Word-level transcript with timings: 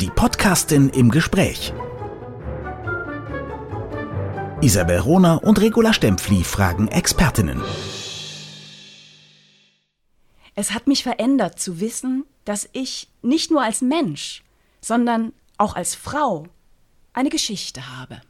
Die 0.00 0.10
Podcastin 0.10 0.90
im 0.90 1.10
Gespräch. 1.10 1.72
Isabel 4.60 5.00
Rohner 5.00 5.42
und 5.42 5.60
Regula 5.60 5.92
Stempfli 5.92 6.44
fragen 6.44 6.86
Expertinnen. 6.86 7.60
Es 10.54 10.70
hat 10.70 10.86
mich 10.86 11.02
verändert 11.02 11.58
zu 11.58 11.80
wissen, 11.80 12.24
dass 12.44 12.68
ich 12.70 13.08
nicht 13.22 13.50
nur 13.50 13.60
als 13.60 13.80
Mensch, 13.80 14.44
sondern 14.80 15.32
auch 15.56 15.74
als 15.74 15.96
Frau 15.96 16.46
eine 17.12 17.28
Geschichte 17.28 17.98
habe. 17.98 18.20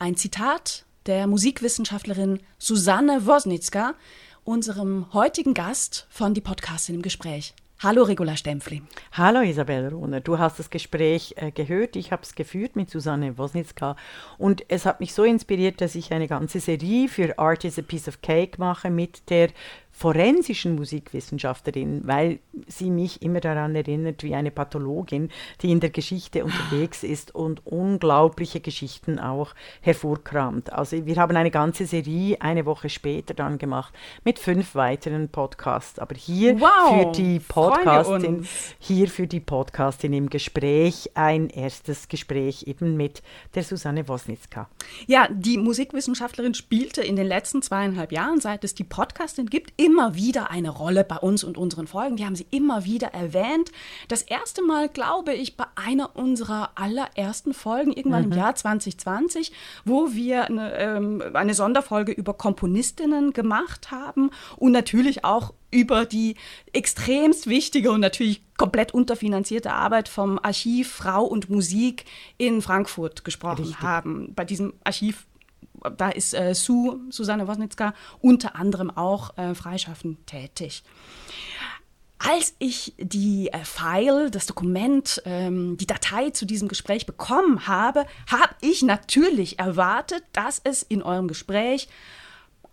Ein 0.00 0.16
Zitat 0.16 0.84
der 1.06 1.28
Musikwissenschaftlerin 1.28 2.40
Susanne 2.58 3.24
Wosnitzka, 3.24 3.94
unserem 4.42 5.12
heutigen 5.12 5.54
Gast 5.54 6.08
von 6.10 6.34
Die 6.34 6.40
Podcastin 6.40 6.96
im 6.96 7.02
Gespräch. 7.02 7.54
Hallo 7.82 8.04
Regula 8.04 8.38
Stempfli. 8.38 8.80
Hallo 9.12 9.42
Isabel 9.42 9.88
Rohner. 9.88 10.22
Du 10.22 10.38
hast 10.38 10.58
das 10.58 10.70
Gespräch 10.70 11.34
äh, 11.36 11.50
gehört. 11.50 11.94
Ich 11.96 12.10
habe 12.10 12.22
es 12.22 12.34
geführt 12.34 12.74
mit 12.74 12.88
Susanne 12.88 13.36
Wosnitzka 13.36 13.96
und 14.38 14.64
es 14.68 14.86
hat 14.86 15.00
mich 15.00 15.12
so 15.12 15.24
inspiriert, 15.24 15.82
dass 15.82 15.94
ich 15.94 16.10
eine 16.10 16.26
ganze 16.26 16.58
Serie 16.58 17.06
für 17.06 17.38
Art 17.38 17.66
is 17.66 17.78
a 17.78 17.82
Piece 17.82 18.08
of 18.08 18.22
Cake 18.22 18.58
mache 18.58 18.88
mit 18.88 19.28
der 19.28 19.50
forensischen 19.96 20.74
Musikwissenschaftlerin, 20.74 22.02
weil 22.04 22.40
sie 22.66 22.90
mich 22.90 23.22
immer 23.22 23.40
daran 23.40 23.74
erinnert, 23.74 24.22
wie 24.22 24.34
eine 24.34 24.50
Pathologin, 24.50 25.30
die 25.62 25.70
in 25.70 25.80
der 25.80 25.88
Geschichte 25.88 26.44
unterwegs 26.44 27.02
ist 27.02 27.34
und 27.34 27.66
unglaubliche 27.66 28.60
Geschichten 28.60 29.18
auch 29.18 29.54
hervorkramt. 29.80 30.70
Also 30.70 31.06
wir 31.06 31.16
haben 31.16 31.34
eine 31.34 31.50
ganze 31.50 31.86
Serie 31.86 32.36
eine 32.42 32.66
Woche 32.66 32.90
später 32.90 33.32
dann 33.32 33.56
gemacht 33.56 33.94
mit 34.22 34.38
fünf 34.38 34.74
weiteren 34.74 35.30
Podcasts. 35.30 35.98
Aber 35.98 36.14
hier 36.14 36.60
wow, 36.60 37.14
für 37.14 37.22
die 37.22 37.40
Podcastin, 37.40 38.46
hier 38.78 39.08
für 39.08 39.26
die 39.26 39.40
Podcastin 39.40 40.12
im 40.12 40.28
Gespräch 40.28 41.10
ein 41.14 41.48
erstes 41.48 42.08
Gespräch 42.08 42.64
eben 42.66 42.98
mit 42.98 43.22
der 43.54 43.62
Susanne 43.62 44.06
Wosnitzka. 44.06 44.68
Ja, 45.06 45.26
die 45.32 45.56
Musikwissenschaftlerin 45.56 46.52
spielte 46.52 47.00
in 47.00 47.16
den 47.16 47.26
letzten 47.26 47.62
zweieinhalb 47.62 48.12
Jahren, 48.12 48.42
seit 48.42 48.62
es 48.62 48.74
die 48.74 48.84
Podcastin 48.84 49.46
gibt, 49.46 49.72
immer 49.86 50.16
wieder 50.16 50.50
eine 50.50 50.70
Rolle 50.70 51.04
bei 51.04 51.16
uns 51.16 51.44
und 51.44 51.56
unseren 51.56 51.86
Folgen. 51.86 52.18
Wir 52.18 52.26
haben 52.26 52.34
sie 52.34 52.48
immer 52.50 52.84
wieder 52.84 53.14
erwähnt. 53.14 53.70
Das 54.08 54.22
erste 54.22 54.60
Mal, 54.60 54.88
glaube 54.88 55.32
ich, 55.32 55.56
bei 55.56 55.64
einer 55.76 56.16
unserer 56.16 56.70
allerersten 56.74 57.54
Folgen, 57.54 57.92
irgendwann 57.92 58.26
mhm. 58.26 58.32
im 58.32 58.38
Jahr 58.38 58.56
2020, 58.56 59.52
wo 59.84 60.12
wir 60.12 60.46
eine, 60.46 60.76
ähm, 60.76 61.22
eine 61.34 61.54
Sonderfolge 61.54 62.10
über 62.10 62.34
Komponistinnen 62.34 63.32
gemacht 63.32 63.92
haben 63.92 64.30
und 64.56 64.72
natürlich 64.72 65.24
auch 65.24 65.54
über 65.70 66.04
die 66.04 66.34
extremst 66.72 67.46
wichtige 67.46 67.92
und 67.92 68.00
natürlich 68.00 68.42
komplett 68.56 68.92
unterfinanzierte 68.92 69.72
Arbeit 69.72 70.08
vom 70.08 70.40
Archiv 70.42 70.90
Frau 70.90 71.24
und 71.24 71.48
Musik 71.48 72.06
in 72.38 72.60
Frankfurt 72.60 73.24
gesprochen 73.24 73.66
Richtig. 73.66 73.82
haben. 73.82 74.32
Bei 74.34 74.44
diesem 74.44 74.72
Archiv 74.82 75.26
da 75.90 76.10
ist 76.10 76.34
äh, 76.34 76.54
Su, 76.54 77.00
Susanne 77.10 77.48
Wosnitzka 77.48 77.94
unter 78.20 78.56
anderem 78.56 78.90
auch 78.90 79.36
äh, 79.36 79.54
freischaffend 79.54 80.26
tätig. 80.26 80.82
Als 82.18 82.54
ich 82.58 82.94
die 82.98 83.48
äh, 83.52 83.64
File, 83.64 84.30
das 84.30 84.46
Dokument, 84.46 85.22
ähm, 85.26 85.76
die 85.76 85.86
Datei 85.86 86.30
zu 86.30 86.46
diesem 86.46 86.68
Gespräch 86.68 87.04
bekommen 87.04 87.66
habe, 87.66 88.06
habe 88.30 88.54
ich 88.62 88.82
natürlich 88.82 89.58
erwartet, 89.58 90.24
dass 90.32 90.60
es 90.64 90.82
in 90.82 91.02
eurem 91.02 91.28
Gespräch 91.28 91.88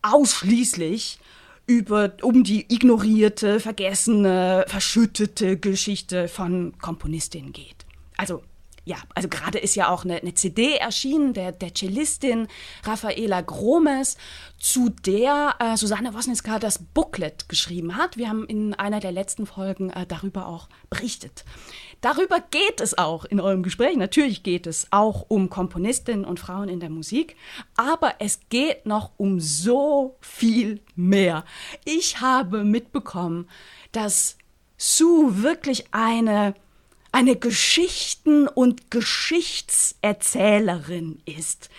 ausschließlich 0.02 1.20
über, 1.66 2.14
um 2.22 2.44
die 2.44 2.74
ignorierte, 2.74 3.60
vergessene, 3.60 4.66
verschüttete 4.68 5.58
Geschichte 5.58 6.28
von 6.28 6.74
Komponistinnen 6.80 7.54
geht. 7.54 7.86
Also 8.18 8.44
ja, 8.86 8.98
also 9.16 9.30
gerade 9.30 9.60
ist 9.60 9.76
ja 9.76 9.90
auch 9.90 10.04
eine, 10.04 10.18
eine 10.18 10.34
CD 10.34 10.76
erschienen, 10.76 11.34
der, 11.34 11.52
der 11.54 11.74
Cellistin 11.74 12.48
Raffaela 12.84 13.42
Gromes, 13.42 14.18
zu 14.60 14.90
der 14.90 15.56
äh, 15.60 15.78
Susanne 15.78 16.14
Wosnitzka 16.14 16.60
das 16.60 16.80
Booklet 16.80 17.48
geschrieben 17.48 17.96
hat. 17.96 18.18
Wir 18.18 18.30
haben 18.30 18.46
in 18.46 18.74
einer 18.74 19.00
der 19.00 19.12
letzten 19.12 19.46
Folgen 19.46 19.90
äh, 19.90 20.06
darüber 20.06 20.48
auch 20.48 20.68
berichtet. 20.90 21.46
Darüber 22.02 22.42
geht 22.52 22.82
es 22.82 22.98
auch 22.98 23.24
in 23.24 23.40
eurem 23.40 23.64
Gespräch. 23.64 23.96
Natürlich 23.96 24.44
geht 24.44 24.68
es 24.68 24.88
auch 24.92 25.26
um 25.30 25.50
Komponistinnen 25.50 26.26
und 26.26 26.40
Frauen 26.40 26.68
in 26.68 26.82
der 26.82 26.90
Musik, 26.90 27.38
aber 27.78 28.16
es 28.20 28.42
geht 28.50 28.86
noch 28.86 29.12
um 29.16 29.40
so 29.40 30.18
viel 30.20 30.82
mehr. 30.98 31.46
Ich 31.86 32.20
habe 32.20 32.66
mitbekommen, 32.66 33.48
dass 33.94 34.38
Sue 34.76 35.44
wirklich 35.44 35.94
eine 35.94 36.56
eine 37.14 37.38
Geschichten- 37.38 38.50
und 38.50 38.92
Geschichtserzählerin 38.92 41.22
ist. 41.26 41.70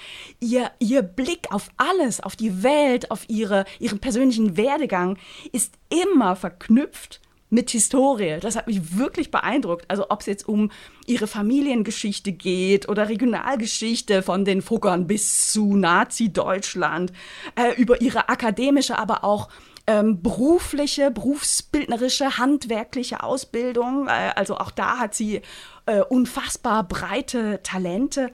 Ihr, 0.41 0.71
ihr 0.79 1.03
Blick 1.03 1.49
auf 1.51 1.69
alles, 1.77 2.21
auf 2.21 2.37
die 2.37 2.63
Welt, 2.63 3.11
auf 3.11 3.29
ihre, 3.29 3.67
ihren 3.81 3.99
persönlichen 3.99 4.57
Werdegang 4.57 5.19
ist 5.53 5.75
immer 5.91 6.37
verknüpft 6.37 7.21
mit 7.51 7.71
Historie. 7.71 8.39
Das 8.41 8.55
hat 8.55 8.69
mich 8.69 8.97
wirklich 8.97 9.33
beeindruckt. 9.33 9.87
Also 9.89 10.07
ob 10.09 10.21
es 10.21 10.27
jetzt 10.27 10.49
um 10.49 10.71
ihre 11.05 11.27
Familiengeschichte 11.27 12.31
geht 12.31 12.89
oder 12.89 13.09
Regionalgeschichte 13.09 14.23
von 14.23 14.45
den 14.45 14.63
Fuggern 14.63 15.09
bis 15.09 15.51
zu 15.53 15.75
Nazi-Deutschland, 15.75 17.13
äh, 17.57 17.73
über 17.75 18.01
ihre 18.01 18.29
akademische, 18.29 18.97
aber 18.99 19.25
auch 19.25 19.49
ähm, 19.87 20.23
berufliche, 20.23 21.11
berufsbildnerische, 21.11 22.39
handwerkliche 22.39 23.23
Ausbildung. 23.23 24.09
Äh, 24.09 24.33
also 24.35 24.57
auch 24.57 24.71
da 24.71 24.99
hat 24.99 25.15
sie 25.15 25.43
äh, 25.87 26.01
unfassbar 26.01 26.85
breite 26.85 27.61
Talente. 27.63 28.31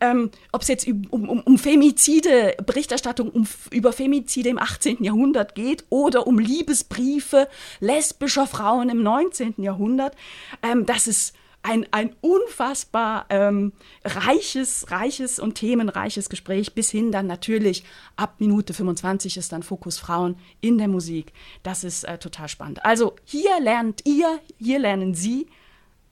Ähm, 0.00 0.30
Ob 0.52 0.62
es 0.62 0.68
jetzt 0.68 0.86
um, 0.86 1.06
um, 1.10 1.40
um 1.40 1.58
Femizide, 1.58 2.54
Berichterstattung 2.64 3.30
um, 3.30 3.46
über 3.70 3.92
Femizide 3.92 4.50
im 4.50 4.58
18. 4.58 5.02
Jahrhundert 5.02 5.54
geht 5.54 5.84
oder 5.88 6.26
um 6.26 6.38
Liebesbriefe 6.38 7.48
lesbischer 7.80 8.46
Frauen 8.46 8.90
im 8.90 9.02
19. 9.02 9.54
Jahrhundert, 9.58 10.14
ähm, 10.62 10.84
das 10.84 11.06
ist 11.06 11.34
ein, 11.62 11.86
ein 11.90 12.14
unfassbar 12.20 13.26
ähm, 13.28 13.72
reiches, 14.04 14.90
reiches 14.90 15.38
und 15.38 15.56
themenreiches 15.56 16.30
Gespräch, 16.30 16.74
bis 16.74 16.90
hin 16.90 17.12
dann 17.12 17.26
natürlich 17.26 17.84
ab 18.16 18.36
Minute 18.38 18.72
25 18.72 19.36
ist 19.36 19.52
dann 19.52 19.62
Fokus 19.62 19.98
Frauen 19.98 20.36
in 20.60 20.78
der 20.78 20.88
Musik. 20.88 21.32
Das 21.62 21.84
ist 21.84 22.04
äh, 22.04 22.18
total 22.18 22.48
spannend. 22.48 22.84
Also 22.84 23.14
hier 23.24 23.60
lernt 23.60 24.06
ihr, 24.06 24.40
hier 24.58 24.78
lernen 24.78 25.14
Sie 25.14 25.48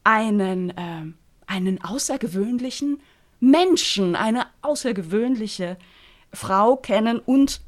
einen, 0.05 0.71
äh, 0.71 1.05
einen 1.47 1.83
außergewöhnlichen 1.83 3.01
Menschen, 3.41 4.17
eine 4.17 4.47
außergewöhnliche 4.63 5.79
Frau 6.33 6.77
kennen 6.77 7.21
und 7.21 7.63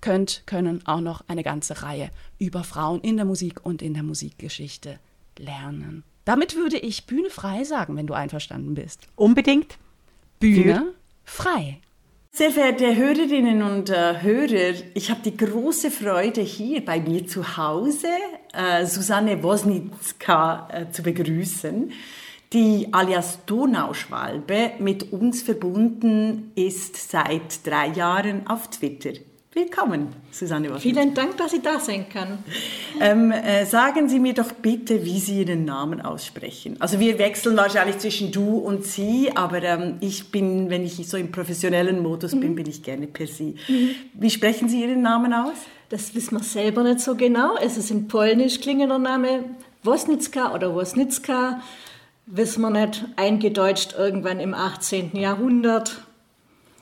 könnt, 0.00 0.42
können 0.46 0.86
auch 0.86 1.00
noch 1.00 1.24
eine 1.28 1.42
ganze 1.42 1.82
Reihe 1.82 2.10
über 2.38 2.64
Frauen 2.64 3.00
in 3.02 3.16
der 3.16 3.26
Musik 3.26 3.64
und 3.64 3.82
in 3.82 3.94
der 3.94 4.02
Musikgeschichte 4.02 4.98
lernen. 5.38 6.04
Damit 6.24 6.56
würde 6.56 6.78
ich 6.78 7.06
Bühne 7.06 7.30
frei 7.30 7.64
sagen, 7.64 7.96
wenn 7.96 8.06
du 8.06 8.14
einverstanden 8.14 8.74
bist. 8.74 9.08
Unbedingt. 9.16 9.78
Bühne 10.38 10.94
frei. 11.24 11.80
Sehr 12.34 12.50
verehrte 12.50 12.96
Hörerinnen 12.96 13.62
und 13.62 13.90
äh, 13.90 14.22
Hörer, 14.22 14.74
ich 14.94 15.10
habe 15.10 15.20
die 15.22 15.36
große 15.36 15.90
Freude, 15.90 16.40
hier 16.40 16.82
bei 16.82 16.98
mir 16.98 17.26
zu 17.26 17.58
Hause 17.58 18.08
äh, 18.54 18.86
Susanne 18.86 19.42
Wosnitzka 19.42 20.68
äh, 20.72 20.90
zu 20.90 21.02
begrüßen, 21.02 21.92
die 22.54 22.88
alias 22.92 23.44
Donauschwalbe 23.44 24.72
mit 24.78 25.12
uns 25.12 25.42
verbunden 25.42 26.52
ist 26.54 27.10
seit 27.10 27.66
drei 27.66 27.88
Jahren 27.88 28.46
auf 28.46 28.70
Twitter. 28.70 29.12
Willkommen, 29.54 30.08
Susanne 30.30 30.70
Washington. 30.70 30.80
Vielen 30.80 31.14
Dank, 31.14 31.36
dass 31.36 31.52
ich 31.52 31.60
da 31.60 31.78
sein 31.78 32.08
kann. 32.08 32.38
Ähm, 32.98 33.30
äh, 33.30 33.66
sagen 33.66 34.08
Sie 34.08 34.18
mir 34.18 34.32
doch 34.32 34.50
bitte, 34.52 35.04
wie 35.04 35.18
Sie 35.18 35.40
Ihren 35.40 35.66
Namen 35.66 36.00
aussprechen. 36.00 36.76
Also 36.80 36.98
wir 36.98 37.18
wechseln 37.18 37.54
wahrscheinlich 37.58 37.98
zwischen 37.98 38.32
du 38.32 38.56
und 38.56 38.86
sie, 38.86 39.30
aber 39.34 39.62
ähm, 39.62 39.96
ich 40.00 40.30
bin, 40.30 40.70
wenn 40.70 40.84
ich 40.84 41.06
so 41.06 41.18
im 41.18 41.30
professionellen 41.30 42.02
Modus 42.02 42.34
mhm. 42.34 42.40
bin, 42.40 42.54
bin 42.54 42.66
ich 42.66 42.82
gerne 42.82 43.06
per 43.06 43.26
Sie. 43.26 43.56
Mhm. 43.68 43.90
Wie 44.14 44.30
sprechen 44.30 44.70
Sie 44.70 44.80
Ihren 44.80 45.02
Namen 45.02 45.34
aus? 45.34 45.58
Das 45.90 46.14
wissen 46.14 46.38
wir 46.38 46.44
selber 46.44 46.82
nicht 46.82 47.00
so 47.00 47.14
genau. 47.14 47.54
Es 47.62 47.76
ist 47.76 47.90
ein 47.90 48.08
polnisch 48.08 48.58
klingender 48.58 48.98
Name, 48.98 49.44
Wosnicka 49.82 50.54
oder 50.54 50.74
Wosnicka. 50.74 51.60
Wissen 52.24 52.62
wir 52.62 52.70
nicht, 52.70 53.04
eingedeutscht 53.16 53.96
irgendwann 53.98 54.40
im 54.40 54.54
18. 54.54 55.14
Jahrhundert 55.14 56.02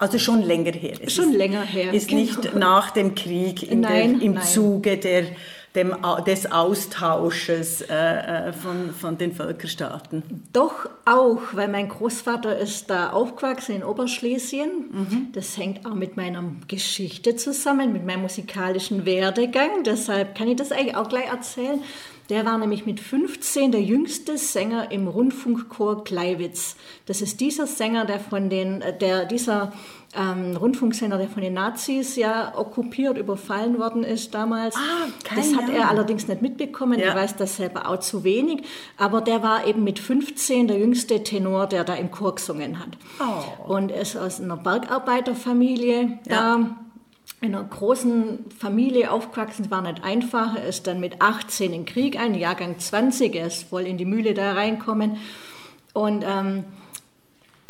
also 0.01 0.19
schon 0.19 0.43
länger 0.43 0.73
her. 0.73 0.95
Es 1.01 1.15
schon 1.15 1.33
ist, 1.33 1.37
länger 1.37 1.63
her. 1.63 1.93
Ist 1.93 2.11
nicht 2.11 2.41
genau. 2.41 2.59
nach 2.59 2.91
dem 2.91 3.15
Krieg 3.15 3.69
nein, 3.71 3.83
der, 4.19 4.23
im 4.23 4.33
nein. 4.33 4.43
Zuge 4.43 4.97
der, 4.97 5.25
dem, 5.75 5.95
des 6.27 6.51
Austausches 6.51 7.83
äh, 7.83 7.95
äh, 7.95 8.53
von, 8.53 8.93
von 8.93 9.19
den 9.19 9.33
Völkerstaaten. 9.33 10.43
Doch 10.55 10.89
auch, 11.05 11.43
weil 11.53 11.69
mein 11.69 11.89
Großvater 11.89 12.59
ist 12.59 12.89
da 12.89 13.11
aufgewachsen 13.11 13.77
in 13.77 13.85
Oberschlesien. 13.85 14.71
Mhm. 14.91 15.29
Das 15.33 15.57
hängt 15.59 15.85
auch 15.85 15.95
mit 15.95 16.17
meiner 16.17 16.43
Geschichte 16.67 17.37
zusammen, 17.37 17.93
mit 17.93 18.05
meinem 18.07 18.23
musikalischen 18.23 19.05
Werdegang. 19.05 19.85
Deshalb 19.85 20.35
kann 20.35 20.49
ich 20.49 20.57
das 20.57 20.73
eigentlich 20.73 20.97
auch 20.97 21.09
gleich 21.11 21.31
erzählen. 21.31 21.81
Der 22.31 22.47
war 22.47 22.57
nämlich 22.59 22.87
mit 22.87 23.01
15 23.01 23.73
der 23.73 23.83
jüngste 23.83 24.39
Sänger 24.39 24.93
im 24.93 25.09
Rundfunkchor 25.09 26.05
Gleiwitz. 26.05 26.77
Das 27.07 27.23
ist 27.23 27.41
dieser 27.41 27.67
Sänger, 27.67 28.05
der 28.05 28.21
von 28.21 28.49
den, 28.49 28.81
äh, 28.83 28.97
der, 28.97 29.25
dieser 29.25 29.73
ähm, 30.17 30.57
Rundfunksender, 30.57 31.19
der 31.19 31.29
von 31.29 31.43
den 31.43 31.55
Nazis 31.55 32.15
ja 32.15 32.57
okkupiert, 32.57 33.19
überfallen 33.19 33.81
worden 33.81 34.05
ist 34.05 34.33
damals. 34.33 34.77
Ah, 34.77 35.09
keine 35.25 35.43
das 35.43 35.57
hat 35.57 35.69
er 35.71 35.91
allerdings 35.91 36.29
nicht 36.29 36.41
mitbekommen. 36.41 37.01
Ja. 37.01 37.09
Ich 37.09 37.15
weiß 37.17 37.35
das 37.35 37.57
selber 37.57 37.89
auch 37.89 37.99
zu 37.99 38.23
wenig. 38.23 38.63
Aber 38.97 39.21
der 39.21 39.43
war 39.43 39.67
eben 39.67 39.83
mit 39.83 39.99
15 39.99 40.69
der 40.69 40.79
jüngste 40.79 41.25
Tenor, 41.25 41.67
der 41.67 41.83
da 41.83 41.95
im 41.95 42.13
Chor 42.13 42.37
gesungen 42.37 42.79
hat. 42.79 42.91
Oh. 43.19 43.73
Und 43.73 43.91
ist 43.91 44.17
aus 44.17 44.41
einer 44.41 44.57
Bergarbeiterfamilie 44.57 46.21
da 46.27 46.77
in 47.41 47.55
einer 47.55 47.65
großen 47.65 48.51
Familie 48.59 49.11
aufgewachsen, 49.11 49.71
war 49.71 49.81
nicht 49.83 50.05
einfach. 50.05 50.57
Er 50.57 50.67
ist 50.67 50.87
dann 50.87 51.01
mit 51.01 51.23
18 51.23 51.73
in 51.73 51.85
Krieg 51.87 52.19
ein, 52.19 52.35
Jahrgang 52.35 52.79
20, 52.79 53.35
er 53.35 53.47
ist 53.47 53.69
voll 53.69 53.83
in 53.83 53.97
die 53.97 54.05
Mühle 54.05 54.35
da 54.35 54.53
reinkommen. 54.53 55.17
Und 55.93 56.25
ähm, 56.27 56.65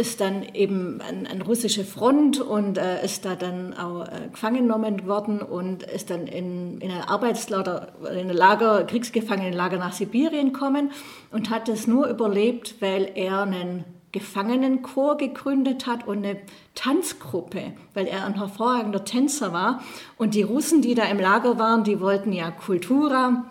ist 0.01 0.21
dann 0.23 0.43
eben 0.55 1.03
an, 1.03 1.27
an 1.27 1.43
russische 1.43 1.85
Front 1.85 2.41
und 2.41 2.79
äh, 2.79 3.05
ist 3.05 3.27
da 3.27 3.37
dann 3.37 3.75
auch 3.75 4.07
äh, 4.09 4.29
gefangen 4.33 4.63
genommen 4.63 5.07
worden 5.07 5.43
und 5.43 5.83
ist 5.83 6.09
dann 6.09 6.27
in, 6.27 6.81
in 6.81 6.91
ein 6.91 7.03
Arbeitslager, 7.03 7.89
in 8.11 8.31
ein 8.31 8.37
Lager, 8.37 8.85
Kriegsgefangenenlager 8.85 9.77
nach 9.77 9.93
Sibirien 9.93 10.55
gekommen 10.55 10.91
und 11.31 11.51
hat 11.51 11.69
es 11.69 11.87
nur 11.87 12.09
überlebt, 12.09 12.77
weil 12.81 13.13
er 13.15 13.43
einen 13.43 13.85
Gefangenenchor 14.13 15.17
gegründet 15.17 15.87
hat 15.87 16.07
und 16.07 16.19
eine 16.19 16.41
Tanzgruppe, 16.75 17.73
weil 17.95 18.07
er 18.07 18.25
ein 18.25 18.35
hervorragender 18.35 19.05
Tänzer 19.05 19.53
war. 19.53 19.83
Und 20.17 20.35
die 20.35 20.43
Russen, 20.43 20.83
die 20.83 20.95
da 20.95 21.05
im 21.05 21.21
Lager 21.21 21.59
waren, 21.59 21.85
die 21.85 22.01
wollten 22.01 22.33
ja 22.33 22.51
Kultura 22.51 23.45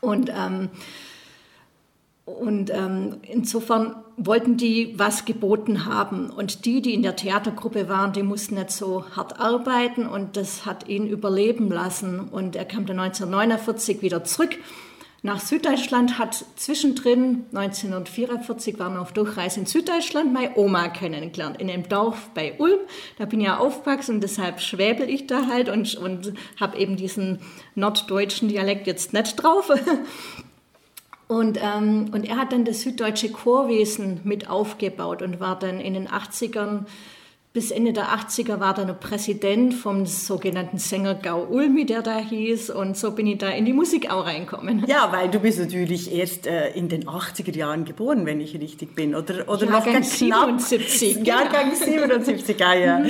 und 0.00 0.30
ähm, 0.30 0.70
und 2.26 2.70
ähm, 2.74 3.18
insofern 3.22 3.94
wollten 4.16 4.56
die 4.56 4.98
was 4.98 5.24
geboten 5.26 5.84
haben. 5.84 6.28
Und 6.28 6.64
die, 6.64 6.82
die 6.82 6.92
in 6.92 7.04
der 7.04 7.14
Theatergruppe 7.14 7.88
waren, 7.88 8.12
die 8.12 8.24
mussten 8.24 8.56
nicht 8.56 8.72
so 8.72 9.04
hart 9.14 9.38
arbeiten 9.38 10.08
und 10.08 10.36
das 10.36 10.66
hat 10.66 10.88
ihn 10.88 11.06
überleben 11.06 11.70
lassen. 11.70 12.18
Und 12.18 12.56
er 12.56 12.64
kam 12.64 12.84
dann 12.84 12.98
1949 12.98 14.02
wieder 14.02 14.24
zurück 14.24 14.58
nach 15.22 15.40
Süddeutschland, 15.40 16.18
hat 16.18 16.44
zwischendrin, 16.56 17.46
1944 17.52 18.78
waren 18.78 18.94
wir 18.94 19.00
auf 19.00 19.12
Durchreise 19.12 19.60
in 19.60 19.66
Süddeutschland, 19.66 20.32
meine 20.32 20.56
Oma 20.56 20.88
kennengelernt, 20.88 21.60
in 21.60 21.70
einem 21.70 21.88
Dorf 21.88 22.30
bei 22.34 22.54
Ulm. 22.58 22.78
Da 23.18 23.24
bin 23.24 23.40
ich 23.40 23.46
ja 23.46 23.58
aufgewachsen 23.58 24.16
und 24.16 24.20
deshalb 24.22 24.60
schwäbel 24.60 25.08
ich 25.08 25.26
da 25.26 25.46
halt 25.48 25.68
und, 25.68 25.94
und 25.96 26.34
habe 26.60 26.78
eben 26.78 26.96
diesen 26.96 27.40
norddeutschen 27.74 28.48
Dialekt 28.48 28.86
jetzt 28.86 29.12
nicht 29.12 29.36
drauf. 29.36 29.70
Und, 31.28 31.58
ähm, 31.60 32.10
und 32.12 32.24
er 32.24 32.36
hat 32.36 32.52
dann 32.52 32.64
das 32.64 32.82
süddeutsche 32.82 33.32
Chorwesen 33.32 34.20
mit 34.22 34.48
aufgebaut 34.48 35.22
und 35.22 35.40
war 35.40 35.58
dann 35.58 35.80
in 35.80 35.94
den 35.94 36.06
80ern, 36.06 36.84
bis 37.56 37.70
Ende 37.70 37.94
der 37.94 38.08
80er 38.08 38.60
war 38.60 38.74
dann 38.74 39.00
Präsident 39.00 39.72
vom 39.72 40.04
sogenannten 40.04 40.76
Sänger 40.76 41.14
Gau 41.14 41.42
Ulmi, 41.42 41.86
der 41.86 42.02
da 42.02 42.18
hieß. 42.18 42.68
Und 42.68 42.98
so 42.98 43.12
bin 43.12 43.26
ich 43.26 43.38
da 43.38 43.48
in 43.48 43.64
die 43.64 43.72
Musik 43.72 44.10
auch 44.10 44.26
reinkommen. 44.26 44.84
Ja, 44.86 45.08
weil 45.10 45.30
du 45.30 45.38
bist 45.38 45.58
natürlich 45.58 46.14
erst 46.14 46.46
äh, 46.46 46.72
in 46.72 46.90
den 46.90 47.06
80er 47.06 47.56
Jahren 47.56 47.86
geboren, 47.86 48.26
wenn 48.26 48.42
ich 48.42 48.52
richtig 48.60 48.94
bin. 48.94 49.14
Oder, 49.14 49.48
oder 49.48 49.64
noch 49.64 49.86
ganz 49.86 50.18
knapp. 50.18 50.60
77, 50.60 51.26
Jahrgang 51.26 51.74
77, 51.74 52.60
ja, 52.60 52.74
ja. 52.74 53.02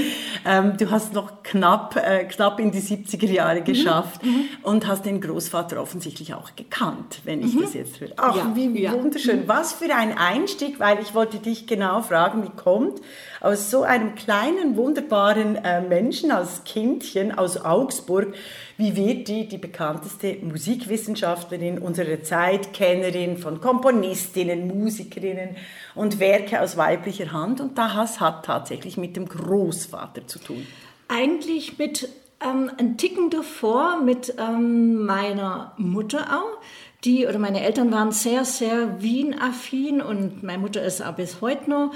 Ähm, 0.44 0.76
du 0.78 0.92
hast 0.92 1.12
noch 1.12 1.42
knapp, 1.42 1.96
äh, 1.96 2.22
knapp 2.26 2.60
in 2.60 2.70
die 2.70 2.78
70er 2.78 3.26
Jahre 3.26 3.62
geschafft 3.62 4.20
und 4.62 4.86
hast 4.86 5.06
den 5.06 5.20
Großvater 5.20 5.82
offensichtlich 5.82 6.34
auch 6.34 6.54
gekannt, 6.54 7.18
wenn 7.24 7.42
ich 7.42 7.58
das 7.58 7.74
jetzt 7.74 8.00
höre. 8.00 8.12
Ach, 8.16 8.36
Ja, 8.36 8.52
wie 8.54 8.92
wunderschön. 8.92 9.48
Was 9.48 9.72
für 9.72 9.92
ein 9.92 10.16
Einstieg, 10.16 10.78
weil 10.78 11.00
ich 11.00 11.14
wollte 11.14 11.38
dich 11.38 11.66
genau 11.66 12.00
fragen, 12.00 12.44
wie 12.44 12.56
kommt 12.56 13.00
aus 13.40 13.70
so 13.70 13.82
einem 13.82 14.14
kleinen, 14.14 14.76
wunderbaren 14.76 15.56
äh, 15.56 15.80
Menschen, 15.80 16.30
als 16.30 16.64
Kindchen 16.64 17.36
aus 17.36 17.56
Augsburg, 17.56 18.34
wie 18.76 18.96
wird 18.96 19.28
die 19.28 19.48
die 19.48 19.58
bekannteste 19.58 20.36
Musikwissenschaftlerin 20.42 21.78
unserer 21.78 22.22
Zeit, 22.22 22.72
Kennerin 22.72 23.38
von 23.38 23.60
Komponistinnen, 23.60 24.66
Musikerinnen 24.66 25.56
und 25.94 26.20
Werke 26.20 26.60
aus 26.60 26.76
weiblicher 26.76 27.32
Hand? 27.32 27.60
Und 27.60 27.78
das 27.78 28.20
hat 28.20 28.44
tatsächlich 28.44 28.96
mit 28.96 29.16
dem 29.16 29.28
Großvater 29.28 30.26
zu 30.26 30.38
tun. 30.38 30.66
Eigentlich 31.08 31.78
mit 31.78 32.08
ähm, 32.40 32.70
ein 32.78 32.96
Ticken 32.96 33.30
davor 33.30 34.00
mit 34.02 34.34
ähm, 34.38 35.04
meiner 35.06 35.72
Mutter 35.76 36.26
auch. 36.38 36.60
Die 37.04 37.26
oder 37.26 37.38
meine 37.38 37.62
Eltern 37.62 37.92
waren 37.92 38.10
sehr, 38.10 38.44
sehr 38.44 39.00
Wien-affin 39.00 40.02
und 40.02 40.42
meine 40.42 40.58
Mutter 40.58 40.82
ist 40.82 41.04
auch 41.04 41.14
bis 41.14 41.40
heute 41.40 41.70
noch. 41.70 41.92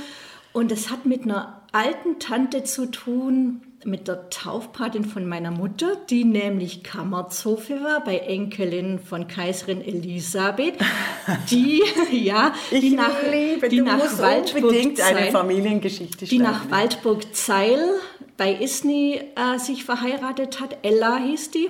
Und 0.53 0.73
es 0.73 0.91
hat 0.91 1.07
mit 1.07 1.23
einer 1.23 1.63
alten 1.73 2.19
Tante 2.19 2.65
zu 2.65 2.87
tun, 2.87 3.63
mit 3.85 4.09
der 4.09 4.29
Taufpatin 4.29 5.05
von 5.05 5.27
meiner 5.27 5.51
Mutter, 5.51 5.97
die 6.11 6.25
nämlich 6.25 6.83
Kammerzofe 6.83 7.83
war 7.83 8.05
bei 8.05 8.19
Enkelin 8.19 8.99
von 8.99 9.27
Kaiserin 9.27 9.81
Elisabeth, 9.81 10.75
die 11.51 11.83
ja, 12.11 12.53
Ich 12.71 12.81
die 12.81 12.91
nach, 12.91 13.17
liebe, 13.31 13.69
die 13.69 13.81
nach 13.81 14.19
Waldburg 14.19 14.97
Zeil- 14.97 15.31
die 16.21 16.39
nach 16.39 16.59
schreiben. 16.61 16.71
Waldburg-Zeil 16.71 17.79
bei 18.37 18.55
Isny 18.55 19.21
äh, 19.37 19.59
sich 19.59 19.85
verheiratet 19.85 20.61
hat. 20.61 20.79
Ella 20.83 21.19
hieß 21.19 21.51
die. 21.51 21.69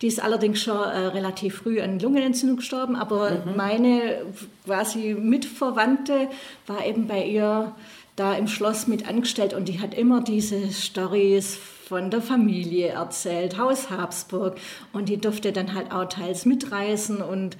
Die 0.00 0.06
ist 0.08 0.20
allerdings 0.22 0.60
schon 0.60 0.76
äh, 0.76 0.98
relativ 1.08 1.56
früh 1.58 1.80
an 1.80 1.98
Lungenentzündung 2.00 2.56
gestorben, 2.58 2.96
aber 2.96 3.42
meine 3.56 4.24
quasi 4.64 5.14
Mitverwandte 5.14 6.28
war 6.66 6.84
eben 6.84 7.06
bei 7.06 7.24
ihr 7.24 7.72
da 8.16 8.34
im 8.34 8.46
Schloss 8.46 8.86
mit 8.86 9.08
angestellt 9.08 9.54
und 9.54 9.68
die 9.68 9.80
hat 9.80 9.94
immer 9.94 10.22
diese 10.22 10.70
Stories 10.72 11.56
von 11.56 12.10
der 12.10 12.22
Familie 12.22 12.88
erzählt, 12.88 13.58
Haus 13.58 13.90
Habsburg 13.90 14.56
und 14.92 15.08
die 15.08 15.18
durfte 15.18 15.52
dann 15.52 15.74
halt 15.74 15.92
auch 15.92 16.06
teils 16.06 16.46
mitreisen 16.46 17.22
und 17.22 17.56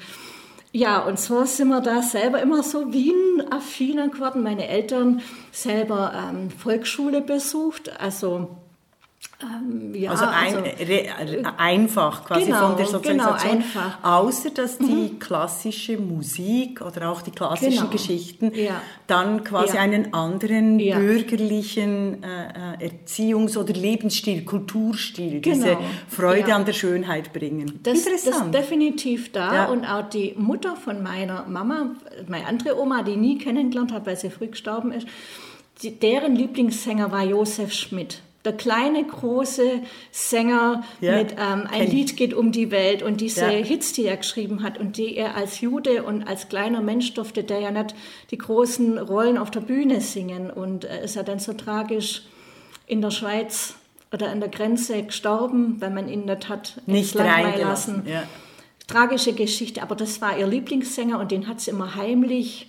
ja, 0.75 1.01
und 1.01 1.21
so 1.21 1.45
sind 1.45 1.69
wir 1.69 1.83
da 1.83 2.01
selber 2.01 2.41
immer 2.41 2.63
so 2.63 2.95
Wien-affiner 2.95 4.09
geworden. 4.09 4.43
Meine 4.43 4.69
Eltern 4.69 5.21
selber 5.51 6.15
ähm, 6.17 6.49
Volksschule 6.51 7.21
besucht, 7.21 8.01
also 8.01 8.57
ähm, 9.43 9.93
ja, 9.95 10.11
Also, 10.13 10.25
ein, 10.27 10.55
re, 10.57 11.07
einfach 11.59 12.25
quasi 12.25 12.47
Genau, 12.47 12.69
von 12.69 12.77
der 12.77 12.87
Sozialisation. 12.87 13.53
genau, 13.53 13.63
einfach. 13.65 13.99
Mhm. 13.99 14.05
Außer 14.05 14.51
dass 14.51 14.79
die 14.79 15.17
klassische 15.19 15.99
Musik 15.99 16.81
oder 16.81 17.11
auch 17.11 17.23
die 17.23 17.33
klassischen 17.33 17.79
Genau. 17.79 17.91
Geschichten 17.91 18.53
Ja. 18.55 18.81
dann 19.09 19.43
quasi 19.43 19.77
Ja. 19.77 19.83
einen 19.83 20.15
anderen 20.15 20.79
bürgerlichen 20.79 22.23
äh, 22.23 22.85
äh, 22.85 22.89
Erziehungs- 22.91 23.57
oder 23.59 23.73
Lebensstil, 23.73 24.45
Kulturstil, 24.45 25.41
diese 25.41 25.67
Genau. 25.67 25.81
Freude 26.09 26.55
an 26.55 26.65
der 26.65 26.73
Schönheit 26.73 27.33
bringen. 27.33 27.81
Das, 27.83 28.05
das 28.05 28.13
ist 28.13 28.27
Interessant. 28.27 28.55
definitiv 28.55 29.33
da. 29.33 29.65
Und 29.67 29.85
auch 29.85 30.09
die 30.09 30.35
Mutter 30.37 30.77
von 30.77 31.03
meiner 31.03 31.45
Mama, 31.49 31.91
meine 32.29 32.47
andere 32.47 32.79
Oma, 32.81 33.03
die 33.03 33.13
ich 33.13 33.17
nie 33.17 33.39
kennengelernt 33.39 33.93
habe, 33.93 34.07
weil 34.07 34.17
sie 34.17 34.31
früh 34.31 34.49
gestorben 34.49 34.93
ist, 34.93 35.07
die, 35.83 35.91
deren 35.99 36.37
Lieblingssänger 36.37 37.11
war 37.11 37.25
Josef 37.25 37.73
Schmidt. 37.73 38.21
Der 38.45 38.53
kleine, 38.55 39.05
große 39.05 39.83
Sänger 40.11 40.83
Ja, 41.01 41.17
mit 41.17 41.33
ähm, 41.33 41.69
Ein. 41.71 41.89
Lied 41.91 42.17
geht 42.17 42.35
um 42.35 42.51
die 42.51 42.71
Welt 42.73 43.03
und 43.03 43.21
diese 43.21 43.43
Ja. 43.43 43.51
Hits, 43.51 43.93
die 43.93 44.05
er 44.07 44.17
geschrieben 44.17 44.63
hat 44.65 44.79
und 44.79 44.97
die 44.97 45.17
er 45.17 45.37
als 45.37 45.61
Jude 45.61 46.03
und 46.03 46.25
als 46.27 46.49
kleiner 46.49 46.81
Mensch 46.81 47.15
durfte, 47.15 47.45
der 47.45 47.61
ja 47.61 47.71
nicht 47.71 47.95
die 48.33 48.39
großen 48.39 48.99
Rollen 48.99 49.39
auf 49.39 49.51
der 49.53 49.61
Bühne 49.61 50.01
singen 50.01 50.51
und 50.51 50.85
äh, 50.85 51.05
ist 51.05 51.15
er 51.17 51.23
dann 51.23 51.39
so 51.39 51.53
tragisch 51.53 52.23
in 52.87 53.01
der 53.01 53.13
Schweiz 53.13 53.75
oder 54.13 54.29
an 54.31 54.41
der 54.41 54.49
Grenze 54.49 55.03
gestorben, 55.05 55.77
weil 55.81 55.91
man 55.91 56.09
ihn 56.09 56.25
nicht 56.25 56.49
hat 56.49 56.81
Nicht 56.87 57.17
reingelassen. 57.17 57.99
lassen. 57.99 58.09
Ja. 58.09 58.25
Tragische 58.89 59.33
Geschichte, 59.35 59.81
aber 59.83 59.95
das 59.95 60.21
war 60.21 60.37
ihr 60.37 60.47
Lieblingssänger 60.49 61.19
und 61.21 61.31
den 61.31 61.47
hat 61.47 61.61
sie 61.61 61.71
immer 61.71 61.95
heimlich. 61.95 62.67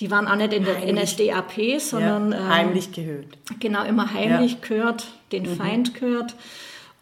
Die 0.00 0.10
waren 0.10 0.28
auch 0.28 0.36
nicht 0.36 0.52
in 0.52 0.64
der 0.64 0.76
Heimlich. 0.80 1.18
NSDAP, 1.18 1.80
sondern 1.80 2.32
ja, 2.32 2.38
ähm, 2.38 2.48
heimlich 2.48 2.92
gehört. 2.92 3.26
genau 3.58 3.84
immer 3.84 4.12
heimlich 4.14 4.52
Ja. 4.52 4.58
gehört, 4.68 5.08
den 5.32 5.44
Feind 5.46 5.94
gehört. 5.94 6.34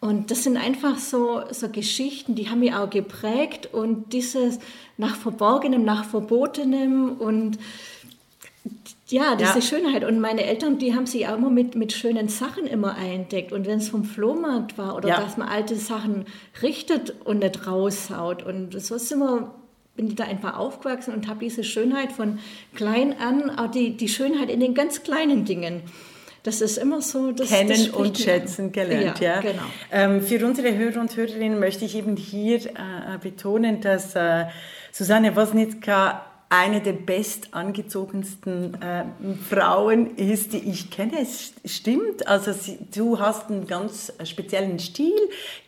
Und 0.00 0.30
das 0.30 0.44
sind 0.44 0.56
einfach 0.56 0.98
so, 0.98 1.42
so 1.50 1.68
Geschichten, 1.68 2.34
die 2.34 2.48
haben 2.48 2.60
mich 2.60 2.74
auch 2.74 2.88
geprägt 2.90 3.70
und 3.72 4.12
dieses 4.12 4.58
nach 4.98 5.16
Verborgenem, 5.16 5.84
nach 5.84 6.04
Verbotenem 6.04 7.12
und 7.18 7.58
ja, 9.08 9.36
diese 9.36 9.54
Ja. 9.54 9.60
Schönheit. 9.62 10.04
Und 10.04 10.20
meine 10.20 10.44
Eltern, 10.44 10.78
die 10.78 10.94
haben 10.94 11.06
sich 11.06 11.28
auch 11.28 11.36
immer 11.36 11.50
mit, 11.50 11.76
mit 11.76 11.92
schönen 11.92 12.28
Sachen 12.28 12.66
immer 12.66 12.96
einteckt. 12.96 13.52
Und 13.52 13.66
wenn 13.66 13.78
es 13.78 13.88
vom 13.88 14.04
Flohmarkt 14.04 14.76
war 14.78 14.96
oder 14.96 15.08
Ja. 15.10 15.20
dass 15.20 15.36
man 15.36 15.48
alte 15.48 15.76
Sachen 15.76 16.24
richtet 16.62 17.14
und 17.24 17.38
nicht 17.40 17.66
raushaut. 17.66 18.42
Und 18.42 18.80
so 18.80 18.98
sind 18.98 19.20
wir, 19.20 19.54
bin 19.96 20.08
ich 20.08 20.14
da 20.14 20.24
einfach 20.24 20.56
aufgewachsen 20.56 21.14
und 21.14 21.28
habe 21.28 21.40
diese 21.40 21.64
Schönheit 21.64 22.12
von 22.12 22.38
klein 22.74 23.14
an, 23.18 23.50
auch 23.58 23.70
die, 23.70 23.96
die 23.96 24.08
Schönheit 24.08 24.50
in 24.50 24.60
den 24.60 24.74
ganz 24.74 25.02
kleinen 25.02 25.44
Dingen. 25.44 25.82
Das 26.42 26.60
ist 26.60 26.76
immer 26.78 27.02
so, 27.02 27.32
das 27.32 27.48
das 27.48 27.58
kennen 27.58 27.74
spricht 27.74 27.94
und 27.94 28.18
schätzen 28.18 28.70
gelernt. 28.70 29.18
Ja, 29.18 29.40
genau. 29.40 29.62
Ähm, 29.90 30.22
für 30.22 30.46
unsere 30.46 30.76
Hörer 30.76 31.00
und 31.00 31.16
Hörerinnen 31.16 31.58
möchte 31.58 31.84
ich 31.84 31.96
eben 31.96 32.16
hier 32.16 32.66
äh, 32.66 33.18
betonen, 33.20 33.80
dass 33.80 34.14
äh, 34.14 34.44
Susanne 34.92 35.34
Wosnitzka 35.34 36.24
eine 36.56 36.80
der 36.80 36.94
bestangezogensten 36.94 38.80
äh, 38.80 39.04
Frauen 39.48 40.16
ist, 40.16 40.54
die 40.54 40.70
ich 40.70 40.90
kenne. 40.90 41.20
Es 41.20 41.52
stimmt, 41.64 42.26
also 42.26 42.52
sie, 42.52 42.78
du 42.94 43.18
hast 43.18 43.50
einen 43.50 43.66
ganz 43.66 44.12
speziellen 44.24 44.78
Stil. 44.78 45.12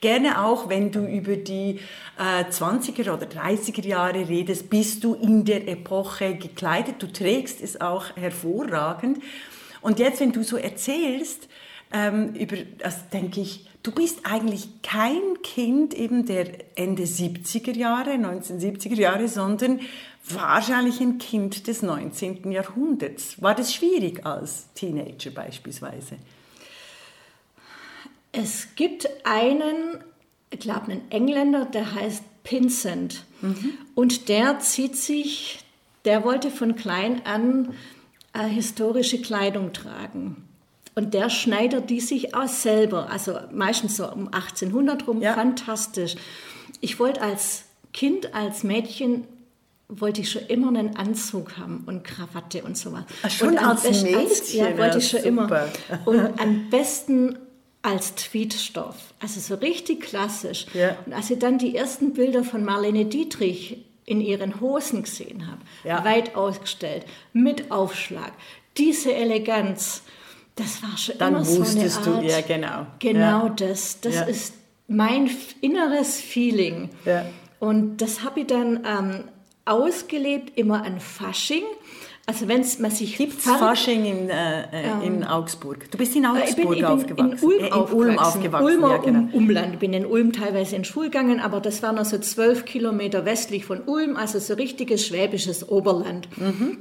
Gerne 0.00 0.42
auch, 0.42 0.68
wenn 0.68 0.90
du 0.90 1.06
über 1.06 1.36
die 1.36 1.80
äh, 2.18 2.44
20er 2.44 3.12
oder 3.12 3.26
30er 3.26 3.86
Jahre 3.86 4.28
redest, 4.28 4.70
bist 4.70 5.04
du 5.04 5.14
in 5.14 5.44
der 5.44 5.68
Epoche 5.68 6.36
gekleidet. 6.36 6.96
Du 7.00 7.12
trägst 7.12 7.60
es 7.60 7.80
auch 7.80 8.16
hervorragend. 8.16 9.18
Und 9.82 9.98
jetzt, 9.98 10.20
wenn 10.20 10.32
du 10.32 10.42
so 10.42 10.56
erzählst, 10.56 11.48
ähm, 11.92 12.34
über, 12.34 12.56
das 12.78 13.08
denke 13.10 13.40
ich, 13.40 13.66
du 13.82 13.92
bist 13.92 14.20
eigentlich 14.24 14.82
kein 14.82 15.42
Kind 15.42 15.94
eben 15.94 16.26
der 16.26 16.46
Ende 16.76 17.04
70er 17.04 17.76
Jahre, 17.76 18.10
1970er 18.10 18.96
Jahre, 18.96 19.28
sondern 19.28 19.80
wahrscheinlich 20.34 21.00
ein 21.00 21.18
Kind 21.18 21.66
des 21.66 21.82
19. 21.82 22.50
Jahrhunderts. 22.50 23.40
War 23.40 23.54
das 23.54 23.74
schwierig 23.74 24.24
als 24.24 24.72
Teenager 24.74 25.30
beispielsweise? 25.30 26.16
Es 28.32 28.74
gibt 28.76 29.08
einen, 29.24 30.04
ich 30.50 30.60
glaube, 30.60 30.92
einen 30.92 31.10
Engländer, 31.10 31.64
der 31.64 31.94
heißt 31.94 32.22
Pinsent. 32.44 33.24
Mhm. 33.40 33.74
Und 33.94 34.28
der 34.28 34.58
zieht 34.60 34.96
sich, 34.96 35.64
der 36.04 36.24
wollte 36.24 36.50
von 36.50 36.76
klein 36.76 37.24
an 37.26 37.74
äh, 38.32 38.46
historische 38.46 39.20
Kleidung 39.20 39.72
tragen. 39.72 40.48
Und 40.94 41.14
der 41.14 41.30
schneidet 41.30 41.90
die 41.90 42.00
sich 42.00 42.34
auch 42.34 42.48
selber, 42.48 43.10
also 43.10 43.38
meistens 43.52 43.96
so 43.96 44.10
um 44.10 44.26
1800 44.32 45.06
rum, 45.06 45.22
ja. 45.22 45.34
fantastisch. 45.34 46.16
Ich 46.80 46.98
wollte 46.98 47.22
als 47.22 47.64
Kind, 47.92 48.34
als 48.34 48.64
Mädchen 48.64 49.24
wollte 49.88 50.20
ich 50.20 50.30
schon 50.30 50.46
immer 50.46 50.68
einen 50.68 50.96
Anzug 50.96 51.56
haben 51.56 51.84
und 51.86 52.04
Krawatte 52.04 52.62
und 52.62 52.76
sowas. 52.76 53.04
Ach, 53.22 53.30
schon 53.30 53.48
und 53.50 53.58
als 53.58 53.84
Mädchen? 53.84 54.16
Als, 54.16 54.52
ja, 54.52 54.78
wollte 54.78 54.98
ich 54.98 55.08
schon 55.08 55.20
super. 55.20 55.28
immer. 55.28 55.68
Und 56.04 56.40
am 56.40 56.68
besten 56.68 57.38
als 57.80 58.14
Tweetstoff, 58.16 58.96
also 59.20 59.40
so 59.40 59.54
richtig 59.54 60.02
klassisch. 60.02 60.66
Ja. 60.74 60.96
Und 61.06 61.12
als 61.12 61.30
ich 61.30 61.38
dann 61.38 61.58
die 61.58 61.76
ersten 61.76 62.12
Bilder 62.12 62.44
von 62.44 62.64
Marlene 62.64 63.06
Dietrich 63.06 63.84
in 64.04 64.20
ihren 64.20 64.60
Hosen 64.60 65.04
gesehen 65.04 65.46
habe, 65.46 65.60
ja. 65.84 66.04
weit 66.04 66.34
ausgestellt, 66.34 67.06
mit 67.32 67.70
Aufschlag, 67.70 68.32
diese 68.76 69.14
Eleganz, 69.14 70.02
das 70.56 70.82
war 70.82 70.96
schon 70.98 71.16
dann 71.18 71.34
immer 71.34 71.44
so 71.44 71.62
eine 71.62 71.90
Art. 71.90 72.06
du, 72.06 72.20
ja 72.26 72.40
genau. 72.40 72.86
Genau 72.98 73.46
ja. 73.46 73.54
das, 73.56 74.00
das 74.00 74.28
ist 74.28 74.54
mein 74.88 75.30
inneres 75.60 76.20
Feeling. 76.20 76.90
Und 77.60 77.98
das 77.98 78.22
habe 78.22 78.40
ich 78.40 78.46
dann 78.46 78.84
ähm, 78.84 79.24
ausgelebt, 79.68 80.58
immer 80.58 80.84
an 80.84 81.00
Fasching. 81.00 81.64
Also 82.28 82.46
wenn 82.46 82.62
man 82.80 82.90
sich 82.90 83.16
gibt 83.16 83.40
Fasching 83.40 84.04
in, 84.04 84.28
äh, 84.28 84.64
äh, 84.64 85.06
in 85.06 85.22
ähm, 85.22 85.24
Augsburg. 85.24 85.90
Du 85.90 85.96
bist 85.96 86.14
in 86.14 86.26
Augsburg 86.26 86.50
ich 86.50 86.56
bin, 86.56 86.72
ich 86.74 86.84
aufgewachsen. 86.84 87.38
In 87.38 87.42
Ulm, 87.42 87.60
äh, 87.60 87.66
in 87.68 87.72
Ulm 87.72 88.18
aufgewachsen. 88.18 88.66
Ulmer 88.66 88.90
ja, 88.90 88.96
genau. 88.98 89.18
um, 89.20 89.32
Umland. 89.32 89.74
Ich 89.74 89.78
bin 89.78 89.94
in 89.94 90.04
Ulm 90.04 90.34
teilweise 90.34 90.76
in 90.76 90.84
Schule 90.84 91.06
gegangen, 91.06 91.40
aber 91.40 91.60
das 91.60 91.82
war 91.82 91.94
noch 91.94 92.04
so 92.04 92.18
zwölf 92.18 92.66
Kilometer 92.66 93.24
westlich 93.24 93.64
von 93.64 93.80
Ulm, 93.86 94.16
also 94.16 94.38
so 94.40 94.52
richtiges 94.54 95.06
schwäbisches 95.06 95.66
Oberland. 95.70 96.28
Mhm. 96.36 96.78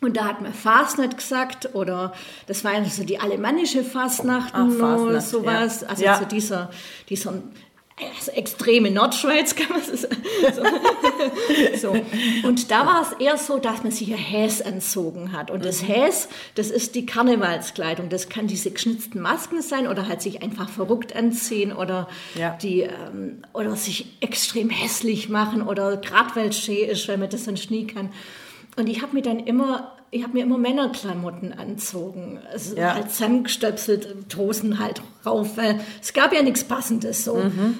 Und 0.00 0.16
da 0.16 0.26
hat 0.26 0.40
man 0.40 0.52
Fasnet 0.52 1.16
gesagt 1.16 1.74
oder 1.74 2.12
das 2.46 2.64
war 2.64 2.72
also 2.72 3.02
die 3.02 3.18
alemannische 3.18 3.82
Fastnachten 3.82 4.80
Ach, 4.80 4.98
oder 4.98 5.20
sowas. 5.20 5.82
Ja. 5.82 5.88
Also 5.88 6.04
ja. 6.04 6.18
so 6.18 6.24
dieser, 6.24 6.70
dieser 7.08 7.34
also 8.16 8.32
extreme 8.32 8.90
Nordschweiz, 8.90 9.54
kann 9.56 9.70
man 9.70 9.82
so 9.82 9.96
sagen. 9.96 10.16
So. 11.76 11.96
Und 12.46 12.70
da 12.70 12.86
war 12.86 13.02
es 13.02 13.12
eher 13.20 13.36
so, 13.36 13.58
dass 13.58 13.82
man 13.82 13.92
sich 13.92 14.12
ein 14.12 14.18
Häs 14.18 14.62
anzogen 14.62 15.32
hat. 15.32 15.50
Und 15.50 15.64
das 15.64 15.82
mhm. 15.82 15.86
Häs, 15.86 16.28
das 16.54 16.70
ist 16.70 16.94
die 16.94 17.06
Karnevalskleidung. 17.06 18.08
Das 18.08 18.28
kann 18.28 18.46
diese 18.46 18.70
geschnitzten 18.70 19.20
Masken 19.20 19.62
sein 19.62 19.86
oder 19.86 20.08
halt 20.08 20.22
sich 20.22 20.42
einfach 20.42 20.68
verrückt 20.68 21.16
anziehen 21.16 21.72
oder, 21.72 22.08
ja. 22.34 22.56
die, 22.62 22.82
ähm, 22.82 23.42
oder 23.52 23.74
sich 23.76 24.16
extrem 24.20 24.70
hässlich 24.70 25.28
machen 25.28 25.62
oder 25.62 25.96
gerade 25.96 26.34
weil 26.34 26.48
es 26.48 26.58
schön 26.58 26.88
ist, 26.88 27.08
weil 27.08 27.18
man 27.18 27.30
das 27.30 27.44
sonst 27.44 27.70
nie 27.70 27.86
kann. 27.86 28.10
Und 28.76 28.88
ich 28.88 29.02
habe 29.02 29.14
mir 29.14 29.22
dann 29.22 29.40
immer 29.40 29.97
ich 30.10 30.22
habe 30.22 30.32
mir 30.32 30.44
immer 30.44 30.58
Männerklamotten 30.58 31.52
anzogen. 31.52 32.38
Also 32.50 32.76
ja. 32.76 32.94
halt 32.94 33.10
zusammengestöpselt, 33.10 34.08
Hosen 34.36 34.78
halt 34.78 35.02
rauf, 35.26 35.56
weil 35.56 35.80
es 36.00 36.12
gab 36.12 36.32
ja 36.32 36.42
nichts 36.42 36.64
Passendes 36.64 37.24
so. 37.24 37.36
Mhm. 37.36 37.78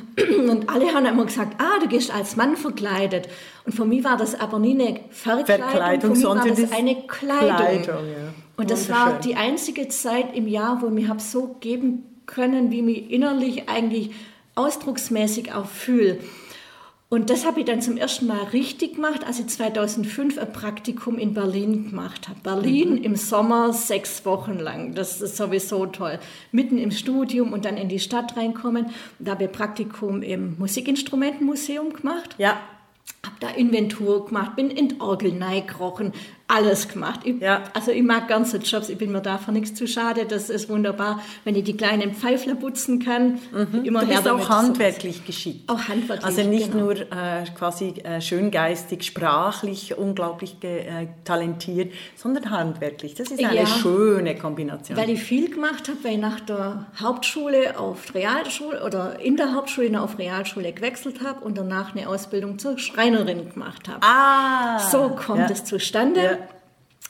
Und 0.50 0.68
alle 0.68 0.92
haben 0.92 1.06
immer 1.06 1.24
gesagt, 1.24 1.60
ah, 1.60 1.78
du 1.80 1.88
gehst 1.88 2.14
als 2.14 2.36
Mann 2.36 2.56
verkleidet. 2.56 3.28
Und 3.64 3.74
für 3.74 3.84
mich 3.84 4.04
war 4.04 4.16
das 4.16 4.38
aber 4.38 4.58
nie 4.58 4.72
eine 4.72 5.00
Verkleidung, 5.10 5.68
Verkleidung 5.68 6.16
für 6.16 6.16
mich 6.16 6.24
war 6.26 6.46
das 6.46 6.72
eine 6.72 7.02
Kleidung. 7.06 7.56
Kleidung 7.56 8.08
ja. 8.08 8.34
Und 8.56 8.70
das 8.70 8.90
war 8.90 9.20
die 9.20 9.36
einzige 9.36 9.88
Zeit 9.88 10.34
im 10.34 10.48
Jahr, 10.48 10.82
wo 10.82 10.86
ich 10.86 10.92
mir 10.92 11.08
habe 11.08 11.20
so 11.20 11.56
geben 11.60 12.22
können, 12.26 12.70
wie 12.70 12.82
mich 12.82 13.10
innerlich 13.10 13.68
eigentlich 13.68 14.10
ausdrucksmäßig 14.56 15.54
auch 15.54 15.66
fühle. 15.66 16.18
Und 17.10 17.30
das 17.30 17.46
habe 17.46 17.60
ich 17.60 17.66
dann 17.66 17.80
zum 17.80 17.96
ersten 17.96 18.26
Mal 18.26 18.42
richtig 18.52 18.96
gemacht, 18.96 19.26
als 19.26 19.40
ich 19.40 19.46
2005 19.46 20.36
ein 20.36 20.52
Praktikum 20.52 21.16
in 21.16 21.32
Berlin 21.32 21.88
gemacht 21.88 22.28
habe. 22.28 22.38
Berlin 22.42 22.96
mhm. 22.96 23.02
im 23.02 23.16
Sommer 23.16 23.72
sechs 23.72 24.26
Wochen 24.26 24.58
lang. 24.58 24.94
Das 24.94 25.22
ist 25.22 25.38
sowieso 25.38 25.86
toll. 25.86 26.18
Mitten 26.52 26.76
im 26.76 26.90
Studium 26.90 27.54
und 27.54 27.64
dann 27.64 27.78
in 27.78 27.88
die 27.88 27.98
Stadt 27.98 28.36
reinkommen. 28.36 28.90
Da 29.18 29.32
habe 29.32 29.44
ich 29.44 29.52
Praktikum 29.52 30.20
im 30.20 30.58
Musikinstrumentenmuseum 30.58 31.94
gemacht. 31.94 32.34
Ja. 32.36 32.60
Habe 33.24 33.36
da 33.40 33.48
Inventur 33.50 34.26
gemacht, 34.26 34.54
bin 34.54 34.70
in 34.70 35.00
Orgel 35.00 35.32
gekrochen, 35.32 36.12
alles 36.48 36.88
gemacht. 36.88 37.20
Ich, 37.24 37.40
ja. 37.40 37.62
Also 37.74 37.90
ich 37.90 38.02
mag 38.02 38.26
ganze 38.26 38.56
Jobs, 38.56 38.88
ich 38.88 38.96
bin 38.96 39.12
mir 39.12 39.20
dafür 39.20 39.52
nichts 39.52 39.74
zu 39.74 39.86
schade. 39.86 40.24
Das 40.24 40.48
ist 40.48 40.70
wunderbar, 40.70 41.20
wenn 41.44 41.54
ich 41.54 41.64
die 41.64 41.76
kleinen 41.76 42.14
Pfeifler 42.14 42.54
putzen 42.54 43.04
kann. 43.04 43.38
Mhm. 43.52 43.84
Immer 43.84 44.00
du 44.00 44.06
bist 44.06 44.26
auch 44.26 44.48
handwerklich 44.48 45.18
so. 45.18 45.22
geschickt. 45.24 45.70
Auch 45.70 45.88
handwerklich, 45.88 46.24
Also 46.24 46.48
nicht 46.48 46.72
genau. 46.72 46.84
nur 46.84 46.94
äh, 46.94 47.44
quasi 47.56 47.88
äh, 48.02 48.22
schöngeistig, 48.22 49.04
sprachlich 49.04 49.98
unglaublich 49.98 50.56
äh, 50.62 51.08
talentiert, 51.22 51.92
sondern 52.16 52.50
handwerklich. 52.50 53.14
Das 53.14 53.30
ist 53.30 53.44
eine 53.44 53.54
ja, 53.54 53.66
schöne 53.66 54.34
Kombination. 54.34 54.96
Weil 54.96 55.10
ich 55.10 55.22
viel 55.22 55.50
gemacht 55.50 55.86
habe, 55.88 55.98
weil 56.02 56.12
ich 56.12 56.18
nach 56.18 56.40
der 56.40 56.86
Hauptschule 56.98 57.78
auf 57.78 58.14
Realschule 58.14 58.82
oder 58.82 59.20
in 59.20 59.36
der 59.36 59.54
Hauptschule 59.54 60.00
auf 60.00 60.18
Realschule 60.18 60.72
gewechselt 60.72 61.22
habe 61.22 61.44
und 61.44 61.58
danach 61.58 61.94
eine 61.94 62.08
Ausbildung 62.08 62.58
zur 62.58 62.78
Schreinerin 62.78 63.50
gemacht 63.50 63.86
habe. 63.86 63.98
Ah, 64.00 64.78
so 64.78 65.10
kommt 65.10 65.40
ja. 65.40 65.50
es 65.50 65.64
zustande. 65.66 66.22
Ja 66.22 66.37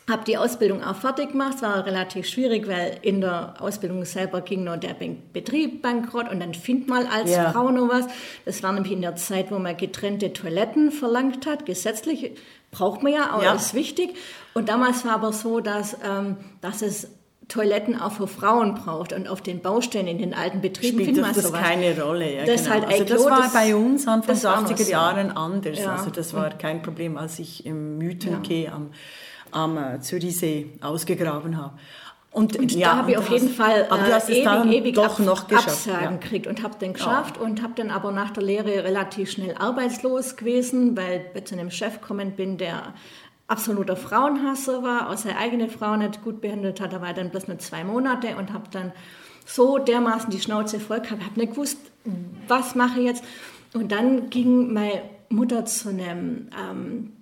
habe 0.08 0.24
die 0.24 0.38
Ausbildung 0.38 0.82
auch 0.82 0.96
fertig 0.96 1.32
gemacht. 1.32 1.56
Es 1.56 1.62
war 1.62 1.84
relativ 1.84 2.26
schwierig, 2.26 2.66
weil 2.66 2.98
in 3.02 3.20
der 3.20 3.54
Ausbildung 3.60 4.04
selber 4.04 4.40
ging 4.40 4.64
noch 4.64 4.78
der 4.78 4.96
Betrieb 5.32 5.82
bankrott 5.82 6.30
und 6.30 6.40
dann 6.40 6.54
findet 6.54 6.88
man 6.88 7.06
als 7.06 7.30
ja. 7.30 7.52
Frau 7.52 7.70
noch 7.70 7.88
was. 7.88 8.06
Das 8.44 8.62
war 8.62 8.72
nämlich 8.72 8.92
in 8.92 9.02
der 9.02 9.16
Zeit, 9.16 9.50
wo 9.50 9.58
man 9.58 9.76
getrennte 9.76 10.32
Toiletten 10.32 10.90
verlangt 10.90 11.46
hat. 11.46 11.66
Gesetzlich 11.66 12.32
braucht 12.70 13.02
man 13.02 13.12
ja, 13.12 13.36
auch 13.36 13.42
ja. 13.42 13.54
ist 13.54 13.74
wichtig. 13.74 14.14
Und 14.54 14.68
damals 14.68 15.04
war 15.04 15.12
aber 15.12 15.32
so, 15.32 15.60
dass, 15.60 15.96
ähm, 16.04 16.36
dass 16.60 16.82
es 16.82 17.08
Toiletten 17.48 17.98
auch 17.98 18.12
für 18.12 18.28
Frauen 18.28 18.74
braucht 18.74 19.14
und 19.14 19.26
auf 19.26 19.40
den 19.40 19.60
Baustellen 19.60 20.06
in 20.06 20.18
den 20.18 20.34
alten 20.34 20.60
Betrieben 20.60 21.00
spielt 21.00 21.18
das, 21.18 21.36
das 21.36 21.52
keine 21.52 21.98
Rolle. 22.00 22.34
Ja, 22.34 22.44
das, 22.44 22.64
genau. 22.64 22.74
halt 22.74 22.84
also 22.86 23.04
das 23.04 23.24
war 23.24 23.50
bei 23.52 23.74
uns 23.74 24.06
Anfang 24.06 24.38
der 24.38 24.76
80er 24.76 24.90
Jahren 24.90 25.30
anders. 25.30 25.78
Ja. 25.78 25.96
Also 25.96 26.10
das 26.10 26.34
war 26.34 26.50
kein 26.50 26.82
Problem, 26.82 27.16
als 27.16 27.38
ich 27.38 27.64
im 27.64 27.96
Mythenke 27.96 28.64
ja. 28.64 28.72
am 28.72 28.90
am 29.52 29.78
äh, 29.78 30.00
Zürichsee 30.00 30.71
ausgegraben 30.81 31.57
habe. 31.57 31.73
Und, 32.31 32.57
und 32.57 32.73
ja, 32.73 32.90
da 32.90 32.97
habe 32.99 33.12
ich 33.12 33.19
auf 33.19 33.31
jeden 33.31 33.49
Fall 33.49 33.87
aber 33.88 34.07
äh, 34.07 34.43
ewig, 34.43 34.73
ewig 34.73 34.95
doch 34.95 35.19
ab, 35.19 35.26
noch 35.26 35.49
geschafft, 35.49 35.88
Absagen 35.88 36.02
ja. 36.02 36.11
gekriegt 36.11 36.47
und 36.47 36.62
habe 36.62 36.78
den 36.78 36.93
geschafft 36.93 37.37
ja. 37.37 37.43
und 37.43 37.62
habe 37.62 37.73
dann 37.75 37.90
aber 37.90 38.12
nach 38.12 38.31
der 38.31 38.43
Lehre 38.43 38.85
relativ 38.85 39.31
schnell 39.31 39.55
arbeitslos 39.59 40.37
gewesen, 40.37 40.97
weil 40.97 41.25
ich 41.35 41.45
zu 41.47 41.55
einem 41.55 41.71
Chef 41.71 42.00
gekommen 42.00 42.33
bin, 42.33 42.59
der 42.59 42.95
absoluter 43.47 43.97
Frauenhasser 43.97 44.83
war, 44.83 45.11
auch 45.11 45.17
seine 45.17 45.38
eigene 45.38 45.69
Frau 45.69 45.97
nicht 45.97 46.23
gut 46.23 46.43
behandelt 46.43 46.81
hat. 46.81 46.93
Da 46.93 47.00
war 47.00 47.14
dann 47.14 47.31
bloß 47.31 47.49
nur 47.49 47.59
zwei 47.59 47.83
Monate 47.83 48.37
und 48.37 48.52
habe 48.52 48.64
dann 48.71 48.93
so 49.47 49.78
dermaßen 49.78 50.31
die 50.31 50.40
Schnauze 50.40 50.78
voll 50.78 51.00
gehabt, 51.00 51.25
habe 51.25 51.40
nicht 51.40 51.52
gewusst, 51.52 51.78
was 52.47 52.75
mache 52.75 53.00
ich 53.00 53.07
jetzt. 53.07 53.25
Und 53.73 53.90
dann 53.90 54.28
ging 54.28 54.73
meine 54.75 55.02
Mutter 55.31 55.64
zu 55.64 55.88
einem 55.88 56.50
ähm, 56.57 57.12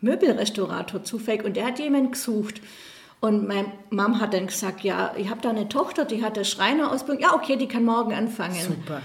Möbelrestaurator 0.00 1.04
zufällig 1.04 1.44
und 1.44 1.56
der 1.56 1.66
hat 1.66 1.78
jemanden 1.78 2.12
gesucht. 2.12 2.60
Und 3.20 3.46
meine 3.46 3.72
Mom 3.90 4.20
hat 4.20 4.32
dann 4.32 4.46
gesagt, 4.46 4.82
ja, 4.82 5.12
ich 5.16 5.28
habe 5.28 5.40
da 5.42 5.50
eine 5.50 5.68
Tochter, 5.68 6.06
die 6.06 6.24
hat 6.24 6.36
eine 6.36 6.44
Schreinerausbildung. 6.44 7.22
Ja, 7.22 7.34
okay, 7.34 7.56
die 7.56 7.68
kann 7.68 7.84
morgen 7.84 8.14
anfangen. 8.14 8.54
Super. 8.54 9.02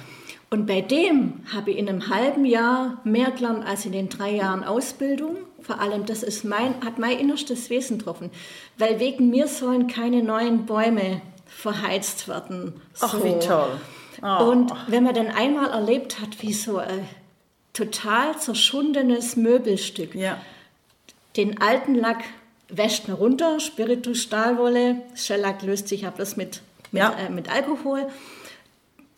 Und 0.49 0.67
bei 0.67 0.79
dem 0.79 1.41
habe 1.53 1.71
ich 1.71 1.77
in 1.77 1.89
einem 1.89 2.09
halben 2.09 2.45
Jahr 2.45 3.01
mehr 3.03 3.31
gelernt 3.31 3.65
als 3.67 3.85
in 3.85 3.91
den 3.91 4.07
drei 4.07 4.31
Jahren 4.31 4.63
Ausbildung. 4.63 5.37
Vor 5.59 5.81
allem, 5.81 6.05
das 6.05 6.23
ist 6.23 6.45
mein, 6.45 6.75
hat 6.85 6.97
mein 6.97 7.19
innerstes 7.19 7.69
Wesen 7.69 7.97
getroffen. 7.97 8.29
Weil 8.77 8.99
wegen 9.01 9.29
mir 9.29 9.47
sollen 9.47 9.87
keine 9.87 10.23
neuen 10.23 10.65
Bäume 10.65 11.21
verheizt 11.45 12.27
werden. 12.29 12.79
Ach, 13.01 13.21
wie 13.23 13.37
toll. 13.39 13.79
Oh. 14.21 14.45
Und 14.45 14.71
wenn 14.87 15.03
man 15.03 15.13
dann 15.13 15.27
einmal 15.27 15.71
erlebt 15.71 16.21
hat, 16.21 16.41
wie 16.41 16.53
so 16.53 16.77
ein 16.77 17.05
total 17.73 18.37
zerschundenes 18.37 19.35
Möbelstück. 19.35 20.15
Ja. 20.15 20.37
Den 21.37 21.61
alten 21.61 21.95
Lack 21.95 22.23
wäscht 22.69 23.07
man 23.07 23.17
runter, 23.17 23.59
Spiritus 23.59 24.21
Stahlwolle, 24.21 25.01
Shellac 25.15 25.61
löst 25.61 25.87
sich 25.87 26.05
ab 26.05 26.15
das 26.17 26.37
mit, 26.37 26.61
mit, 26.91 27.01
Ja. 27.01 27.13
äh, 27.17 27.29
mit 27.29 27.49
Alkohol. 27.49 28.07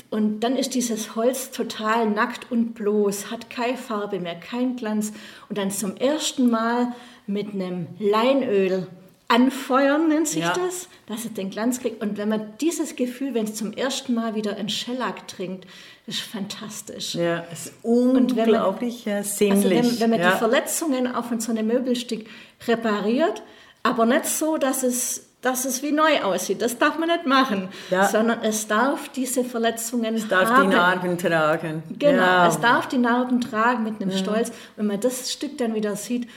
Und 0.10 0.40
dann 0.40 0.56
ist 0.56 0.74
dieses 0.74 1.16
Holz 1.16 1.52
total 1.52 2.10
nackt 2.10 2.50
und 2.50 2.74
bloß, 2.74 3.30
hat 3.30 3.50
keine 3.50 3.78
Farbe 3.78 4.20
mehr, 4.20 4.36
kein 4.36 4.78
Glanz. 4.78 5.12
Und 5.50 5.58
dann 5.58 5.70
zum 5.70 5.98
ersten 5.98 6.50
Mal 6.50 6.94
mit 7.26 7.54
einem 7.54 7.88
Leinöl 8.00 8.88
anfeuern, 9.30 10.08
nennt 10.08 10.28
sich 10.28 10.44
Ja. 10.44 10.54
das, 10.54 10.88
dass 11.08 11.26
es 11.26 11.34
den 11.34 11.50
Glanz 11.50 11.80
kriegt. 11.82 12.02
Und 12.02 12.18
wenn 12.18 12.30
man 12.30 12.54
dieses 12.62 12.96
Gefühl, 12.96 13.34
wenn 13.34 13.44
es 13.46 13.56
zum 13.56 13.74
ersten 13.74 14.14
Mal 14.14 14.36
wieder 14.36 14.56
ein 14.58 14.70
Shellac 14.70 15.28
trinkt, 15.28 15.66
ist 16.06 16.22
fantastisch. 16.22 17.16
Ja, 17.16 17.44
es 17.52 17.66
ist 17.68 17.74
Und 17.84 18.14
wenn 18.38 18.50
man- 18.52 18.62
unglaublich 18.62 19.04
ja, 19.06 19.18
Also 19.18 19.40
wenn, 19.42 20.00
wenn 20.00 20.10
man 20.10 20.20
ja. 20.20 20.32
die 20.32 20.38
Verletzungen 20.38 21.14
auch 21.14 21.26
von 21.26 21.42
so 21.42 21.52
einem 21.52 21.68
Möbelstück 21.68 22.26
repariert, 22.68 23.44
aber 23.84 24.06
nicht 24.06 24.26
so, 24.26 24.58
dass 24.58 24.84
es, 24.84 25.24
dass 25.42 25.66
es 25.66 25.84
wie 25.84 25.92
neu 25.92 26.22
aussieht. 26.24 26.62
Das 26.62 26.78
darf 26.78 26.98
man 26.98 27.10
nicht 27.10 27.26
machen, 27.26 27.68
Ja. 27.92 28.08
sondern 28.08 28.42
es 28.44 28.68
darf 28.68 29.10
diese 29.10 29.44
Verletzungen 29.44 30.16
es 30.16 30.28
darf 30.28 30.50
haben. 30.50 30.70
die 30.70 30.76
Narben 30.76 31.18
tragen. 31.18 31.84
Genau, 32.00 32.22
ja. 32.22 32.48
es 32.48 32.60
darf 32.60 32.88
die 32.88 32.98
Narben 32.98 33.42
tragen 33.42 33.84
mit 33.84 34.02
einem 34.02 34.18
Stolz. 34.18 34.52
Wenn 34.78 34.88
man 34.88 35.00
das 35.02 35.32
Stück 35.32 35.58
dann 35.58 35.76
wieder 35.76 35.96
sieht, 35.98 36.28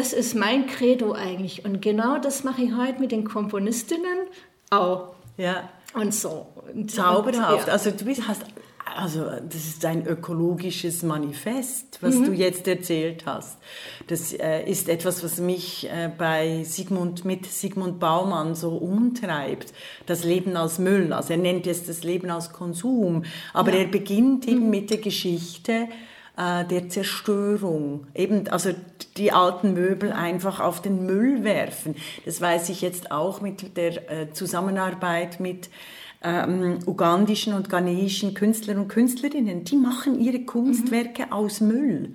das 0.00 0.12
ist 0.14 0.34
mein 0.34 0.66
Credo 0.66 1.12
eigentlich. 1.12 1.64
Und 1.64 1.82
genau 1.82 2.18
das 2.18 2.42
mache 2.42 2.62
ich 2.62 2.74
heute 2.74 3.00
mit 3.00 3.12
den 3.12 3.24
Komponistinnen 3.24 4.18
auch. 4.70 5.14
ja. 5.36 5.68
Und 5.92 6.14
so. 6.14 6.46
Und, 6.72 6.88
Zauberhaft. 6.90 7.66
Ja. 7.66 7.72
Also 7.72 7.90
du 7.90 8.04
bist, 8.04 8.22
hast, 8.28 8.42
also 8.96 9.24
das 9.24 9.56
ist 9.66 9.84
ein 9.84 10.06
ökologisches 10.06 11.02
Manifest, 11.02 11.98
was 12.00 12.14
Mhm. 12.14 12.24
du 12.26 12.32
jetzt 12.32 12.68
erzählt 12.68 13.24
hast. 13.26 13.58
Das 14.06 14.32
äh, 14.32 14.62
ist 14.70 14.88
etwas, 14.88 15.24
was 15.24 15.38
mich 15.40 15.88
äh, 15.90 16.08
bei 16.16 16.62
Sigmund 16.62 17.24
mit 17.24 17.44
Sigmund 17.46 17.98
Baumann 17.98 18.54
so 18.54 18.70
umtreibt. 18.76 19.72
Das 20.06 20.22
Leben 20.22 20.56
als 20.56 20.78
Müll. 20.78 21.12
Also 21.12 21.32
er 21.32 21.38
nennt 21.40 21.66
es 21.66 21.84
das 21.84 22.04
Leben 22.04 22.30
als 22.30 22.52
Konsum, 22.52 23.24
aber 23.52 23.72
er 23.72 23.86
beginnt 23.88 24.46
eben 24.46 24.64
Mhm. 24.66 24.70
mit 24.70 24.90
der 24.90 24.98
Geschichte 24.98 25.88
äh, 26.40 26.64
der 26.64 26.88
Zerstörung. 26.88 28.06
Eben, 28.14 28.48
also 28.48 28.70
die 29.16 29.32
alten 29.32 29.74
Möbel 29.74 30.12
einfach 30.12 30.60
auf 30.60 30.80
den 30.80 31.04
Müll 31.04 31.44
werfen. 31.44 31.94
Das 32.24 32.40
weiß 32.40 32.70
ich 32.70 32.80
jetzt 32.80 33.12
auch 33.12 33.40
mit 33.40 33.76
der 33.76 34.10
äh, 34.10 34.32
Zusammenarbeit 34.32 35.38
mit 35.38 35.68
ähm, 36.22 36.78
ugandischen 36.86 37.54
und 37.54 37.68
ghanesischen 37.68 38.34
Künstlern 38.34 38.78
und 38.78 38.88
Künstlerinnen. 38.88 39.64
Die 39.64 39.76
machen 39.76 40.20
ihre 40.20 40.40
Kunstwerke 40.40 41.32
aus 41.32 41.60
Müll 41.60 42.14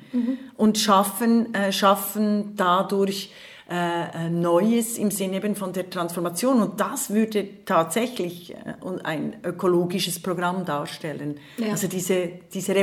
und 0.57 0.77
schaffen, 0.77 1.53
äh, 1.53 1.71
schaffen 1.71 2.53
dadurch 2.55 3.31
äh, 3.67 4.27
äh, 4.27 4.29
Neues 4.29 4.99
im 4.99 5.09
Sinne 5.09 5.37
eben 5.37 5.55
von 5.55 5.73
der 5.73 5.89
Transformation. 5.89 6.61
Und 6.61 6.79
das 6.79 7.09
würde 7.09 7.65
tatsächlich 7.65 8.53
äh, 8.53 8.75
ein 9.03 9.37
ökologisches 9.43 10.21
Programm 10.21 10.65
darstellen. 10.65 11.39
Ja. 11.57 11.71
Also 11.71 11.87
diese, 11.87 12.29
diese 12.53 12.75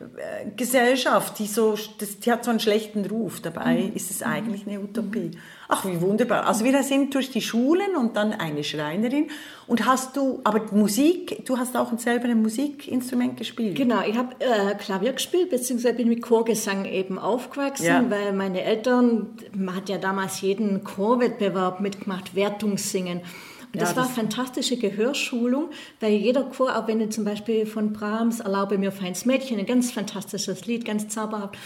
Reparaturgesellschaft, 0.00 1.38
die, 1.38 1.46
so, 1.46 1.76
das, 1.98 2.18
die 2.20 2.30
hat 2.30 2.44
so 2.44 2.50
einen 2.50 2.60
schlechten 2.60 3.04
Ruf. 3.06 3.40
Dabei 3.40 3.90
ist 3.94 4.10
es 4.10 4.22
eigentlich 4.22 4.66
eine 4.66 4.80
Utopie. 4.80 5.32
Ach, 5.68 5.84
wie 5.84 6.00
wunderbar. 6.00 6.46
Also 6.46 6.64
wir 6.64 6.82
sind 6.82 7.14
durch 7.14 7.30
die 7.30 7.40
Schulen 7.42 7.96
und 7.96 8.16
dann 8.16 8.32
eine 8.32 8.64
Schreinerin. 8.64 9.28
Und 9.66 9.84
hast 9.86 10.16
du, 10.16 10.40
aber 10.44 10.62
Musik, 10.72 11.44
du 11.44 11.58
hast 11.58 11.76
auch 11.76 11.96
selber 11.98 12.28
ein 12.28 12.40
Musikinstrument 12.42 13.36
gespielt. 13.36 13.76
Genau, 13.76 14.02
ich 14.06 14.16
habe 14.16 14.34
äh, 14.38 14.74
Klavier 14.76 15.12
gespielt, 15.12 15.50
beziehungsweise 15.50 15.94
bin 15.94 16.08
mit 16.08 16.22
Chorgesang 16.22 16.84
eben 16.86 17.18
aufgewachsen, 17.18 17.84
Ja. 17.86 18.04
weil 18.08 18.32
meine 18.32 18.62
Eltern, 18.62 19.26
man 19.54 19.76
hat 19.76 19.88
ja 19.88 19.98
damals 19.98 20.40
jeden 20.40 20.84
Chorwettbewerb 20.84 21.80
mitgemacht, 21.80 22.34
Wertungssingen. 22.34 23.20
Und 23.72 23.80
Ja, 23.80 23.86
das 23.86 23.96
war 23.96 24.04
das- 24.04 24.12
fantastische 24.12 24.76
Gehörschulung, 24.76 25.70
weil 26.00 26.12
jeder 26.14 26.42
Chor, 26.44 26.76
auch 26.76 26.86
wenn 26.88 26.98
du 26.98 27.08
zum 27.08 27.24
Beispiel 27.24 27.66
von 27.66 27.92
Brahms 27.92 28.40
Erlaube 28.40 28.78
mir 28.78 28.92
feins 28.92 29.24
Mädchen, 29.26 29.58
ein 29.58 29.66
ganz 29.66 29.90
fantastisches 29.92 30.66
Lied, 30.66 30.84
ganz 30.84 31.08
zauberhaft, 31.08 31.56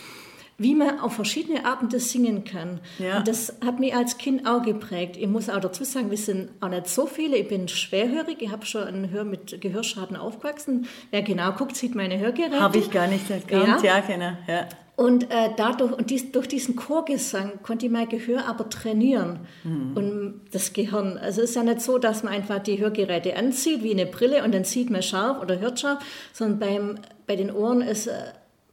wie 0.58 0.74
man 0.74 1.00
auf 1.00 1.14
verschiedene 1.14 1.64
Arten 1.64 1.88
das 1.88 2.10
singen 2.10 2.44
kann. 2.44 2.80
Ja. 2.98 3.18
Und 3.18 3.26
das 3.26 3.54
hat 3.64 3.80
mich 3.80 3.94
als 3.96 4.18
Kind 4.18 4.46
auch 4.46 4.62
geprägt. 4.62 5.16
Ich 5.16 5.26
muss 5.26 5.48
auch 5.48 5.58
dazu 5.60 5.82
sagen, 5.84 6.10
wir 6.10 6.18
sind 6.18 6.50
auch 6.60 6.68
nicht 6.68 6.88
so 6.88 7.06
viele. 7.06 7.36
Ich 7.36 7.48
bin 7.48 7.66
schwerhörig, 7.68 8.36
ich 8.40 8.50
habe 8.50 8.64
schon 8.66 8.82
ein 8.86 9.10
Hör 9.10 9.24
mit 9.24 9.60
Gehörschaden 9.60 10.16
aufgewachsen. 10.16 10.86
Wer 11.10 11.22
genau 11.22 11.52
guckt, 11.52 11.74
sieht 11.76 11.94
meine 11.94 12.18
Hörgeräte. 12.18 12.60
Habe 12.60 12.78
ich 12.78 12.90
gar 12.90 13.06
nicht 13.08 13.28
erkannt. 13.30 13.82
Ja, 13.82 14.00
genau. 14.00 14.32
Ja. 14.46 14.68
Und 14.94 15.30
äh, 15.30 15.50
dadurch 15.56 15.92
und 15.92 16.10
dies, 16.10 16.32
durch 16.32 16.46
diesen 16.46 16.76
Chorgesang 16.76 17.62
konnte 17.62 17.86
ich 17.86 17.92
mein 17.92 18.08
Gehör 18.08 18.46
aber 18.46 18.68
trainieren 18.68 19.40
Mhm. 19.64 19.96
und 19.96 20.40
das 20.52 20.74
Gehirn. 20.74 21.16
Also 21.18 21.40
es 21.40 21.50
ist 21.50 21.56
ja 21.56 21.62
nicht 21.62 21.80
so, 21.80 21.96
dass 21.98 22.22
man 22.22 22.34
einfach 22.34 22.58
die 22.58 22.78
Hörgeräte 22.78 23.36
anzieht 23.36 23.82
wie 23.82 23.92
eine 23.92 24.06
Brille 24.06 24.44
und 24.44 24.52
dann 24.52 24.64
sieht 24.64 24.90
man 24.90 25.02
scharf 25.02 25.40
oder 25.40 25.58
hört 25.60 25.80
scharf, 25.80 26.04
sondern 26.34 26.58
beim, 26.58 26.94
bei 27.26 27.36
den 27.36 27.50
Ohren 27.50 27.80
ist, 27.80 28.06
äh, 28.06 28.12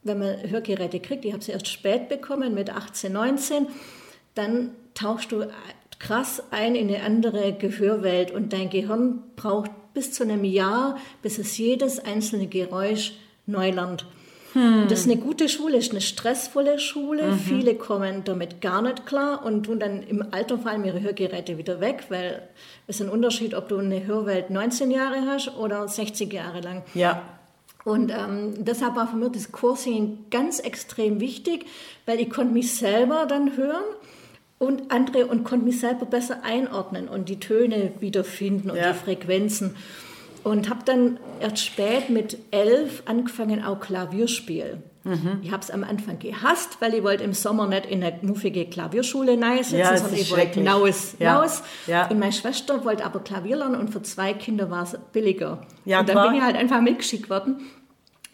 wenn 0.03 0.19
man 0.19 0.49
Hörgeräte 0.49 0.99
kriegt, 0.99 1.23
ich 1.25 1.31
habe 1.33 1.43
sie 1.43 1.51
erst 1.53 1.67
spät 1.67 2.09
bekommen 2.09 2.53
mit 2.53 2.69
18, 2.69 3.11
19, 3.13 3.67
dann 4.35 4.71
tauchst 4.93 5.31
du 5.31 5.45
krass 5.99 6.43
ein 6.51 6.75
in 6.75 6.89
eine 6.89 7.03
andere 7.03 7.53
Gehörwelt 7.53 8.31
und 8.31 8.51
dein 8.53 8.69
Gehirn 8.69 9.23
braucht 9.35 9.71
bis 9.93 10.11
zu 10.13 10.23
einem 10.23 10.43
Jahr, 10.43 10.97
bis 11.21 11.37
es 11.39 11.57
jedes 11.57 11.99
einzelne 11.99 12.47
Geräusch 12.47 13.13
neu 13.45 13.71
lernt. 13.71 14.05
Und 14.55 14.87
Das 14.89 15.01
ist 15.01 15.05
eine 15.05 15.17
gute 15.17 15.47
Schule, 15.47 15.77
ist 15.77 15.91
eine 15.91 16.01
stressvolle 16.01 16.79
Schule. 16.79 17.33
Viele 17.33 17.75
kommen 17.75 18.23
damit 18.23 18.61
gar 18.61 18.81
nicht 18.81 19.05
klar 19.05 19.45
und 19.45 19.63
tun 19.67 19.79
dann 19.79 20.01
im 20.03 20.25
Alter 20.31 20.57
fallen 20.57 20.83
ihre 20.85 21.01
Hörgeräte 21.01 21.57
wieder 21.57 21.79
weg, 21.79 22.05
weil 22.09 22.41
es 22.87 22.99
ist 22.99 23.05
ein 23.05 23.11
Unterschied, 23.11 23.53
ob 23.53 23.69
du 23.69 23.77
eine 23.77 24.05
Hörwelt 24.07 24.49
19 24.49 24.89
Jahre 24.91 25.21
hast 25.27 25.55
oder 25.57 25.87
60 25.87 26.31
Jahre 26.33 26.61
lang. 26.61 26.83
ja. 26.93 27.21
Und 27.85 28.11
ähm, 28.11 28.55
deshalb 28.65 28.97
war 28.97 29.07
für 29.07 29.15
mich 29.15 29.31
das 29.31 29.53
Chorsingen 29.53 30.25
ganz 30.29 30.59
extrem 30.59 31.21
wichtig, 31.21 31.65
weil 32.05 32.19
ich 32.19 32.29
konnte 32.29 32.53
mich 32.53 32.75
selber 32.75 33.25
dann 33.25 33.55
hören 33.55 33.83
und 34.59 34.91
andere 34.91 35.27
und 35.27 35.45
konnte 35.45 35.65
mich 35.65 35.79
selber 35.79 36.05
besser 36.05 36.43
einordnen 36.43 37.07
und 37.07 37.29
die 37.29 37.39
Töne 37.39 37.93
wiederfinden 38.01 38.69
und 38.69 38.77
Ja. 38.77 38.91
die 38.91 38.97
Frequenzen. 38.97 39.75
Und 40.49 40.69
habe 40.69 40.79
dann 40.83 41.19
erst 41.39 41.63
spät 41.63 42.09
mit 42.09 42.37
elf 42.51 43.03
angefangen, 43.05 43.63
auch 43.63 43.79
Klavierspiel. 43.79 44.81
Mhm. 45.03 45.39
Ich 45.43 45.51
habe 45.51 45.61
es 45.61 45.69
am 45.69 45.83
Anfang 45.83 46.17
gehasst, 46.19 46.77
weil 46.79 46.93
ich 46.93 47.03
wollte 47.03 47.23
im 47.23 47.33
Sommer 47.33 47.67
nicht 47.67 47.85
in 47.85 48.03
eine 48.03 48.17
muffige 48.21 48.65
Klavierschule 48.65 49.33
sitzen, 49.33 49.77
Ja, 49.77 49.93
es 49.93 50.01
sondern 50.01 50.19
ich 50.19 50.31
wollte 50.31 50.59
hinaus. 50.59 51.15
Ja. 51.19 51.45
Ja. 51.87 52.07
Und 52.07 52.19
meine 52.19 52.33
Schwester 52.33 52.83
wollte 52.83 53.05
aber 53.05 53.19
Klavier 53.19 53.57
lernen 53.57 53.75
und 53.75 53.89
für 53.91 54.01
zwei 54.01 54.33
Kinder 54.33 54.69
war 54.71 54.83
es 54.83 54.97
billiger. 55.13 55.61
Ja, 55.85 55.99
und 55.99 56.09
dann 56.09 56.15
klar. 56.15 56.29
bin 56.29 56.37
ich 56.37 56.43
halt 56.43 56.55
einfach 56.55 56.81
mitgeschickt 56.81 57.29
worden 57.29 57.61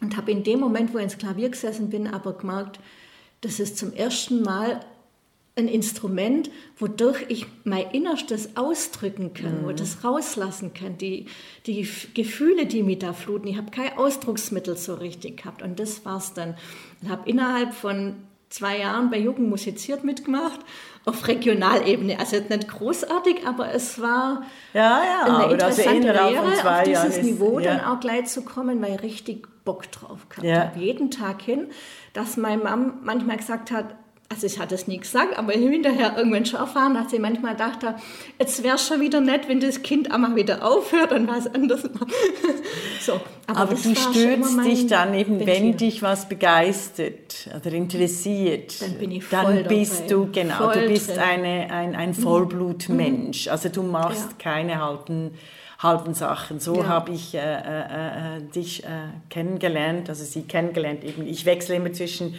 und 0.02 0.18
habe 0.18 0.32
in 0.32 0.44
dem 0.44 0.60
Moment, 0.60 0.94
wo 0.94 0.98
ich 0.98 1.04
ins 1.04 1.18
Klavier 1.18 1.50
gesessen 1.50 1.90
bin, 1.90 2.08
aber 2.08 2.34
gemerkt, 2.34 2.80
das 3.42 3.60
ist 3.60 3.78
zum 3.78 3.94
ersten 3.94 4.42
Mal 4.42 4.80
ein 5.58 5.68
Instrument, 5.70 6.50
wodurch 6.78 7.26
ich 7.30 7.46
mein 7.64 7.90
Innerstes 7.92 8.58
ausdrücken 8.58 9.34
kann, 9.34 9.64
wo 9.64 9.70
ich 9.70 9.78
das 9.78 10.04
rauslassen 10.04 10.74
kann, 10.74 10.98
die, 10.98 11.28
die 11.66 11.88
Gefühle, 12.14 12.66
die 12.66 12.84
mich 12.84 13.00
da 13.00 13.14
fluten. 13.14 13.48
Ich 13.48 13.56
habe 13.58 13.72
kein 13.72 13.98
Ausdrucksmittel 13.98 14.76
so 14.76 14.96
richtig 14.96 15.38
gehabt 15.44 15.62
und 15.62 15.80
das 15.80 16.04
war's 16.06 16.34
dann. 16.34 16.56
Ich 17.02 17.08
habe 17.10 17.30
innerhalb 17.30 17.74
von 17.74 18.16
zwei 18.50 18.80
Jahren 18.80 19.10
bei 19.10 19.18
Jugend 19.18 19.50
musiziert 19.50 20.04
mitgemacht, 20.04 20.60
auf 21.06 21.26
Regionalebene. 21.28 22.20
Also 22.20 22.36
jetzt 22.36 22.50
nicht 22.50 22.68
großartig, 22.68 23.48
aber 23.48 23.74
es 23.74 24.02
war 24.02 24.44
Ja, 24.74 25.02
ja, 25.04 25.24
eine 25.24 25.36
also 25.38 25.52
interessante 25.54 26.12
Lehre, 26.12 26.42
auf 26.42 26.84
dieses 26.84 26.94
Jahren 26.94 27.12
ist- 27.12 27.24
Niveau 27.24 27.60
dann 27.62 27.78
ja. 27.78 27.94
auch 27.94 28.00
gleich 28.02 28.26
zu 28.26 28.42
kommen, 28.44 28.82
weil 28.82 28.96
ich 28.96 29.04
richtig 29.04 29.48
Bock 29.64 29.90
drauf 29.92 30.28
gehabt 30.30 30.46
Ja. 30.46 30.66
habe. 30.68 30.80
Jeden 30.80 31.12
Tag 31.12 31.42
hin, 31.42 31.68
dass 32.14 32.36
meine 32.36 32.62
Mom 32.64 32.96
manchmal 33.04 33.38
gesagt 33.38 33.72
hat, 33.72 33.96
also 34.28 34.48
ich 34.48 34.58
hatte 34.60 34.74
es 34.76 34.88
nie 34.88 34.98
gesagt, 34.98 35.38
aber 35.38 35.54
hinterher 35.54 36.18
irgendwann 36.18 36.46
schon 36.46 36.60
erfahren, 36.60 36.96
dass 36.96 37.12
sie 37.12 37.20
manchmal 37.20 37.56
dachte, 37.56 37.96
jetzt 38.40 38.64
wäre 38.64 38.76
es 38.76 38.88
schon 38.88 39.00
wieder 39.00 39.22
nett, 39.22 39.48
wenn 39.48 39.60
das 39.60 39.84
Kind 39.84 40.12
einmal 40.12 40.36
wieder 40.36 40.66
aufhört 40.66 41.12
und 41.12 41.28
was 41.28 41.46
anderes 41.54 41.84
macht. 41.84 42.12
so, 43.02 43.22
Aber, 43.48 43.72
das 43.72 43.84
du 43.84 43.96
stürzt 43.96 44.58
dich 44.66 44.88
dann 44.88 45.14
eben, 45.14 45.40
wenn 45.40 45.46
Ventil. 45.48 45.74
dich 45.76 46.02
was 46.02 46.28
begeistert 46.28 47.50
oder 47.56 47.72
interessiert, 47.72 48.82
Dann 48.82 48.94
bin 48.98 49.12
ich 49.12 49.30
dann 49.30 49.46
voll 49.46 49.64
bist 49.64 50.00
dabei. 50.02 50.08
du, 50.08 50.30
genau, 50.32 50.58
du 50.58 50.74
Voll 50.80 50.88
bist 50.88 51.10
drin. 51.10 51.16
Mhm. 51.18 51.22
eine, 51.46 51.72
ein, 51.72 51.96
ein 51.96 52.14
Vollblutmensch. 52.16 53.48
Also 53.48 53.70
du 53.70 53.84
machst 53.84 54.30
Ja. 54.32 54.36
keine 54.40 54.82
halben, 54.84 55.32
halben 55.80 56.14
Sachen. 56.14 56.60
So 56.60 56.78
Ja. 56.78 56.88
habe 56.88 57.12
ich 57.12 57.36
äh, 57.36 57.40
äh, 57.40 58.38
äh, 58.38 58.42
dich 58.56 58.84
äh, 58.84 58.88
kennengelernt, 59.30 60.10
also 60.10 60.24
sie 60.24 60.44
kennengelernt 60.44 61.04
eben. 61.04 61.28
Ich 61.28 61.46
wechsle 61.46 61.76
immer 61.76 61.94
zwischen 61.94 62.36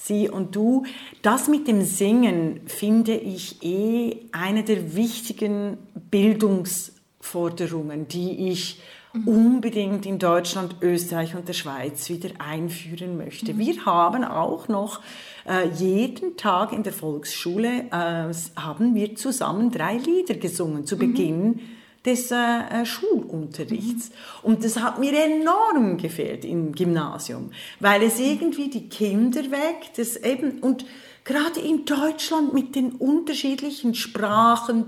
sie 0.00 0.28
und 0.28 0.56
du. 0.56 0.84
Das 1.22 1.48
mit 1.48 1.68
dem 1.68 1.82
Singen 1.82 2.60
finde 2.66 3.14
ich 3.16 3.62
eh 3.62 4.16
eine 4.32 4.64
der 4.64 4.96
wichtigen 4.96 5.78
Bildungsforderungen, 6.10 8.08
die 8.08 8.50
ich 8.50 8.80
unbedingt 9.26 10.06
in 10.06 10.18
Deutschland, 10.20 10.76
Österreich 10.80 11.34
und 11.34 11.48
der 11.48 11.52
Schweiz 11.52 12.08
wieder 12.08 12.30
einführen 12.38 13.16
möchte. 13.16 13.58
Wir 13.58 13.84
haben 13.84 14.22
auch 14.24 14.68
noch 14.68 15.00
äh, 15.48 15.68
jeden 15.68 16.36
Tag 16.36 16.72
in 16.72 16.84
der 16.84 16.92
Volksschule 16.92 17.86
äh, 17.90 18.32
haben 18.56 18.94
wir 18.94 19.16
zusammen 19.16 19.72
drei 19.72 19.96
Lieder 19.96 20.34
gesungen 20.34 20.86
zu 20.86 20.96
Beginn 20.96 21.60
des 22.04 22.30
äh, 22.30 22.84
Schulunterrichts. 22.84 24.10
Und 24.42 24.64
das 24.64 24.80
hat 24.80 24.98
mir 24.98 25.12
enorm 25.12 25.98
gefehlt 25.98 26.44
im 26.44 26.72
Gymnasium, 26.72 27.50
weil 27.78 28.02
es 28.02 28.18
irgendwie 28.18 28.70
die 28.70 28.88
Kinder 28.88 29.42
weckt, 29.50 29.98
das 29.98 30.16
eben, 30.16 30.60
und 30.60 30.86
gerade 31.24 31.60
in 31.60 31.84
Deutschland 31.84 32.54
mit 32.54 32.74
den 32.74 32.92
unterschiedlichen 32.92 33.94
Sprachen, 33.94 34.86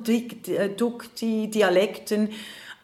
Dukti, 0.77 1.49
Dialekten, 1.49 2.31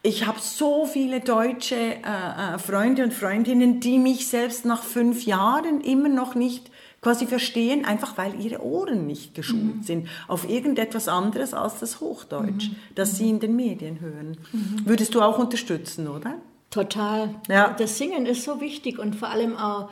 ich 0.01 0.25
habe 0.25 0.39
so 0.39 0.85
viele 0.85 1.19
deutsche 1.19 1.75
äh, 1.75 2.57
Freunde 2.57 3.03
und 3.03 3.13
Freundinnen, 3.13 3.81
die 3.81 3.99
mich 3.99 4.27
selbst 4.27 4.63
nach 4.63 4.83
fünf 4.83 5.25
Jahren 5.25 5.81
immer 5.81 6.07
noch 6.07 6.35
nicht 6.35 6.71
quasi 7.01 7.27
verstehen, 7.27 7.85
einfach 7.85 8.17
weil 8.17 8.39
ihre 8.39 8.63
Ohren 8.63 9.07
nicht 9.07 9.33
geschult 9.33 9.77
mhm. 9.77 9.83
sind 9.83 10.07
auf 10.27 10.49
irgendetwas 10.49 11.07
anderes 11.07 11.53
als 11.53 11.79
das 11.79 12.01
Hochdeutsch, 12.01 12.69
mhm. 12.69 12.75
das 12.95 13.17
sie 13.17 13.29
in 13.29 13.39
den 13.39 13.55
Medien 13.55 13.99
hören. 13.99 14.37
Mhm. 14.51 14.85
Würdest 14.85 15.15
du 15.15 15.21
auch 15.21 15.37
unterstützen, 15.39 16.07
oder? 16.07 16.35
Total. 16.71 17.35
Ja. 17.47 17.75
Das 17.77 17.97
Singen 17.97 18.25
ist 18.25 18.43
so 18.43 18.61
wichtig 18.61 18.99
und 18.99 19.15
vor 19.15 19.29
allem 19.29 19.57
auch 19.57 19.89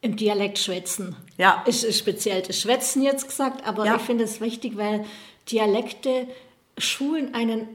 im 0.00 0.16
Dialekt 0.16 0.58
schwätzen. 0.58 1.16
Ja. 1.38 1.62
Ist, 1.66 1.82
ist 1.82 1.98
speziell 1.98 2.42
das 2.42 2.60
Schwätzen 2.60 3.02
jetzt 3.02 3.26
gesagt, 3.26 3.66
aber 3.66 3.86
ja. 3.86 3.96
ich 3.96 4.02
finde 4.02 4.24
es 4.24 4.40
wichtig, 4.40 4.76
weil 4.76 5.04
Dialekte 5.50 6.28
schulen 6.76 7.34
einen 7.34 7.68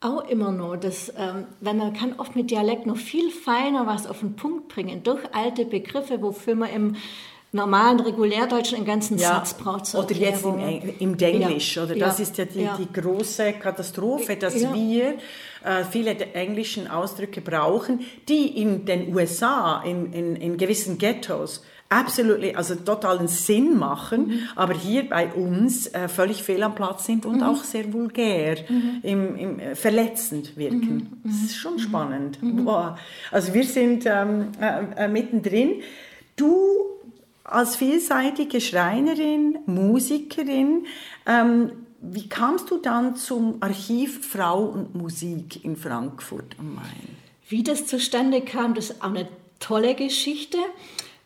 auch 0.00 0.28
immer 0.28 0.50
noch, 0.50 0.76
dass, 0.76 1.12
ähm, 1.16 1.46
weil 1.60 1.74
man 1.74 1.92
kann 1.92 2.14
oft 2.18 2.34
mit 2.34 2.50
Dialekt 2.50 2.86
noch 2.86 2.96
viel 2.96 3.30
feiner 3.30 3.86
was 3.86 4.08
auf 4.08 4.18
den 4.18 4.34
Punkt 4.34 4.66
bringen, 4.66 5.04
durch 5.04 5.20
alte 5.32 5.64
Begriffe, 5.64 6.20
wofür 6.20 6.56
man 6.56 6.70
im 6.70 6.96
normalen 7.52 8.00
Regulärdeutschen 8.00 8.78
einen 8.78 8.86
ganzen 8.86 9.18
ja. 9.18 9.28
Satz 9.28 9.54
braucht. 9.54 9.94
Oder 9.94 10.14
jetzt 10.14 10.44
im, 10.44 10.94
im 10.98 11.16
Denglisch, 11.16 11.76
ja. 11.76 11.84
oder? 11.84 11.94
Das 11.94 12.18
ja. 12.18 12.22
ist 12.22 12.38
ja 12.38 12.46
die, 12.46 12.68
die 12.78 12.92
große 12.92 13.52
Katastrophe, 13.54 14.36
dass 14.36 14.54
wir 14.54 15.14
äh, 15.64 15.84
viele 15.90 16.16
englischen 16.32 16.88
Ausdrücke 16.88 17.40
brauchen, 17.40 18.00
die 18.28 18.60
in 18.60 18.86
den 18.86 19.14
USA, 19.14 19.82
in, 19.84 20.12
in, 20.12 20.36
in 20.36 20.56
gewissen 20.56 20.96
Ghettos, 20.98 21.62
absolut, 21.90 22.56
also 22.56 22.74
totalen 22.74 23.28
Sinn 23.28 23.76
machen, 23.76 24.28
mhm. 24.28 24.38
aber 24.56 24.72
hier 24.72 25.08
bei 25.08 25.28
uns 25.28 25.86
äh, 25.88 26.08
völlig 26.08 26.42
fehl 26.42 26.62
am 26.62 26.74
Platz 26.74 27.04
sind 27.04 27.26
und 27.26 27.36
mhm. 27.36 27.42
auch 27.42 27.64
sehr 27.64 27.92
vulgär, 27.92 28.56
mhm. 28.66 29.00
im, 29.02 29.36
im, 29.36 29.58
äh, 29.58 29.74
verletzend 29.74 30.56
wirken. 30.56 31.10
Mhm. 31.22 31.30
Das 31.30 31.50
ist 31.50 31.56
schon 31.56 31.74
mhm. 31.74 31.78
spannend. 31.78 32.38
Boah. 32.40 32.98
Also 33.30 33.52
wir 33.52 33.64
sind 33.64 34.04
ähm, 34.06 34.48
äh, 34.58 35.04
äh 35.04 35.08
mittendrin. 35.08 35.82
Du 36.34 36.92
als 37.52 37.76
vielseitige 37.76 38.60
Schreinerin, 38.60 39.58
Musikerin, 39.66 40.86
ähm, 41.26 41.72
wie 42.00 42.28
kamst 42.28 42.70
du 42.70 42.78
dann 42.78 43.14
zum 43.14 43.58
Archiv 43.60 44.26
Frau 44.26 44.64
und 44.64 44.94
Musik 44.94 45.64
in 45.64 45.76
Frankfurt 45.76 46.56
am 46.58 46.74
Main? 46.74 47.16
Wie 47.48 47.62
das 47.62 47.86
zustande 47.86 48.40
kam, 48.40 48.74
das 48.74 48.90
ist 48.90 49.02
auch 49.02 49.10
eine 49.10 49.28
tolle 49.60 49.94
Geschichte. 49.94 50.58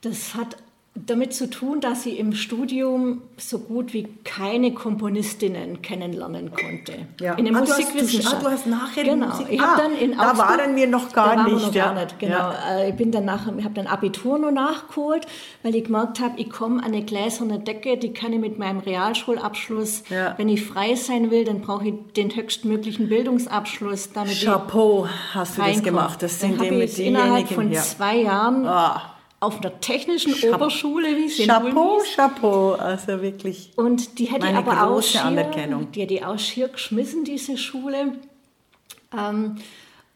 Das 0.03 0.35
hat 0.35 0.57
damit 1.05 1.35
zu 1.35 1.51
tun, 1.51 1.81
dass 1.81 2.05
sie 2.05 2.19
im 2.19 2.33
Studium 2.33 3.23
so 3.37 3.59
gut 3.59 3.93
wie 3.93 4.09
keine 4.25 4.73
Komponistinnen 4.73 5.83
kennenlernen 5.83 6.51
konnte. 6.51 7.07
Ja. 7.21 7.35
In 7.35 7.45
der 7.45 7.55
ah, 7.55 7.61
Musikwissenschaft. 7.61 8.43
Du 8.43 8.47
hast, 8.47 8.47
ah, 8.47 8.49
du 8.49 8.51
hast 8.51 8.67
nachher 8.67 9.05
genau. 9.05 9.27
Musik. 9.27 9.47
Ich 9.51 9.61
ah, 9.61 9.77
dann 9.77 9.95
in 9.97 10.17
da 10.17 10.31
Augsburg, 10.31 10.49
waren 10.49 10.77
wir 10.77 10.87
noch 10.87 11.13
gar 11.13 11.45
nicht. 11.45 11.67
Noch 11.67 11.75
ja. 11.75 11.85
gar 11.87 11.95
nicht. 11.95 12.19
Genau. 12.19 12.35
Ja. 12.35 12.79
Äh, 12.79 12.91
ich 12.91 12.97
bin 12.97 13.13
dann 13.13 13.27
nach, 13.27 13.47
ich 13.57 13.65
habe 13.65 13.75
dann 13.75 13.87
Abitur 13.87 14.39
noch 14.39 14.51
nachgeholt, 14.51 15.27
weil 15.63 15.75
ich 15.75 15.85
gemerkt 15.85 16.21
habe, 16.21 16.41
ich 16.41 16.49
komme 16.49 16.83
an 16.83 16.93
eine 16.93 17.03
gläserne 17.03 17.59
Decke, 17.59 17.99
die 17.99 18.13
kann 18.13 18.33
ich 18.33 18.41
mit 18.41 18.59
meinem 18.59 18.79
Realschulabschluss, 18.79 20.05
ja. 20.09 20.35
wenn 20.39 20.49
ich 20.49 20.65
frei 20.65 20.95
sein 20.95 21.31
will, 21.31 21.45
dann 21.45 21.61
brauche 21.61 21.89
ich 21.89 21.95
den 22.17 22.35
höchstmöglichen 22.35 23.09
Bildungsabschluss. 23.09 24.13
Damit 24.13 24.41
Chapeau 24.41 25.07
hast 25.35 25.59
du 25.59 25.63
das 25.63 25.83
gemacht. 25.83 26.23
Das 26.23 26.41
sind 26.41 26.59
dann 26.59 26.67
habe 26.67 26.85
ich 26.85 26.99
innerhalb 26.99 27.49
von 27.49 27.73
zwei 27.75 28.17
Jahren 28.17 28.67
ah 28.67 29.13
auf 29.41 29.61
einer 29.61 29.81
technischen 29.81 30.35
Chapeau. 30.35 30.57
Oberschule, 30.57 31.17
wie 31.17 31.29
sie 31.29 31.47
Chapeau, 31.47 32.01
Chapeau, 32.15 32.73
also 32.73 33.21
wirklich. 33.21 33.73
Und 33.77 34.19
die 34.19 34.27
hätte 34.27 34.47
aber 34.49 34.89
auch 34.89 35.03
schier, 35.03 35.25
Anerkennung. 35.25 35.93
Die 35.93 36.03
hätte 36.03 36.27
auch 36.27 36.39
schier 36.39 36.69
geschmissen, 36.69 37.25
diese 37.25 37.59
Schule. 37.59 38.15
Ähm, 39.17 39.57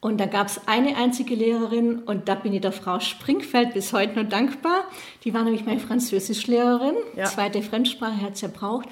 und 0.01 0.19
da 0.19 0.25
gab 0.25 0.47
es 0.47 0.67
eine 0.67 0.97
einzige 0.97 1.35
Lehrerin 1.35 1.99
und 1.99 2.29
da 2.29 2.35
bin 2.35 2.55
ich 2.55 2.63
der 2.63 2.73
Frau 2.73 3.01
Springfeld 3.01 3.75
bis 3.75 3.93
heute 3.93 4.23
noch 4.23 4.29
dankbar. 4.29 4.85
Die 5.25 5.35
war 5.35 5.43
nämlich 5.43 5.67
meine 5.67 5.81
Französischlehrerin, 5.81 6.95
ja. 7.17 7.27
zweite 7.27 7.61
Fremdsprache 7.61 8.23
hat 8.23 8.39
sie 8.39 8.47
ja 8.47 8.53
braucht. 8.53 8.89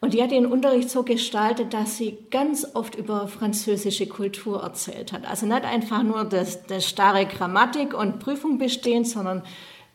Und 0.00 0.14
die 0.14 0.22
hat 0.22 0.30
den 0.30 0.46
Unterricht 0.46 0.88
so 0.88 1.02
gestaltet, 1.02 1.74
dass 1.74 1.98
sie 1.98 2.16
ganz 2.30 2.66
oft 2.74 2.94
über 2.94 3.28
französische 3.28 4.06
Kultur 4.06 4.62
erzählt 4.62 5.12
hat. 5.12 5.26
Also 5.26 5.44
nicht 5.44 5.64
einfach 5.64 6.02
nur 6.02 6.24
das, 6.24 6.66
das 6.66 6.88
starre 6.88 7.26
Grammatik 7.26 7.92
und 7.92 8.18
Prüfung 8.18 8.56
bestehen, 8.56 9.04
sondern 9.04 9.42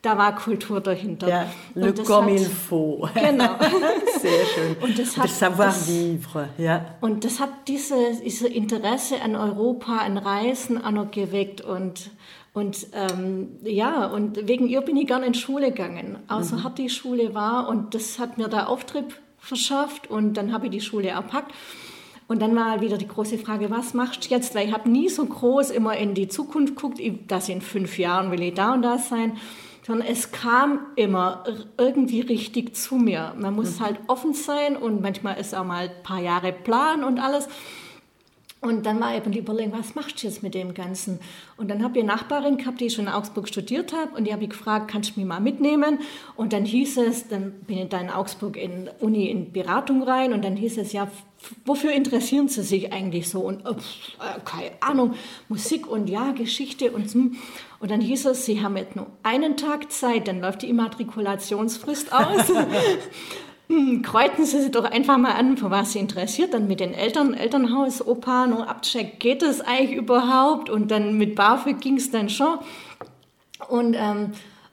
da 0.04 0.20
war 0.20 0.36
Kultur 0.36 0.82
dahinter. 0.82 1.28
Ja, 1.28 1.48
le 1.74 1.92
comme 1.94 2.36
il 2.36 2.46
faut. 2.46 3.10
Genau. 3.16 3.58
Sehr 4.20 4.46
schön. 4.46 4.76
Und 4.80 5.00
das 5.00 5.18
hat, 5.18 5.30
savoir-vivre. 5.30 6.50
Ja. 6.60 6.86
Und 7.02 7.26
das 7.26 7.40
hat 7.40 7.50
diese, 7.68 7.96
diese 8.24 8.48
Interesse 8.48 9.20
an 9.24 9.36
Europa, 9.36 9.98
an 9.98 10.20
Reisen 10.20 10.84
auch 10.84 10.92
noch 10.92 11.10
geweckt 11.10 11.62
und 11.62 12.12
und 12.54 12.88
ähm, 12.94 13.58
ja, 13.64 14.06
und 14.06 14.48
wegen 14.48 14.70
ihr 14.70 14.80
bin 14.80 14.96
ich 14.96 15.08
gerne 15.08 15.26
in 15.26 15.34
Schule 15.34 15.72
gegangen. 15.72 16.20
Außer 16.30 16.56
mhm. 16.56 16.64
hart 16.64 16.78
die 16.78 16.90
Schule 16.90 17.34
war 17.34 17.68
und 17.68 17.94
das 17.94 18.18
hat 18.18 18.38
mir 18.38 18.48
da 18.48 18.68
Auftrieb 18.68 19.14
verschafft 19.46 20.10
und 20.10 20.36
dann 20.36 20.54
habe 20.54 20.66
ich 20.66 20.72
die 20.72 20.82
Schule 20.82 21.10
erpackt. 21.10 21.54
Und 22.28 22.42
dann 22.42 22.56
war 22.56 22.82
wieder 22.82 22.98
die 22.98 23.08
große 23.08 23.38
Frage, 23.38 23.70
was 23.70 23.94
machst 23.94 24.26
du 24.26 24.30
jetzt? 24.30 24.56
Weil 24.56 24.68
ich 24.68 24.74
habe 24.74 24.90
nie 24.90 25.10
so 25.10 25.24
groß 25.24 25.70
immer 25.70 25.96
in 25.96 26.16
die 26.16 26.28
Zukunft 26.28 26.76
geguckt, 26.76 27.00
dass 27.28 27.50
in 27.50 27.62
fünf 27.62 28.00
Jahren 28.00 28.32
will 28.32 28.42
ich 28.42 28.56
da 28.56 28.74
und 28.74 28.82
da 28.82 28.98
sein 28.98 29.38
sondern 29.86 30.08
es 30.08 30.32
kam 30.32 30.80
immer 30.96 31.44
irgendwie 31.78 32.22
richtig 32.22 32.76
zu 32.76 32.96
mir. 32.96 33.36
Man 33.38 33.54
muss 33.54 33.80
mhm. 33.80 33.84
halt 33.84 34.00
offen 34.08 34.34
sein 34.34 34.78
und 34.78 35.02
manchmal 35.02 35.40
ist 35.40 35.54
auch 35.54 35.64
mal 35.64 35.90
ein 35.90 36.04
paar 36.04 36.20
Jahre 36.20 36.52
Plan 36.52 37.04
und 37.04 37.20
alles. 37.20 37.48
Und 38.62 38.86
dann 38.88 39.00
war 39.00 39.14
eben 39.14 39.32
die 39.32 39.40
Überlegung, 39.40 39.78
was 39.78 39.94
machst 39.94 40.24
du 40.24 40.28
jetzt 40.28 40.42
mit 40.42 40.56
dem 40.56 40.74
Ganzen? 40.74 41.20
Und 41.56 41.70
dann 41.70 41.84
habe 41.84 42.00
ich 42.00 42.04
eine 42.04 42.14
Nachbarin 42.14 42.58
gehabt, 42.58 42.82
die 42.82 42.90
schon 42.90 43.06
in 43.06 43.12
Augsburg 43.12 43.48
studiert 43.48 43.94
hat 43.94 44.16
und 44.16 44.26
die 44.26 44.34
habe 44.34 44.44
ich 44.44 44.50
gefragt, 44.50 44.90
kannst 44.90 45.16
du 45.16 45.20
mich 45.20 45.28
mal 45.28 45.40
mitnehmen? 45.40 46.00
Und 46.36 46.52
dann 46.52 46.66
hieß 46.66 46.98
es, 46.98 47.28
dann 47.28 47.52
bin 47.68 47.78
ich 47.78 47.90
da 47.90 48.00
in 48.00 48.10
Augsburg 48.10 48.58
in 48.58 48.90
Uni 49.00 49.30
in 49.30 49.52
Beratung 49.52 50.02
rein 50.02 50.34
und 50.34 50.44
dann 50.44 50.56
hieß 50.56 50.80
es, 50.80 50.94
ja, 50.94 51.12
wofür 51.66 51.92
interessieren 51.92 52.48
Sie 52.48 52.64
sich 52.64 52.92
eigentlich 52.92 53.30
so? 53.30 53.42
Und 53.42 53.62
äh, 53.66 54.40
keine 54.44 54.72
Ahnung, 54.80 55.14
Musik 55.48 55.86
und 55.86 56.10
ja, 56.10 56.32
Geschichte 56.32 56.92
und 56.92 57.10
so. 57.10 57.20
Und 57.80 57.92
dann 57.92 58.02
hieß 58.02 58.26
es, 58.26 58.46
Sie 58.46 58.64
haben 58.64 58.78
jetzt 58.78 58.96
nur 58.96 59.08
einen 59.22 59.58
Tag 59.58 59.92
Zeit, 59.92 60.28
dann 60.28 60.42
läuft 60.42 60.64
die 60.64 60.70
Immatrikulationsfrist 60.70 62.12
aus. 62.12 62.52
Hm, 63.68 64.04
kreuzen 64.04 64.46
Sie 64.46 64.62
sich 64.62 64.72
doch 64.72 64.86
einfach 64.86 65.18
mal 65.18 65.32
an, 65.32 65.58
für 65.58 65.72
was 65.72 65.94
Sie 65.94 66.00
interessiert. 66.00 66.54
Dann 66.54 66.68
mit 66.68 66.80
den 66.80 66.94
Eltern, 66.94 67.34
Elternhaus, 67.34 68.06
Opa, 68.06 68.46
noch 68.46 68.68
abchecken, 68.68 69.18
geht 69.20 69.42
das 69.42 69.62
eigentlich 69.62 69.98
überhaupt? 69.98 70.70
Und 70.70 70.92
dann 70.92 71.18
mit 71.18 71.36
BAföG 71.36 71.80
ging 71.82 71.98
es 71.98 72.12
dann 72.12 72.30
schon. 72.30 72.60
Und, 73.70 73.96
ähm, 73.96 74.32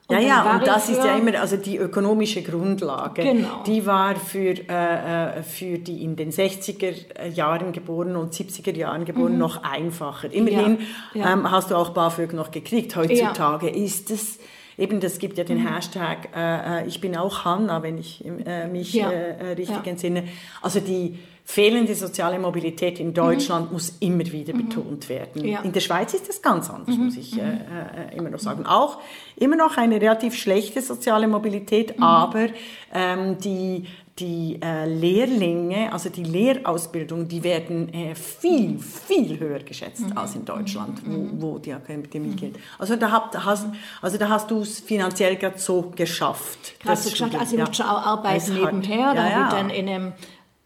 und 0.09 0.17
ja, 0.17 0.21
ja, 0.21 0.57
und 0.57 0.67
das 0.67 0.91
ist 0.91 1.03
ja 1.03 1.17
immer 1.17 1.41
also 1.41 1.57
die 1.57 1.79
ökonomische 1.79 2.43
Grundlage. 2.43 3.23
Genau. 3.23 3.63
Die 3.67 3.87
war 3.87 4.17
für, 4.17 4.55
äh, 4.69 5.39
äh 5.39 5.43
für 5.43 5.79
die 5.79 6.05
in 6.05 6.17
den 6.17 6.31
60er 6.31 7.29
Jahren 7.29 7.73
geborenen 7.73 8.17
und 8.17 8.35
70er 8.35 8.77
Jahren 8.77 9.07
geborenen 9.07 9.35
mhm. 9.35 9.41
noch 9.41 9.63
einfacher. 9.63 10.31
Immerhin 10.31 10.79
ja, 11.15 11.21
ja. 11.21 11.33
Ähm, 11.33 11.51
hast 11.51 11.71
du 11.71 11.77
auch 11.77 11.91
BAföG 11.91 12.35
noch 12.35 12.51
gekriegt. 12.51 12.95
Heutzutage 12.95 13.71
ja. 13.71 13.85
ist 13.85 14.11
es 14.11 14.39
eben, 14.83 15.01
das 15.01 15.19
gibt 15.19 15.39
ja 15.39 15.45
den 15.45 15.63
mhm. 15.63 15.69
Hashtag, 15.69 16.29
äh, 16.35 16.83
äh, 16.83 16.87
ich 16.87 17.01
bin 17.01 17.17
auch 17.17 17.45
Hanna, 17.45 17.83
wenn 17.83 17.99
ich 17.99 18.25
äh, 18.25 18.67
mich 18.67 18.93
ja. 18.93 19.11
Äh, 19.11 19.31
äh, 19.31 19.53
richtig 19.53 19.85
ja. 19.85 19.91
entsinne. 19.91 20.25
Also 20.61 20.81
die 20.81 21.19
fehlende 21.45 21.95
soziale 21.95 22.39
Mobilität 22.39 23.01
in 23.01 23.15
Deutschland 23.15 23.67
mhm. 23.67 23.73
muss 23.73 23.97
immer 24.01 24.25
wieder 24.27 24.55
mhm. 24.55 24.69
betont 24.69 25.09
werden. 25.09 25.45
Ja. 25.45 25.61
In 25.61 25.73
der 25.73 25.81
Schweiz 25.81 26.15
ist 26.15 26.29
das 26.29 26.43
ganz 26.43 26.71
anders, 26.71 26.97
mhm. 26.97 27.05
muss 27.07 27.17
ich 27.17 27.39
äh, 27.39 27.45
mhm. 27.45 28.17
immer 28.17 28.31
noch 28.31 28.39
sagen. 28.39 28.67
Auch 28.67 28.99
immer 29.37 29.57
noch 29.57 29.77
eine 29.77 30.01
relativ 30.01 30.35
schlechte 30.35 30.83
soziale 30.83 31.29
Mobilität, 31.29 31.97
mhm. 31.97 32.03
aber 32.03 32.47
ähm, 32.93 33.39
die 33.39 33.87
die 34.23 34.59
äh, 34.63 34.87
Lehrlinge, 34.87 35.93
also 35.93 36.09
die 36.09 36.23
Lehrausbildung, 36.23 37.27
die 37.27 37.43
werden 37.43 37.93
äh, 37.93 38.15
viel, 38.15 38.79
viel 38.79 39.39
höher 39.39 39.59
geschätzt 39.59 40.09
mhm. 40.09 40.17
als 40.17 40.37
in 40.37 40.45
Deutschland, 40.45 41.05
mhm. 41.05 41.41
wo, 41.41 41.55
wo 41.55 41.59
die 41.59 41.73
Akademie 41.73 42.29
mhm. 42.29 42.37
gilt. 42.37 42.57
Also 42.79 42.95
da, 42.95 43.11
habt, 43.11 43.45
hast, 43.45 43.67
also 44.01 44.19
da 44.19 44.29
hast 44.29 44.51
du 44.51 44.61
es 44.61 44.79
finanziell 44.79 45.37
gerade 45.37 45.59
so 45.59 45.93
geschafft. 45.97 46.79
Gerade 46.79 47.01
so 47.01 47.11
geschafft, 47.11 47.35
also 47.35 47.53
ich 47.53 47.59
ja. 47.59 47.67
musste 47.67 47.85
auch 47.85 48.07
arbeiten 48.07 48.55
nebenher, 48.55 49.13
ja, 49.15 49.23
habe 49.23 49.45
ich 49.45 49.51
dann 49.51 49.71
in 49.71 49.89
einem 49.89 50.13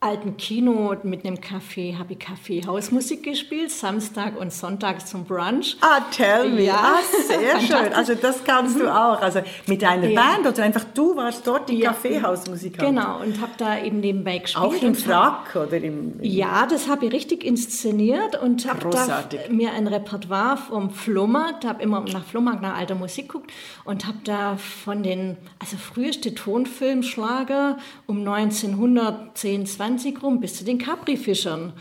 alten 0.07 0.37
Kino 0.37 0.95
mit 1.03 1.25
einem 1.27 1.37
Café 1.37 1.99
habe 1.99 2.13
ich 2.13 2.19
Kaffeehausmusik 2.21 3.23
gespielt, 3.25 3.71
Samstag 3.71 4.39
und 4.41 4.53
Sonntag 4.53 5.07
zum 5.07 5.25
Brunch. 5.25 5.77
Ah, 5.81 6.01
tell 6.11 6.49
me. 6.51 6.63
Ja. 6.65 6.95
Ah, 6.97 6.99
sehr 7.27 7.61
schön. 7.83 7.93
Also 7.93 8.15
das 8.15 8.45
kannst 8.45 8.79
du 8.79 8.89
auch. 8.89 9.21
Also 9.21 9.41
mit 9.67 9.83
deiner 9.83 10.07
Ja. 10.09 10.21
Band 10.21 10.47
oder 10.47 10.63
einfach 10.65 10.85
du 10.95 11.17
warst 11.17 11.47
dort 11.47 11.69
die 11.69 11.79
Ja. 11.79 11.91
Kaffeehausmusikerin. 11.91 12.95
Genau, 12.95 13.21
und 13.21 13.41
habe 13.41 13.53
da 13.59 13.79
eben 13.83 14.01
nebenbei 14.01 14.39
gespielt. 14.39 14.65
Auch 14.65 14.75
im 14.75 14.95
hab- 14.95 14.97
Frack 14.97 15.57
oder 15.57 15.77
im... 15.79 16.15
Ja, 16.23 16.67
das 16.67 16.89
habe 16.89 17.07
ich 17.07 17.13
richtig 17.13 17.45
inszeniert 17.45 18.41
und 18.41 18.69
habe 18.69 18.89
da 18.91 19.25
mir 19.51 19.73
ein 19.73 19.87
Repertoire 19.89 20.57
vom 20.57 20.91
Flohmarkt, 20.91 21.65
habe 21.65 21.83
immer 21.83 22.01
nach 22.13 22.25
Flohmarkt 22.25 22.63
nach 22.63 22.77
alter 22.79 22.95
Musik 22.95 23.29
geguckt 23.29 23.51
und 23.85 24.07
habe 24.07 24.19
da 24.25 24.57
von 24.57 25.03
den, 25.03 25.37
also 25.59 25.77
früheste 25.77 26.35
Tonfilmschlager 26.35 27.79
um 28.07 28.19
1910, 28.27 29.67
20 29.67 29.96
rum 30.23 30.41
bis 30.41 30.57
zu 30.57 30.65
den 30.65 30.79
Capri-Fischern. 30.79 31.73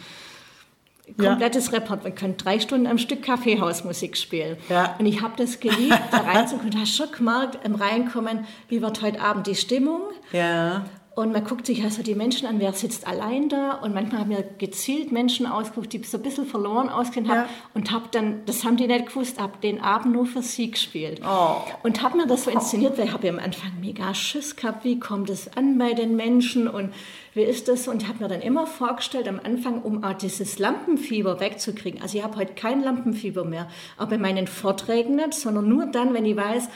Ja. 1.19 1.29
Komplettes 1.29 1.71
Repertoire. 1.71 2.05
Wir 2.05 2.11
können 2.11 2.37
drei 2.37 2.59
Stunden 2.59 2.87
am 2.87 2.97
Stück 2.97 3.21
Kaffeehausmusik 3.21 4.17
spielen. 4.17 4.57
Ja. 4.69 4.95
Und 4.97 5.05
ich 5.05 5.21
habe 5.21 5.33
das 5.37 5.59
geliebt, 5.59 5.99
da 6.11 6.17
reinzukommen. 6.17 6.71
Du 6.71 6.79
hast 6.79 6.95
schon 6.95 7.11
gemerkt, 7.11 7.63
im 7.63 7.75
Reinkommen, 7.75 8.45
wie 8.69 8.81
wird 8.81 9.01
heute 9.01 9.21
Abend 9.21 9.45
die 9.47 9.55
Stimmung. 9.55 10.01
Ja. 10.31 10.85
Und 11.15 11.31
man 11.31 11.45
guckt 11.45 11.65
sich 11.65 11.81
also 11.81 12.03
die 12.03 12.13
Menschen 12.13 12.45
an, 12.45 12.59
wer 12.59 12.73
sitzt 12.73 13.07
allein 13.07 13.47
da. 13.47 13.75
Und 13.75 13.93
manchmal 13.93 14.19
haben 14.19 14.31
wir 14.31 14.43
gezielt 14.57 15.13
Menschen 15.13 15.45
ausgesucht, 15.45 15.93
die 15.93 16.03
so 16.03 16.17
ein 16.17 16.23
bisschen 16.23 16.45
verloren 16.45 16.89
ausgesehen 16.89 17.29
haben. 17.29 17.47
Ja. 17.47 17.49
Und 17.73 17.91
habe 17.91 18.09
dann, 18.11 18.41
das 18.45 18.65
haben 18.65 18.75
die 18.75 18.85
nicht 18.85 19.07
gewusst, 19.07 19.39
habe 19.39 19.53
den 19.63 19.79
Abend 19.79 20.13
nur 20.13 20.25
für 20.25 20.41
sie 20.41 20.71
gespielt. 20.71 21.21
Oh. 21.25 21.61
Und 21.83 22.01
habe 22.01 22.17
mir 22.17 22.27
das 22.27 22.43
so 22.43 22.51
inszeniert, 22.51 22.97
weil 22.97 23.05
ich 23.05 23.13
habe 23.13 23.27
ja 23.27 23.33
am 23.33 23.39
Anfang 23.39 23.71
mega 23.79 24.13
Schiss 24.13 24.57
gehabt, 24.57 24.83
wie 24.83 24.99
kommt 24.99 25.29
es 25.29 25.55
an 25.55 25.77
bei 25.77 25.93
den 25.93 26.17
Menschen 26.17 26.67
und 26.67 26.93
wie 27.33 27.43
ist 27.43 27.69
das? 27.69 27.87
Und 27.87 28.09
habe 28.09 28.21
mir 28.23 28.27
dann 28.27 28.41
immer 28.41 28.67
vorgestellt, 28.67 29.29
am 29.29 29.39
Anfang, 29.41 29.81
um 29.83 30.03
auch 30.03 30.13
dieses 30.13 30.59
Lampenfieber 30.59 31.39
wegzukriegen. 31.39 32.01
Also 32.01 32.17
ich 32.17 32.25
habe 32.25 32.35
heute 32.35 32.55
kein 32.55 32.83
Lampenfieber 32.83 33.45
mehr, 33.45 33.69
auch 33.97 34.07
bei 34.07 34.17
meinen 34.17 34.47
Vorträgen 34.47 35.15
nicht, 35.15 35.33
sondern 35.33 35.69
nur 35.69 35.85
dann, 35.85 36.13
wenn 36.13 36.25
ich 36.25 36.35
weiß, 36.35 36.67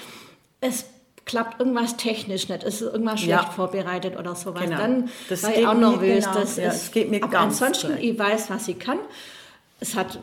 es 0.62 0.86
klappt 1.30 1.60
irgendwas 1.60 1.96
technisch 1.96 2.50
nicht, 2.50 2.64
ist 2.64 2.82
irgendwas 2.82 3.20
schlecht 3.22 3.44
Ja. 3.44 3.50
vorbereitet 3.52 4.18
oder 4.18 4.36
sowas, 4.36 4.64
Genau. 4.64 4.78
dann 4.78 5.10
Das 5.30 5.44
war 5.44 5.56
ich 5.56 5.66
auch 5.68 5.74
nervös. 5.76 6.26
genau. 6.26 6.40
Das 6.40 6.58
Ja, 6.58 6.70
ist, 6.70 6.76
es 6.86 6.92
geht 6.92 7.10
mir 7.10 7.22
aber 7.24 7.32
ganz 7.32 7.62
ansonsten, 7.62 7.88
gleich. 7.94 8.04
ich 8.04 8.20
weiß, 8.20 8.50
was 8.50 8.68
ich 8.68 8.80
kann. 8.80 8.98
Es 9.80 9.96
hat 9.96 10.20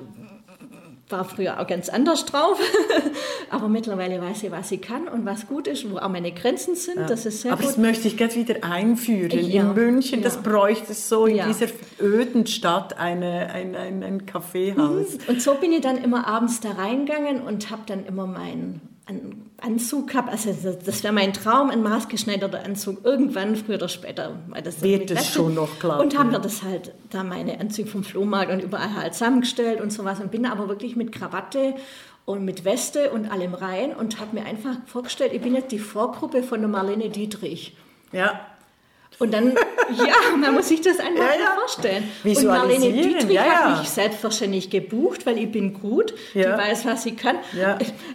war 1.08 1.24
früher 1.24 1.60
auch 1.60 1.66
ganz 1.68 1.88
anders 1.88 2.24
drauf, 2.24 2.58
aber 3.50 3.68
mittlerweile 3.68 4.20
weiß 4.20 4.42
ich, 4.42 4.50
was 4.50 4.72
ich 4.72 4.82
kann 4.82 5.06
und 5.06 5.24
was 5.24 5.46
gut 5.46 5.68
ist, 5.68 5.88
wo 5.88 5.98
auch 5.98 6.08
meine 6.08 6.32
Grenzen 6.32 6.74
sind. 6.74 6.98
Das 7.08 7.24
ist 7.26 7.42
sehr 7.42 7.52
Aber 7.52 7.60
gut. 7.62 7.70
das 7.70 7.76
möchte 7.78 8.08
ich 8.08 8.16
gerade 8.16 8.34
wieder 8.34 8.64
einführen. 8.64 9.38
Ja. 9.48 9.62
In 9.70 9.74
München, 9.74 10.22
das 10.22 10.34
Ja. 10.34 10.40
bräuchte 10.40 10.90
es 10.90 11.08
so 11.08 11.26
in 11.26 11.36
Ja. 11.36 11.46
dieser 11.46 11.68
öden 12.00 12.48
Stadt 12.48 12.98
eine, 12.98 13.50
ein, 13.50 13.76
ein, 13.76 14.02
ein 14.02 14.26
Kaffeehaus. 14.26 15.18
Und 15.28 15.40
so 15.40 15.54
bin 15.54 15.70
ich 15.70 15.80
dann 15.80 15.98
immer 16.02 16.26
abends 16.26 16.58
da 16.58 16.72
reingegangen 16.72 17.40
und 17.42 17.70
habe 17.70 17.82
dann 17.86 18.04
immer 18.04 18.26
meinen 18.26 18.80
An- 19.08 19.50
Anzug 19.60 20.08
gehabt. 20.08 20.28
Also 20.30 20.52
das- 20.84 21.02
wäre 21.04 21.12
mein 21.12 21.32
Traum, 21.32 21.70
ein 21.70 21.82
maßgeschneiderter 21.82 22.64
Anzug. 22.64 23.04
Irgendwann, 23.04 23.54
früher 23.56 23.76
oder 23.76 23.88
später. 23.88 24.36
Weil 24.48 24.62
das 24.62 24.82
Wird 24.82 25.10
es 25.12 25.32
schon 25.32 25.54
noch 25.54 25.78
klappen, 25.78 26.02
Und 26.02 26.18
haben 26.18 26.30
mir 26.30 26.40
das 26.40 26.62
halt, 26.62 26.92
da 27.10 27.22
meine 27.22 27.60
Anzüge 27.60 27.88
vom 27.88 28.02
Flohmarkt 28.04 28.50
und 28.52 28.60
überall 28.62 28.94
halt 28.94 29.14
zusammengestellt 29.14 29.80
und 29.80 29.92
sowas. 29.92 30.18
Und 30.20 30.30
bin 30.32 30.44
aber 30.44 30.68
wirklich 30.68 30.96
mit 30.96 31.12
Krawatte 31.12 31.74
und 32.24 32.44
mit 32.44 32.64
Weste 32.64 33.10
und 33.12 33.30
allem 33.30 33.54
rein 33.54 33.94
und 33.94 34.18
habe 34.18 34.34
mir 34.36 34.44
einfach 34.44 34.76
vorgestellt, 34.86 35.32
ich 35.32 35.40
bin 35.40 35.54
jetzt 35.54 35.70
die 35.70 35.78
Vorgruppe 35.78 36.42
von 36.42 36.58
der 36.60 36.68
Marlene 36.68 37.08
Dietrich. 37.08 37.76
Ja. 38.12 38.40
Und 39.18 39.32
dann, 39.32 39.54
ja, 39.96 40.36
man 40.36 40.52
muss 40.54 40.68
sich 40.68 40.82
das 40.82 40.98
einfach 40.98 41.16
Ja, 41.16 41.40
ja. 41.40 41.56
vorstellen. 41.58 42.04
Und 42.22 42.44
Marlene 42.44 42.92
Dietrich 42.92 43.30
ja, 43.30 43.46
ja. 43.46 43.52
hat 43.72 43.78
mich 43.80 43.88
selbstverständlich 43.88 44.68
gebucht, 44.68 45.24
weil 45.24 45.38
ich 45.38 45.50
bin 45.50 45.72
gut, 45.72 46.12
die 46.34 46.40
weiß, 46.44 46.84
was 46.84 47.04
sie 47.04 47.16
kann. 47.16 47.36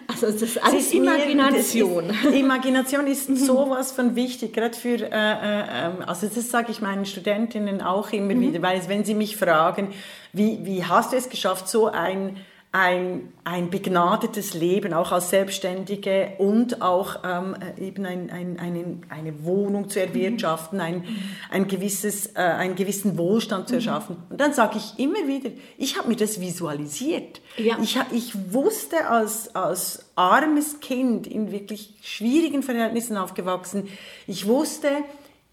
Also 0.07 0.27
das 0.27 0.35
ist 0.43 0.43
Es 0.43 0.57
alles 0.59 0.85
ist 0.85 0.93
mir- 0.93 0.99
Imagination. 1.15 2.07
das 2.09 2.17
Ist, 2.31 2.35
Imagination 2.39 3.07
ist 3.07 3.35
sowas 3.45 3.91
von 3.93 4.15
wichtig, 4.15 4.53
gerade 4.53 4.77
für, 4.77 4.97
äh, 5.01 5.05
äh, 5.09 5.63
ähm, 5.87 5.93
also 6.05 6.27
das 6.27 6.49
sage 6.51 6.71
ich 6.71 6.81
meinen 6.81 7.05
Studentinnen 7.05 7.81
auch 7.81 8.11
immer 8.11 8.39
wieder, 8.39 8.61
weil 8.61 8.81
wenn 8.87 9.03
sie 9.03 9.15
mich 9.15 9.37
fragen, 9.37 9.93
wie, 10.33 10.59
wie 10.63 10.85
hast 10.85 11.13
du 11.13 11.17
es 11.17 11.29
geschafft, 11.29 11.67
so 11.67 11.87
ein, 11.87 12.37
ein, 12.73 13.33
ein 13.43 13.69
begnadetes 13.69 14.53
Leben, 14.53 14.93
auch 14.93 15.11
als 15.11 15.29
Selbstständige 15.29 16.33
und 16.37 16.81
auch 16.81 17.17
ähm, 17.25 17.53
äh, 17.77 17.85
eben 17.85 18.05
ein, 18.05 18.29
ein, 18.29 18.59
einen, 18.59 19.05
eine 19.09 19.43
Wohnung 19.43 19.89
zu 19.89 19.99
erwirtschaften, 19.99 20.79
ein, 20.79 21.03
ein 21.49 21.67
gewisses, 21.67 22.27
äh, 22.27 22.39
einen 22.39 22.75
gewissen 22.75 23.17
Wohlstand 23.17 23.67
zu 23.67 23.75
erschaffen. 23.75 24.15
Und 24.29 24.39
dann 24.39 24.53
sage 24.53 24.77
ich 24.77 25.03
immer 25.03 25.27
wieder, 25.27 25.49
ich 25.77 25.97
habe 25.97 26.07
mir 26.07 26.15
das 26.15 26.39
visualisiert. 26.39 27.41
Ja. 27.57 27.77
Ich, 27.81 27.99
ich 28.13 28.53
wusste 28.53 29.05
als, 29.09 29.53
als 29.53 30.05
armes 30.15 30.79
Kind 30.79 31.27
in 31.27 31.51
wirklich 31.51 31.95
schwierigen 32.01 32.63
Verhältnissen 32.63 33.17
aufgewachsen, 33.17 33.89
ich 34.27 34.47
wusste, 34.47 34.87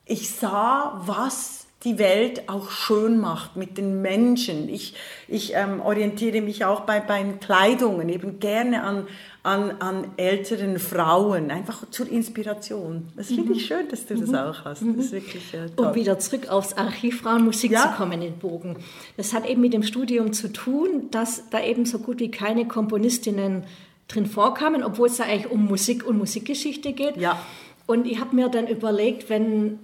ich 0.07 0.31
sah, 0.31 1.03
was 1.05 1.68
die 1.89 1.99
Welt 1.99 2.49
auch 2.49 2.71
schön 2.71 3.19
macht 3.19 3.57
mit 3.57 3.79
den 3.79 4.03
Menschen. 4.03 4.69
Ich, 4.69 4.95
ich 5.27 5.55
ähm, 5.55 5.81
orientiere 5.81 6.41
mich 6.41 6.65
auch 6.65 6.81
bei, 6.81 7.01
beim 7.01 7.41
Kleidungen 7.41 8.09
eben 8.09 8.41
gerne 8.41 8.83
an, 8.83 9.07
an, 9.43 9.71
an 9.81 10.05
älteren 10.17 10.79
Frauen, 10.79 11.51
einfach 11.51 11.89
zur 11.91 12.11
Inspiration. 12.11 13.09
Das 13.17 13.29
finde 13.29 13.53
ich 13.55 13.67
schön, 13.67 13.89
dass 13.89 14.05
du 14.07 14.17
das 14.17 14.35
auch 14.35 14.65
hast. 14.65 14.83
Das 14.83 15.07
ist 15.07 15.13
wirklich 15.13 15.55
äh, 15.55 15.69
toll. 15.75 15.87
Um 15.87 15.95
wieder 15.95 16.19
zurück 16.19 16.49
aufs 16.49 16.75
Archiv 16.75 17.23
Frauenmusik 17.23 17.71
Ja. 17.73 17.83
zu 17.91 17.97
kommen, 17.97 18.21
den 18.21 18.39
Bogen. 18.39 18.77
Das 19.17 19.33
hat 19.33 19.49
eben 19.49 19.61
mit 19.63 19.73
dem 19.73 19.83
Studium 19.83 20.33
zu 20.33 20.53
tun, 20.53 21.09
dass 21.11 21.49
da 21.51 21.63
eben 21.63 21.87
so 21.87 21.99
gut 21.99 22.19
wie 22.21 22.31
keine 22.31 22.67
Komponistinnen 22.69 23.65
drin 24.09 24.27
vorkamen, 24.27 24.83
obwohl 24.83 25.09
es 25.09 25.17
da 25.17 25.25
eigentlich 25.25 25.51
um 25.51 25.65
Musik 25.67 26.07
und 26.07 26.19
Musikgeschichte 26.19 26.93
geht. 26.93 27.17
Ja. 27.17 27.39
Und 27.87 28.07
ich 28.07 28.21
habe 28.21 28.37
mir 28.37 28.49
dann 28.51 28.67
überlegt, 28.67 29.31
wenn, 29.31 29.79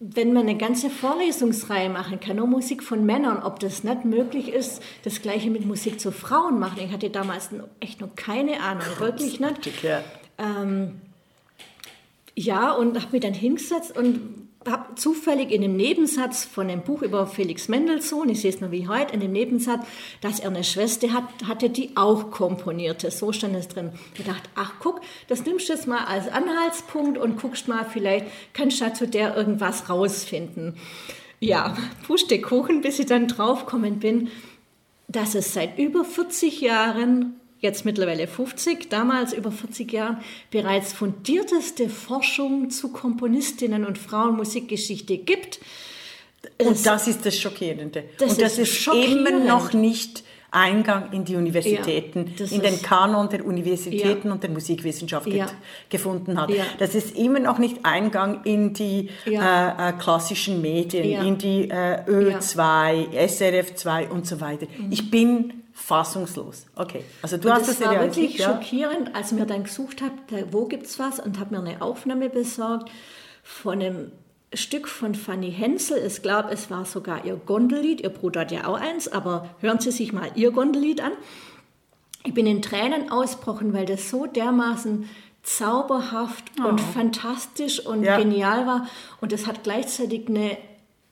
wenn 0.00 0.32
man 0.32 0.48
eine 0.48 0.56
ganze 0.56 0.90
Vorlesungsreihe 0.90 1.90
machen 1.90 2.20
kann, 2.20 2.36
nur 2.36 2.46
Musik 2.46 2.84
von 2.84 3.04
Männern, 3.04 3.42
ob 3.42 3.58
das 3.58 3.82
nicht 3.82 4.04
möglich 4.04 4.48
ist, 4.48 4.80
das 5.02 5.22
gleiche 5.22 5.50
mit 5.50 5.66
Musik 5.66 6.00
zu 6.00 6.12
Frauen 6.12 6.60
machen. 6.60 6.78
Ich 6.84 6.92
hatte 6.92 7.10
damals 7.10 7.50
echt 7.80 8.00
noch 8.00 8.14
keine 8.14 8.60
Ahnung, 8.60 8.84
wirklich 8.98 9.40
nicht. 9.40 9.82
Ja. 9.82 10.02
Ähm, 10.38 11.00
ja, 12.36 12.72
und 12.72 12.96
habe 12.96 13.12
mich 13.12 13.22
dann 13.22 13.34
hingesetzt 13.34 13.96
und 13.96 14.47
habe 14.66 14.94
zufällig 14.96 15.50
in 15.50 15.62
dem 15.62 15.76
Nebensatz 15.76 16.44
von 16.44 16.68
einem 16.68 16.82
Buch 16.82 17.02
über 17.02 17.26
Felix 17.26 17.68
Mendelssohn, 17.68 18.28
ich 18.28 18.40
sehe 18.40 18.50
es 18.50 18.60
nur 18.60 18.70
wie 18.70 18.88
heute, 18.88 19.14
in 19.14 19.20
dem 19.20 19.32
Nebensatz, 19.32 19.86
dass 20.20 20.40
er 20.40 20.50
eine 20.50 20.64
Schwester 20.64 21.12
hat, 21.12 21.24
hatte, 21.46 21.70
die 21.70 21.96
auch 21.96 22.30
komponierte. 22.30 23.10
So 23.10 23.32
stand 23.32 23.54
es 23.54 23.68
drin. 23.68 23.92
Ich 24.16 24.24
dachte, 24.24 24.48
ach 24.54 24.74
guck, 24.80 25.00
das 25.28 25.44
nimmst 25.44 25.68
du 25.68 25.74
jetzt 25.74 25.86
mal 25.86 26.04
als 26.04 26.28
Anhaltspunkt 26.28 27.18
und 27.18 27.40
guckst 27.40 27.68
mal, 27.68 27.84
vielleicht 27.84 28.26
kannst 28.52 28.80
du 28.80 28.92
zu 28.92 29.06
der 29.06 29.36
irgendwas 29.36 29.88
rausfinden. 29.88 30.74
Ja, 31.40 31.76
Pustekuchen, 32.06 32.80
bis 32.80 32.98
ich 32.98 33.06
dann 33.06 33.28
draufgekommen 33.28 34.00
bin, 34.00 34.28
dass 35.06 35.34
es 35.34 35.54
seit 35.54 35.78
über 35.78 36.04
40 36.04 36.60
Jahren, 36.60 37.40
jetzt 37.60 37.84
mittlerweile 37.84 38.26
50, 38.26 38.88
damals 38.88 39.32
über 39.32 39.50
40 39.50 39.92
Jahren, 39.92 40.18
bereits 40.50 40.92
fundierteste 40.92 41.88
Forschung 41.88 42.70
zu 42.70 42.88
Komponistinnen 42.92 43.84
und 43.84 43.98
Frauenmusikgeschichte 43.98 45.18
gibt. 45.18 45.60
Und 46.58 46.86
das 46.86 47.08
ist 47.08 47.26
das 47.26 47.36
Schockierende. 47.38 48.04
Das 48.18 48.32
und 48.32 48.40
das 48.42 48.58
ist 48.58 48.86
immer 48.88 49.30
noch 49.30 49.72
nicht 49.72 50.22
Eingang 50.50 51.12
in 51.12 51.26
die 51.26 51.36
Universitäten, 51.36 52.32
Ja, 52.38 52.46
in 52.46 52.62
den 52.62 52.80
Kanon 52.80 53.28
der 53.28 53.44
Universitäten 53.44 54.28
Ja. 54.28 54.32
und 54.32 54.42
der 54.42 54.48
Musikwissenschaft 54.50 55.26
Ja. 55.26 55.46
gefunden 55.90 56.40
hat. 56.40 56.50
Das 56.78 56.94
ist 56.94 57.16
immer 57.18 57.38
noch 57.38 57.58
nicht 57.58 57.84
Eingang 57.84 58.44
in 58.44 58.72
die 58.72 59.10
äh, 59.26 59.92
klassischen 59.98 60.62
Medien, 60.62 61.26
in 61.26 61.36
die 61.36 61.68
äh, 61.68 62.02
Ö2, 62.08 63.08
SRF2 63.12 64.08
und 64.08 64.26
so 64.26 64.40
weiter. 64.40 64.66
Ich 64.90 65.10
bin 65.10 65.52
fassungslos. 65.78 66.66
Okay, 66.74 67.04
also 67.22 67.36
du 67.36 67.48
Und 67.48 67.54
hast 67.54 67.68
das 67.68 67.78
das 67.78 67.88
war 67.88 68.00
wirklich 68.00 68.36
ja? 68.38 68.48
schockierend, 68.54 69.14
als 69.14 69.32
ich 69.32 69.38
mir 69.38 69.46
dann 69.46 69.64
gesucht 69.64 70.02
habe, 70.02 70.12
wo 70.50 70.66
gibt's 70.66 70.98
was 70.98 71.20
und 71.20 71.38
habe 71.38 71.54
mir 71.56 71.60
eine 71.64 71.80
Aufnahme 71.82 72.28
besorgt 72.28 72.90
von 73.42 73.80
einem 73.80 74.12
Stück 74.52 74.88
von 74.88 75.14
Fanny 75.14 75.52
Hensel. 75.52 76.02
Ich 76.06 76.22
glaube, 76.22 76.50
es 76.50 76.70
war 76.70 76.84
sogar 76.84 77.24
ihr 77.24 77.36
Gondellied. 77.36 78.00
Ihr 78.00 78.08
Bruder 78.08 78.40
hat 78.40 78.50
ja 78.52 78.66
auch 78.66 78.78
eins, 78.80 79.06
aber 79.08 79.48
hören 79.60 79.78
Sie 79.78 79.90
sich 79.90 80.12
mal 80.12 80.30
ihr 80.34 80.50
Gondellied 80.50 81.00
an. 81.00 81.12
Ich 82.24 82.34
bin 82.34 82.46
in 82.46 82.60
Tränen 82.62 83.10
ausgebrochen, 83.12 83.72
weil 83.72 83.86
das 83.86 84.10
so 84.10 84.26
dermaßen 84.26 85.08
zauberhaft 85.42 86.44
und 86.60 86.80
fantastisch 86.80 87.80
und 87.86 88.00
Oh. 88.00 88.04
Ja. 88.04 88.18
genial 88.18 88.66
war. 88.66 88.86
Und 89.20 89.32
es 89.32 89.46
hat 89.46 89.62
gleichzeitig 89.62 90.28
eine 90.28 90.56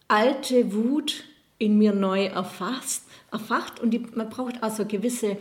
alte 0.09 0.75
Wut 0.75 1.25
in 1.59 1.79
mir 1.79 1.93
neu 1.93 2.27
erfasst, 2.27 3.05
erfacht. 3.39 3.81
Und 3.81 3.91
die, 3.91 4.07
man 4.15 4.29
braucht 4.29 4.63
also 4.63 4.85
gewisse 4.85 5.37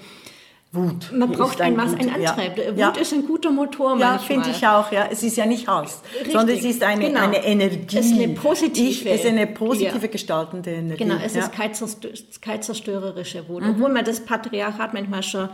Wut. 0.71 1.12
Man 1.13 1.31
braucht 1.31 1.62
ein, 1.62 1.73
Wut. 1.77 1.99
ein 1.99 2.10
Antrieb. 2.10 2.58
Ja. 2.58 2.71
Wut 2.71 2.77
Ja. 2.77 2.89
ist 2.89 3.13
ein 3.13 3.25
guter 3.25 3.49
Motor 3.49 3.97
Ja, 3.97 4.17
finde 4.17 4.49
ich 4.49 4.65
auch. 4.67 4.91
Ja. 4.91 5.08
Es 5.10 5.23
ist 5.23 5.38
ja 5.38 5.45
nicht 5.45 5.67
Hass, 5.67 6.01
sondern 6.31 6.58
es 6.58 6.65
ist 6.65 6.84
eine, 6.84 7.05
genau. 7.08 7.21
eine 7.21 7.43
Energie. 7.45 7.97
Es 7.97 8.08
ist 8.08 8.13
eine 8.13 8.34
positive. 8.34 8.89
Ich, 8.89 9.05
es 9.05 9.21
ist 9.21 9.27
eine 9.27 9.47
positive 9.47 10.05
Ja. 10.05 10.12
gestaltende 10.12 10.71
Energie. 10.71 11.03
Genau, 11.03 11.15
es. 11.23 11.34
Mhm. 11.34 11.39
ist 11.39 11.51
keine, 11.53 11.71
zerstö 11.73 12.10
keine 12.41 12.60
zerstörerische 12.60 13.47
Wut. 13.47 13.63
Obwohl 13.67 13.89
man 13.89 14.03
das 14.03 14.19
Patriarchat 14.19 14.93
manchmal 14.93 15.23
schon 15.23 15.49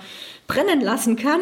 brennen 0.53 0.81
lassen 0.81 1.15
kann. 1.15 1.41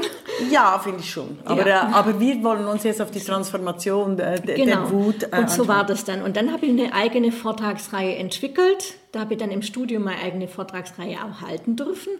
Ja, 0.52 0.78
finde 0.80 1.00
ich 1.00 1.10
schon. 1.12 1.40
Aber, 1.46 1.68
Ja. 1.68 1.90
aber 1.94 2.20
wir 2.20 2.44
wollen 2.44 2.66
uns 2.68 2.84
jetzt 2.84 3.02
auf 3.02 3.12
die 3.12 3.20
Transformation 3.20 4.18
äh, 4.20 4.40
der, 4.42 4.56
Genau. 4.56 4.66
der 4.84 4.92
Wut 4.92 5.24
äh, 5.24 5.26
und 5.26 5.32
so 5.32 5.38
anschauen. 5.64 5.68
war 5.68 5.86
das 5.86 6.06
dann. 6.06 6.22
Und 6.22 6.38
dann 6.38 6.52
habe 6.52 6.66
ich 6.66 6.72
eine 6.72 6.94
eigene 6.94 7.32
Vortragsreihe 7.32 8.16
entwickelt. 8.16 8.96
Da 9.12 9.22
habe 9.22 9.34
ich 9.34 9.40
dann 9.40 9.52
im 9.52 9.62
Studium 9.62 10.04
meine 10.04 10.22
eigene 10.22 10.48
Vortragsreihe 10.48 11.18
auch 11.24 11.42
halten 11.48 11.76
dürfen. 11.76 12.14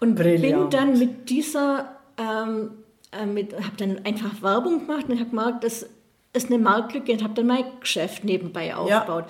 Und 0.00 0.14
bin 0.14 0.40
Brillant. 0.40 0.72
dann 0.74 0.98
mit 0.98 1.28
dieser, 1.30 1.96
ähm, 2.18 2.70
äh, 3.12 3.26
mit, 3.26 3.52
habe 3.54 3.76
dann 3.78 4.04
einfach 4.04 4.40
Werbung 4.42 4.86
gemacht 4.86 5.06
und 5.08 5.18
habe 5.18 5.30
gemerkt, 5.30 5.64
das 5.64 5.86
ist 6.32 6.46
eine 6.50 6.58
Marktlücke 6.58 7.12
und 7.12 7.22
habe 7.24 7.34
dann 7.34 7.46
mein 7.46 7.64
Geschäft 7.80 8.24
nebenbei 8.24 8.74
aufgebaut. 8.76 9.24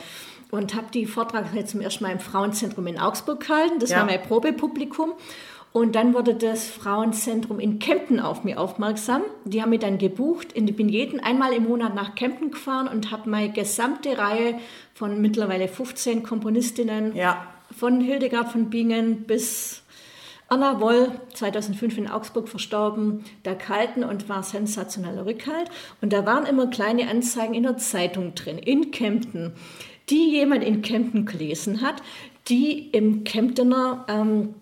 Und 0.51 0.75
habe 0.75 0.87
die 0.95 1.07
Vortragsreihe 1.07 1.65
zum 1.65 1.81
ersten 1.81 2.05
Mal 2.05 2.13
im 2.13 2.21
Frauenzentrum 2.21 2.87
in 2.87 3.01
Augsburg 3.01 3.41
gehalten. 3.41 3.79
Das 3.81 3.91
Ja. 3.91 3.99
war 3.99 4.05
mein 4.07 4.23
Probepublikum. 4.23 5.13
Und 5.73 5.95
dann 5.95 6.15
wurde 6.15 6.35
das 6.35 6.69
Frauenzentrum 6.71 7.61
in 7.61 7.79
Kempten 7.79 8.19
auf 8.19 8.45
mich 8.45 8.57
aufmerksam. 8.57 9.23
Die 9.45 9.61
haben 9.61 9.71
mich 9.71 9.81
dann 9.81 9.99
gebucht. 9.99 10.49
Ich 10.55 10.75
bin 10.75 10.89
jeden 10.89 11.21
einmal 11.21 11.53
im 11.53 11.65
Monat 11.65 11.95
nach 11.95 12.15
Kempten 12.15 12.51
gefahren 12.51 12.89
und 12.89 13.11
habe 13.11 13.29
meine 13.29 13.53
gesamte 13.53 14.17
Reihe 14.17 14.59
von 14.95 15.21
mittlerweile 15.21 15.69
15 15.69 16.23
Komponistinnen 16.23 17.15
Ja. 17.15 17.47
von 17.77 18.01
Hildegard 18.01 18.49
von 18.53 18.71
Bingen 18.71 19.25
bis 19.25 19.83
Anna 20.49 20.81
Woll, 20.81 21.11
2005 21.35 21.99
in 21.99 22.09
Augsburg 22.09 22.49
verstorben, 22.49 23.25
da 23.43 23.55
kalten 23.55 24.05
und 24.05 24.29
war 24.29 24.45
sensationeller 24.45 25.27
Rückhalt. 25.27 25.69
Und 26.01 26.13
da 26.13 26.25
waren 26.25 26.47
immer 26.47 26.69
kleine 26.69 27.11
Anzeigen 27.11 27.53
in 27.53 27.65
der 27.65 27.77
Zeitung 27.79 28.35
drin, 28.35 28.57
in 28.57 28.93
Kempten, 28.93 29.53
die 30.09 30.31
jemand 30.31 30.63
in 30.63 30.83
Kempten 30.83 31.27
gelesen 31.27 31.83
hat, 31.83 31.97
die 32.49 32.89
im 32.91 33.25
Kemptener 33.25 34.07
ähm, 34.09 34.55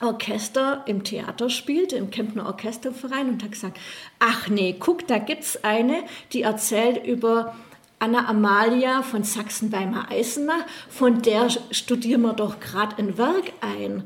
Orchester 0.00 0.84
im 0.86 1.04
Theater 1.04 1.48
spielt, 1.48 1.92
im 1.92 2.10
Kemptener 2.10 2.46
Orchesterverein 2.46 3.30
und 3.30 3.42
hat 3.42 3.52
gesagt, 3.52 3.78
ach 4.18 4.48
nee, 4.48 4.76
guck, 4.78 5.06
da 5.06 5.18
gibt's 5.18 5.64
eine, 5.64 6.02
die 6.32 6.42
erzählt 6.42 7.06
über 7.06 7.54
Anna 7.98 8.28
Amalia 8.28 9.00
von 9.00 9.24
Sachsen-Weimar-Eisenach, 9.24 10.66
von 10.90 11.22
der 11.22 11.48
studieren 11.70 12.22
wir 12.22 12.34
doch 12.34 12.60
gerade 12.60 12.98
ein 12.98 13.16
Werk 13.16 13.52
ein. 13.62 14.04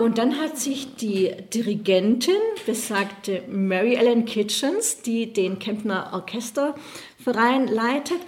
Und 0.00 0.18
dann 0.18 0.40
hat 0.40 0.58
sich 0.58 0.96
die 0.96 1.32
Dirigentin, 1.54 2.34
besagte 2.66 3.44
Mary 3.48 3.94
Ellen 3.94 4.24
Kitchens, 4.24 5.02
die 5.02 5.32
den 5.32 5.60
Kemptner 5.60 6.10
Orchesterverein 6.14 7.68
leitet, 7.68 8.18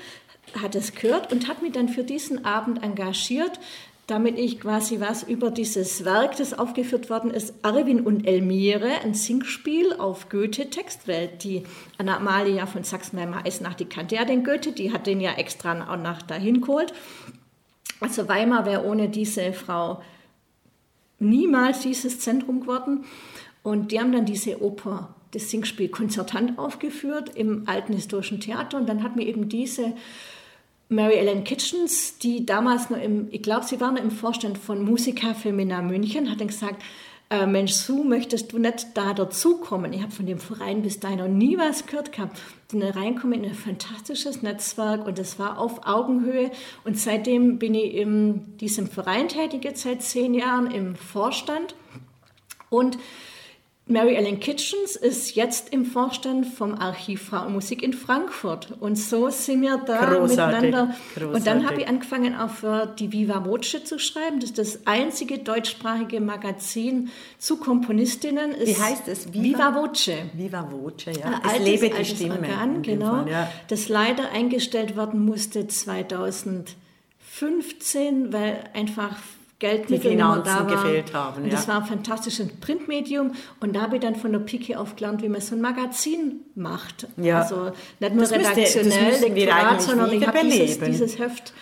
hat 0.63 0.77
es 0.77 0.95
gehört 0.95 1.33
und 1.33 1.49
hat 1.49 1.63
mich 1.63 1.73
dann 1.73 1.89
für 1.89 2.05
diesen 2.05 2.45
Abend 2.45 2.83
engagiert, 2.83 3.59
damit 4.11 4.39
ich 4.39 4.61
quasi 4.61 4.99
was 4.99 5.23
über 5.23 5.51
dieses 5.51 6.05
Werk, 6.05 6.37
das 6.37 6.59
aufgeführt 6.59 7.11
worden 7.11 7.31
ist, 7.31 7.55
Arwin 7.63 8.01
und 8.01 8.27
Elmire, 8.27 9.01
ein 9.05 9.15
Singspiel 9.15 9.93
auf 9.93 10.29
Goethe-Textwelt. 10.29 11.45
Die 11.45 11.63
Anna 11.97 12.17
Amalia 12.17 12.67
von 12.67 12.83
Sachsen-Weimar-Eisenach, 12.83 13.75
die 13.75 13.85
kannte 13.85 14.17
ja 14.17 14.25
den 14.25 14.43
Goethe, 14.43 14.73
die 14.73 14.93
hat 14.93 15.07
den 15.07 15.21
ja 15.21 15.35
extra 15.35 15.93
auch 15.93 15.97
nach 15.97 16.23
dahin 16.23 16.61
geholt. 16.61 16.93
Also 18.01 18.29
Weimar 18.29 18.67
wäre 18.67 18.85
ohne 18.85 19.09
diese 19.09 19.53
Frau 19.53 20.03
niemals 21.21 21.81
dieses 21.81 22.19
Zentrum 22.19 22.63
geworden. 22.63 23.05
Und 23.63 23.93
die 23.93 24.01
haben 24.01 24.11
dann 24.11 24.25
diese 24.25 24.61
Oper, 24.63 25.15
das 25.33 25.51
Singspiel 25.51 25.89
konzertant 25.89 26.59
aufgeführt 26.59 27.31
im 27.37 27.65
Alten 27.67 27.93
Historischen 27.93 28.41
Theater. 28.41 28.79
Und 28.79 28.89
dann 28.89 29.05
hat 29.05 29.15
mir 29.15 29.27
eben 29.27 29.49
diese 29.49 29.93
Mary 30.91 31.15
Ellen 31.15 31.45
Kitchens, 31.45 32.19
die 32.19 32.45
damals 32.45 32.91
noch 32.91 33.01
im, 33.01 33.29
ich 33.31 33.43
glaube, 33.43 33.65
sie 33.65 33.81
war 33.81 33.93
noch 33.93 34.03
im 34.03 34.11
Vorstand 34.11 34.59
von 34.59 34.85
Musica 34.85 35.35
Femina 35.35 35.83
München, 35.83 36.29
hat 36.29 36.41
dann 36.41 36.49
gesagt, 36.49 36.83
äh, 37.31 37.47
Mensch, 37.47 37.75
Sue, 37.75 38.05
möchtest 38.05 38.53
du 38.53 38.59
nicht 38.59 38.89
da 38.95 39.15
dazukommen? 39.15 39.93
Ich 39.93 40.03
habe 40.03 40.11
von 40.11 40.27
dem 40.27 40.41
Verein 40.41 40.83
bis 40.83 40.99
dahin 40.99 41.19
noch 41.19 41.29
nie 41.29 41.57
was 41.57 41.87
gehört 41.87 42.11
gehabt. 42.11 42.41
Bin 42.73 42.81
da 42.81 42.91
reinkommen 42.91 43.45
in 43.45 43.51
ein 43.51 43.55
fantastisches 43.55 44.43
Netzwerk 44.43 45.07
und 45.07 45.17
es 45.21 45.39
war 45.39 45.59
auf 45.59 45.87
Augenhöhe. 45.87 46.51
Und 46.83 46.99
seitdem 46.99 47.61
bin 47.61 47.77
ich 47.77 47.95
in 47.95 48.57
diesem 48.59 48.89
Verein 48.89 49.29
tätig, 49.29 49.63
jetzt 49.63 49.83
seit 49.83 50.03
zehn 50.03 50.35
Jahren 50.35 50.73
im 50.73 50.97
Vorstand. 50.97 51.77
Und 52.69 52.99
Mary 53.91 54.15
Ellen 54.15 54.39
Kitchens 54.39 54.95
ist 54.95 55.35
jetzt 55.35 55.73
im 55.73 55.85
Vorstand 55.85 56.47
vom 56.47 56.77
Archiv 56.77 57.25
Frauenmusik 57.25 57.83
in 57.83 57.93
Frankfurt. 57.93 58.69
Und 58.79 58.97
so 58.97 59.31
sind 59.31 59.63
wir 59.63 59.79
da 59.79 60.15
Großartig, 60.15 60.63
miteinander. 60.63 60.95
Und 61.17 61.19
dann 61.19 61.33
großartig. 61.33 61.67
habe 61.67 61.81
ich 61.81 61.89
angefangen, 61.89 62.37
auch 62.37 62.51
für 62.51 62.87
die 62.87 63.11
Viva 63.11 63.45
Voce 63.45 63.83
zu 63.85 63.99
schreiben. 63.99 64.39
Das 64.39 64.51
ist 64.51 64.59
das 64.59 64.87
einzige 64.87 65.41
deutschsprachige 65.41 66.21
Magazin 66.21 67.11
zu 67.39 67.57
Komponistinnen. 67.57 68.55
Wie 68.63 68.77
heißt 68.77 69.09
es? 69.09 69.33
Viva, 69.33 69.75
Voce. 69.75 70.13
Viva 70.35 70.71
Voce, 70.71 71.07
ja. 71.07 71.25
Ein 71.25 71.41
es 71.43 71.51
altes, 71.51 71.67
lebe 71.67 71.89
die 71.89 71.95
altes 71.95 72.17
Stimme. 72.17 72.39
Organ, 72.39 72.83
genau, 72.83 73.25
Fall, 73.25 73.29
ja. 73.29 73.51
das 73.67 73.89
leider 73.89 74.31
eingestellt 74.31 74.97
werden 74.97 75.25
musste 75.25 75.67
2015, 75.67 78.33
weil 78.33 78.71
einfach 78.73 79.17
Geldmittel 79.61 79.99
Die 80.01 80.09
Finanzen 80.17 80.67
gefehlt 80.67 81.15
haben, 81.15 81.45
Und 81.45 81.53
das 81.53 81.67
ja. 81.67 81.75
war 81.75 81.83
ein 81.83 81.87
fantastisches 81.87 82.49
Printmedium 82.61 83.33
und 83.61 83.77
da 83.77 83.83
habe 83.83 83.97
ich 83.97 84.03
dann 84.03 84.17
von 84.17 84.33
der 84.33 84.41
Pike 84.41 84.77
auf 84.81 84.97
gelernt, 84.97 85.23
wie 85.23 85.29
man 85.29 85.41
so 85.41 85.55
ein 85.55 85.61
Magazin 85.61 86.41
macht. 86.57 87.07
Ja. 87.17 87.43
Also 87.43 87.71
nicht 88.01 88.15
nur 88.15 88.23
Das 88.23 88.31
müsste- 88.31 88.39
das 88.39 88.57
redaktionell, 88.57 89.05
müssten 89.11 89.35
wir 89.37 89.45
Lektorat, 89.47 89.67
eigentlich 89.71 89.87
sondern 89.87 90.13
ich 90.13 90.27
habe 90.27 90.39
dieses, 90.43 90.81
dieses 90.81 91.19
Heft 91.19 91.53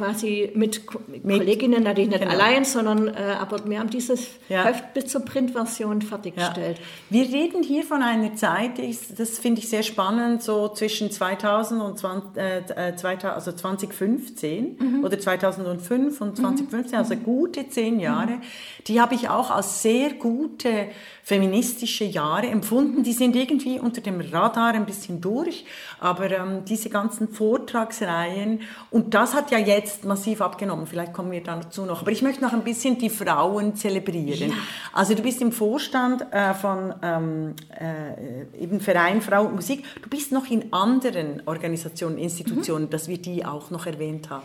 quasi 0.00 0.50
mit, 0.54 0.80
mit 1.08 1.24
Mit- 1.24 1.38
Kolleginnen, 1.38 1.82
natürlich 1.82 2.08
nicht 2.10 2.20
genau. 2.22 2.32
allein, 2.32 2.64
sondern 2.64 3.08
äh, 3.08 3.36
aber 3.38 3.68
wir 3.68 3.78
haben 3.78 3.90
dieses 3.90 4.28
Ja. 4.48 4.64
Heft 4.64 4.94
bis 4.94 5.06
zur 5.08 5.20
Printversion 5.24 6.00
fertiggestellt. 6.00 6.80
Wir 7.10 7.24
reden 7.24 7.62
hier 7.62 7.82
von 7.82 8.02
einer 8.02 8.34
Zeit, 8.34 8.78
ich- 8.78 9.14
das 9.16 9.38
finde 9.38 9.60
ich 9.60 9.68
sehr 9.68 9.82
spannend, 9.82 10.42
so 10.42 10.68
zwischen 10.68 11.10
2000 11.10 11.82
und 11.82 11.98
20, 11.98 12.36
äh, 12.40 12.96
2000, 12.96 13.24
also 13.34 13.52
2015 13.52 14.76
Mhm. 14.78 15.04
oder 15.04 15.18
2005 15.18 16.20
und 16.20 16.36
2015, 16.36 16.98
also 16.98 17.16
gute 17.16 17.68
zehn 17.68 18.00
Jahre. 18.00 18.38
Die 18.86 19.00
habe 19.00 19.14
ich 19.14 19.28
auch 19.28 19.50
als 19.50 19.82
sehr 19.82 20.14
gute 20.14 20.86
feministische 21.22 22.04
Jahre 22.04 22.46
empfunden. 22.46 23.02
Die 23.02 23.12
sind 23.12 23.36
irgendwie 23.36 23.78
unter 23.78 24.00
dem 24.00 24.20
Radar 24.20 24.74
ein 24.74 24.86
bisschen 24.86 25.20
durch, 25.20 25.64
aber 25.98 26.30
ähm, 26.30 26.64
diese 26.64 26.90
ganzen 26.90 27.28
Vortragsreihen, 27.28 28.60
und 28.90 29.14
das 29.14 29.34
hat 29.34 29.50
ja 29.50 29.58
jetzt 29.58 30.04
massiv 30.04 30.40
abgenommen, 30.40 30.86
vielleicht 30.86 31.12
kommen 31.12 31.30
wir 31.30 31.42
dazu 31.42 31.84
noch, 31.84 32.02
aber 32.02 32.10
ich 32.10 32.22
möchte 32.22 32.42
noch 32.42 32.52
ein 32.52 32.64
bisschen 32.64 32.98
die 32.98 33.10
Frauen 33.10 33.76
zelebrieren. 33.76 34.52
Also 34.92 35.14
du 35.14 35.22
bist 35.22 35.40
im 35.40 35.52
Vorstand 35.52 36.26
äh, 36.32 36.54
von 36.54 36.94
ähm, 37.02 37.54
äh, 37.78 38.62
eben 38.62 38.80
Verein 38.80 39.20
Frau 39.20 39.44
und 39.44 39.54
Musik, 39.54 39.84
du 40.02 40.08
bist 40.08 40.32
noch 40.32 40.50
in 40.50 40.72
anderen 40.72 41.42
Organisationen, 41.46 42.18
Institutionen, 42.18 42.90
dass 42.90 43.08
wir 43.08 43.18
die 43.18 43.44
auch 43.44 43.70
noch 43.70 43.86
erwähnt 43.86 44.30
haben. 44.30 44.44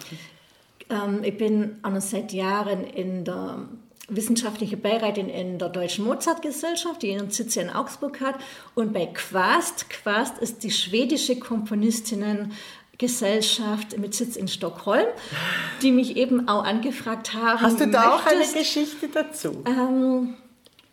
Ähm, 0.90 1.24
ich 1.24 1.38
bin 1.38 1.78
noch 1.84 2.02
seit 2.02 2.32
Jahren 2.34 2.84
in 2.84 3.24
der 3.26 3.68
wissenschaftlichen 4.08 4.82
Beirätin 4.82 5.30
in 5.30 5.58
der 5.58 5.70
Deutschen 5.70 6.06
Mozartgesellschaft, 6.06 7.02
die 7.02 7.12
ihren 7.12 7.32
Sitz 7.32 7.56
in 7.56 7.70
Augsburg 7.70 8.22
hat. 8.22 8.36
Und 8.76 8.94
bei 8.94 9.08
Quast, 9.08 9.90
Quast 9.90 10.38
ist 10.40 10.64
die 10.64 10.72
schwedische 10.72 11.38
Komponistinnengesellschaft 11.40 13.98
mit 13.98 14.14
Sitz 14.14 14.36
in 14.36 14.48
Stockholm, 14.48 15.06
die 15.82 15.92
mich 15.92 16.18
eben 16.18 16.48
auch 16.48 16.64
angefragt 16.64 17.34
haben. 17.34 17.62
Hast 17.62 17.80
du 17.80 17.88
da 17.88 18.16
auch 18.16 18.26
eine 18.26 18.40
möchtest- 18.40 18.76
Geschichte 18.76 19.08
dazu? 19.14 19.64
Ähm, 19.66 20.36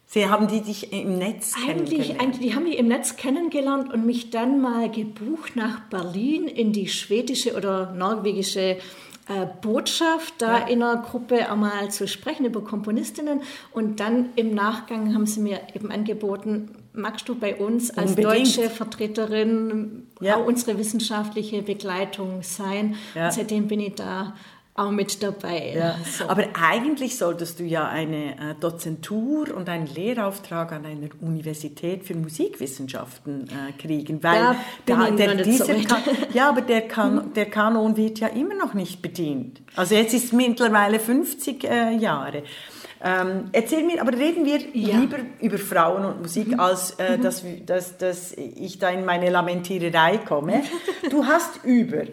Sie 0.07 0.29
haben 0.29 0.46
die 0.46 0.61
dich 0.61 0.92
im 0.92 1.16
Netz 1.16 1.55
eigentlich, 1.57 2.09
kennengelernt. 2.09 2.20
eigentlich, 2.22 2.40
die 2.40 2.55
haben 2.55 2.64
mich 2.64 2.77
im 2.79 2.88
Netz 2.88 3.16
kennengelernt 3.16 3.94
und 3.94 4.05
mich 4.05 4.29
dann 4.29 4.61
mal 4.61 4.90
gebucht 4.90 5.57
nach 5.57 5.81
Berlin 5.88 6.48
in 6.48 6.75
die 6.75 6.88
schwedische 6.88 7.57
oder 7.57 7.92
norwegische 7.92 8.77
äh, 9.29 9.47
Botschaft, 9.61 10.35
da 10.39 10.59
in 10.59 10.83
einer 10.83 11.01
Gruppe 11.03 11.49
einmal 11.51 11.91
zu 11.91 12.09
sprechen 12.09 12.45
über 12.45 12.63
Komponistinnen. 12.63 13.41
Und 13.73 14.01
dann 14.01 14.31
im 14.37 14.55
Nachgang 14.55 15.15
haben 15.15 15.27
sie 15.27 15.41
mir 15.41 15.61
eben 15.75 15.91
angeboten, 15.93 16.71
magst 16.93 17.29
du 17.29 17.35
bei 17.35 17.57
uns 17.57 17.91
als 17.91 18.11
Unbedingt. 18.11 18.35
deutsche 18.59 18.69
Vertreterin 18.71 20.07
Ja. 20.21 20.37
auch 20.37 20.46
unsere 20.46 20.79
wissenschaftliche 20.79 21.63
Begleitung 21.63 22.42
sein? 22.42 22.96
Ja. 23.15 23.27
Und 23.27 23.33
seitdem 23.33 23.69
bin 23.69 23.81
ich 23.81 23.94
da 23.94 24.35
auch 24.75 24.90
mit 24.90 25.23
dabei. 25.23 25.75
Ja, 25.77 25.96
So. 26.10 26.29
aber 26.29 26.44
eigentlich 26.58 27.18
solltest 27.18 27.60
du 27.60 27.64
ja 27.64 27.88
eine 27.88 28.33
äh, 28.33 28.54
Dozentur 28.58 29.54
und 29.54 29.68
einen 29.68 29.87
Lehrauftrag 29.87 30.73
an 30.73 30.87
einer 30.87 31.08
Universität 31.20 32.04
für 32.04 32.14
Musikwissenschaften 32.14 33.48
äh, 33.48 33.73
kriegen, 33.81 34.23
weil 34.23 34.56
Da 34.87 35.10
der, 35.10 35.35
nicht 35.35 35.46
dieser 35.46 35.66
so. 35.66 35.73
Kan- 35.73 36.02
ja, 36.33 36.48
aber 36.48 36.62
der, 36.62 36.83
kan 36.88 37.35
der 37.35 37.46
Kanon 37.46 37.98
wird 37.98 38.20
ja 38.20 38.29
immer 38.29 38.54
noch 38.54 38.73
nicht 38.73 39.02
bedient. 39.02 39.60
Also 39.77 39.94
jetzt 39.94 40.14
ist 40.14 40.33
mittlerweile 40.33 40.98
50 40.98 41.64
äh, 41.64 41.94
Jahre. 41.96 42.42
Ähm, 43.04 43.50
erzähl 43.52 43.85
mir, 43.85 44.00
aber 44.00 44.16
reden 44.16 44.44
wir 44.46 44.60
ja. 44.75 44.96
lieber 44.96 45.18
über 45.40 45.58
Frauen 45.58 46.04
und 46.04 46.23
Musik, 46.23 46.48
mhm. 46.48 46.60
als 46.60 46.92
äh, 46.92 47.18
mhm. 47.18 47.23
dass, 47.23 47.42
dass, 47.66 47.98
dass 47.98 48.33
ich 48.33 48.79
da 48.79 48.88
in 48.90 49.04
meine 49.04 49.29
Lamentiererei 49.29 50.18
komme. 50.18 50.62
Du 51.10 51.27
hast 51.27 51.64
über 51.64 52.04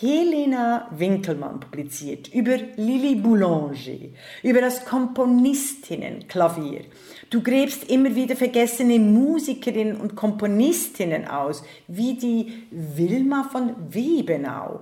Helena 0.00 0.88
Winkelmann 0.90 1.60
publiziert, 1.60 2.32
über 2.32 2.56
Lili 2.76 3.16
Boulanger, 3.16 4.08
über 4.42 4.60
das 4.60 4.86
Komponistinnenklavier. 4.86 6.84
Du 7.28 7.42
gräbst 7.42 7.90
immer 7.90 8.14
wieder 8.14 8.34
vergessene 8.34 8.98
Musikerinnen 8.98 9.96
und 9.96 10.16
Komponistinnen 10.16 11.28
aus, 11.28 11.62
wie 11.88 12.14
die 12.14 12.64
Wilma 12.70 13.48
von 13.52 13.74
Webenau 13.92 14.80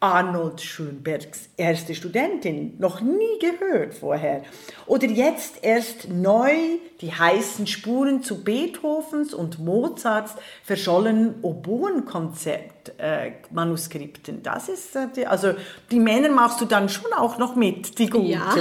Arnold 0.00 0.60
Schönbergs 0.62 1.50
erste 1.58 1.94
Studentin, 1.94 2.74
noch 2.78 3.02
nie 3.02 3.38
gehört 3.38 3.92
vorher. 3.92 4.40
Oder 4.86 5.06
jetzt 5.06 5.62
erst 5.62 6.08
neu 6.08 6.54
die 7.02 7.12
heißen 7.12 7.66
Spuren 7.66 8.22
zu 8.22 8.42
Beethovens 8.42 9.34
und 9.34 9.58
Mozarts 9.58 10.36
verschollenen 10.64 11.34
Oboenkonzert-Manuskripten. 11.42 14.38
Äh, 14.38 14.42
das 14.42 14.70
ist, 14.70 14.96
äh, 14.96 15.26
also 15.26 15.52
die 15.90 16.00
Männer 16.00 16.30
machst 16.30 16.62
du 16.62 16.64
dann 16.64 16.88
schon 16.88 17.12
auch 17.12 17.36
noch 17.38 17.54
mit, 17.54 17.98
die 17.98 18.08
guten. 18.08 18.24
Ja. 18.26 18.54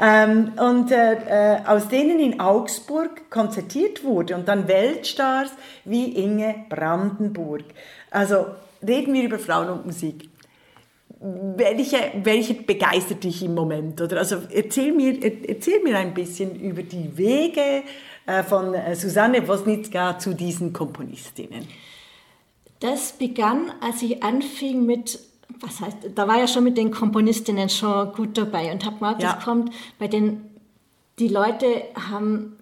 ähm, 0.00 0.52
und 0.58 0.90
äh, 0.90 1.56
äh, 1.56 1.64
aus 1.66 1.88
denen 1.88 2.20
in 2.20 2.40
Augsburg 2.40 3.30
konzertiert 3.30 4.04
wurde 4.04 4.34
und 4.34 4.46
dann 4.48 4.68
Weltstars 4.68 5.48
wie 5.84 6.14
Inge 6.16 6.66
Brandenburg. 6.68 7.64
Also 8.10 8.44
reden 8.86 9.14
wir 9.14 9.24
über 9.24 9.38
Frauen 9.38 9.68
und 9.68 9.86
Musik. 9.86 10.28
Welche, 11.20 12.12
welche 12.22 12.54
begeistert 12.54 13.24
dich 13.24 13.42
im 13.42 13.54
Moment? 13.54 14.00
Oder 14.00 14.18
also 14.18 14.36
erzähl 14.50 14.92
mir, 14.92 15.18
erzähl 15.48 15.82
mir 15.82 15.96
ein 15.98 16.12
bisschen 16.12 16.60
über 16.60 16.82
die 16.82 17.16
Wege 17.16 17.82
äh, 18.26 18.42
von 18.42 18.74
äh, 18.74 18.94
Susanne 18.94 19.46
Wosnitzka 19.48 20.18
zu 20.18 20.34
diesen 20.34 20.72
Komponistinnen. 20.72 21.66
Das 22.80 23.12
begann, 23.12 23.72
als 23.80 24.02
ich 24.02 24.22
anfing 24.22 24.84
mit, 24.84 25.18
was 25.60 25.80
heißt, 25.80 25.96
da 26.14 26.28
war 26.28 26.38
ja 26.38 26.46
schon 26.46 26.64
mit 26.64 26.76
den 26.76 26.90
Komponistinnen 26.90 27.70
schon 27.70 28.12
gut 28.12 28.36
dabei 28.36 28.70
und 28.70 28.84
habe 28.84 28.96
mal, 29.00 29.14
das 29.14 29.22
ja. 29.22 29.40
kommt 29.42 29.72
bei 29.98 30.08
den, 30.08 30.42
die 31.18 31.28
Leute 31.28 31.66
haben 32.10 32.55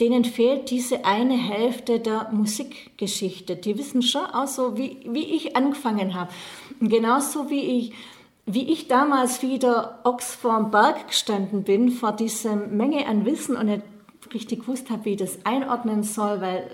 denen 0.00 0.24
fehlt 0.24 0.70
diese 0.70 1.04
eine 1.04 1.36
Hälfte 1.36 1.98
der 1.98 2.30
Musikgeschichte. 2.30 3.56
Die 3.56 3.76
wissen 3.78 4.02
schon 4.02 4.26
auch 4.26 4.46
so, 4.46 4.76
wie, 4.76 4.98
wie 5.08 5.34
ich 5.34 5.56
angefangen 5.56 6.14
habe. 6.14 6.30
Und 6.80 6.88
genauso 6.88 7.50
wie 7.50 7.78
ich, 7.78 7.92
wie 8.46 8.70
ich 8.70 8.86
damals 8.88 9.42
wieder 9.42 9.98
Ochs 10.04 10.34
vorm 10.34 10.70
Berg 10.70 11.08
gestanden 11.08 11.64
bin, 11.64 11.90
vor 11.90 12.12
dieser 12.12 12.54
Menge 12.54 13.06
an 13.06 13.24
Wissen 13.24 13.56
und 13.56 13.66
nicht 13.66 13.82
richtig 14.32 14.60
gewusst 14.60 14.90
habe, 14.90 15.04
wie 15.04 15.10
ich 15.10 15.16
das 15.16 15.38
einordnen 15.44 16.02
soll, 16.02 16.40
weil 16.40 16.68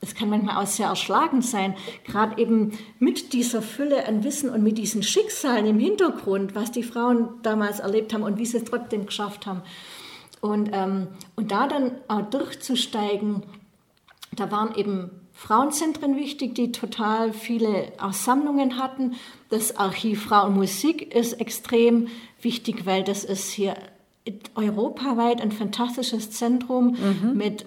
es 0.00 0.14
kann 0.14 0.30
manchmal 0.30 0.62
auch 0.62 0.66
sehr 0.66 0.88
erschlagend 0.88 1.44
sein, 1.44 1.74
gerade 2.04 2.40
eben 2.40 2.78
mit 2.98 3.32
dieser 3.32 3.62
Fülle 3.62 4.06
an 4.06 4.22
Wissen 4.24 4.50
und 4.50 4.62
mit 4.62 4.78
diesen 4.78 5.02
Schicksalen 5.02 5.66
im 5.66 5.78
Hintergrund, 5.78 6.54
was 6.54 6.70
die 6.70 6.82
Frauen 6.82 7.28
damals 7.42 7.80
erlebt 7.80 8.14
haben 8.14 8.22
und 8.22 8.38
wie 8.38 8.46
sie 8.46 8.58
es 8.58 8.64
trotzdem 8.64 9.06
geschafft 9.06 9.46
haben. 9.46 9.62
Und, 10.40 10.70
ähm, 10.72 11.08
und 11.36 11.50
da 11.50 11.66
dann 11.66 11.92
auch 12.08 12.22
durchzusteigen, 12.22 13.42
da 14.34 14.50
waren 14.50 14.74
eben 14.74 15.10
Frauenzentren 15.32 16.16
wichtig, 16.16 16.54
die 16.54 16.70
total 16.70 17.32
viele 17.32 17.92
Sammlungen 18.12 18.78
hatten. 18.78 19.14
Das 19.48 19.76
Archiv 19.76 20.24
Frau 20.24 20.46
und 20.46 20.54
Musik 20.54 21.14
ist 21.14 21.40
extrem 21.40 22.08
wichtig, 22.42 22.84
weil 22.84 23.04
das 23.04 23.24
ist 23.24 23.50
hier 23.50 23.74
europaweit 24.54 25.40
ein 25.40 25.50
fantastisches 25.50 26.30
Zentrum 26.30 26.96
mhm. 26.98 27.36
mit 27.36 27.66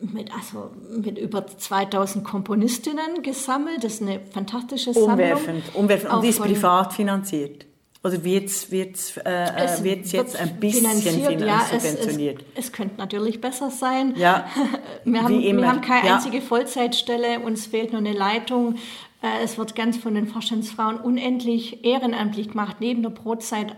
mit, 0.00 0.32
also 0.34 0.70
mit 0.96 1.18
über 1.18 1.46
2000 1.46 2.24
Komponistinnen 2.24 3.22
gesammelt. 3.22 3.84
Das 3.84 3.94
ist 3.94 4.02
eine 4.02 4.20
fantastische 4.32 4.94
Sammlung. 4.94 5.12
Umwerfend, 5.12 5.74
umwerfend. 5.74 6.12
Und 6.14 6.24
die 6.24 6.28
ist 6.28 6.40
privat 6.40 6.94
finanziert. 6.94 7.66
Oder 8.02 8.24
wird 8.24 8.46
es 8.46 8.70
wird's, 8.70 9.18
äh, 9.18 9.52
es 9.56 9.84
wird's 9.84 10.12
jetzt 10.12 10.34
ein 10.34 10.58
bisschen 10.58 10.86
finanziert? 10.86 11.40
Ja, 11.42 11.60
subventioniert? 11.70 12.40
Es, 12.54 12.58
es, 12.58 12.64
es, 12.66 12.72
könnte 12.72 12.96
natürlich 12.96 13.42
besser 13.42 13.70
sein. 13.70 14.14
Ja, 14.16 14.46
wir, 15.04 15.22
haben, 15.22 15.38
wir 15.38 15.68
haben 15.68 15.82
keine 15.82 16.08
ja. 16.08 16.14
einzige 16.14 16.40
Vollzeitstelle, 16.40 17.40
uns 17.40 17.66
fehlt 17.66 17.92
nur 17.92 18.00
eine 18.00 18.14
Leitung. 18.14 18.76
Äh, 19.22 19.44
es 19.44 19.58
wird 19.58 19.74
ganz 19.74 19.98
von 19.98 20.14
den 20.14 20.26
Vorstandsfrauen 20.28 20.96
unendlich 20.96 21.84
ehrenamtlich 21.84 22.50
gemacht, 22.50 22.76
neben 22.80 23.02
der 23.02 23.10
Brotzeit, 23.10 23.76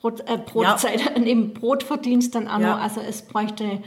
Brot, 0.00 0.20
äh, 0.26 0.38
Brotzeit, 0.38 1.00
ja. 1.00 1.18
neben 1.20 1.54
Brotverdienst 1.54 2.34
dann 2.34 2.48
auch 2.48 2.58
ja. 2.58 2.74
noch. 2.74 2.82
Also 2.82 3.00
es 3.00 3.22
bräuchte 3.22 3.80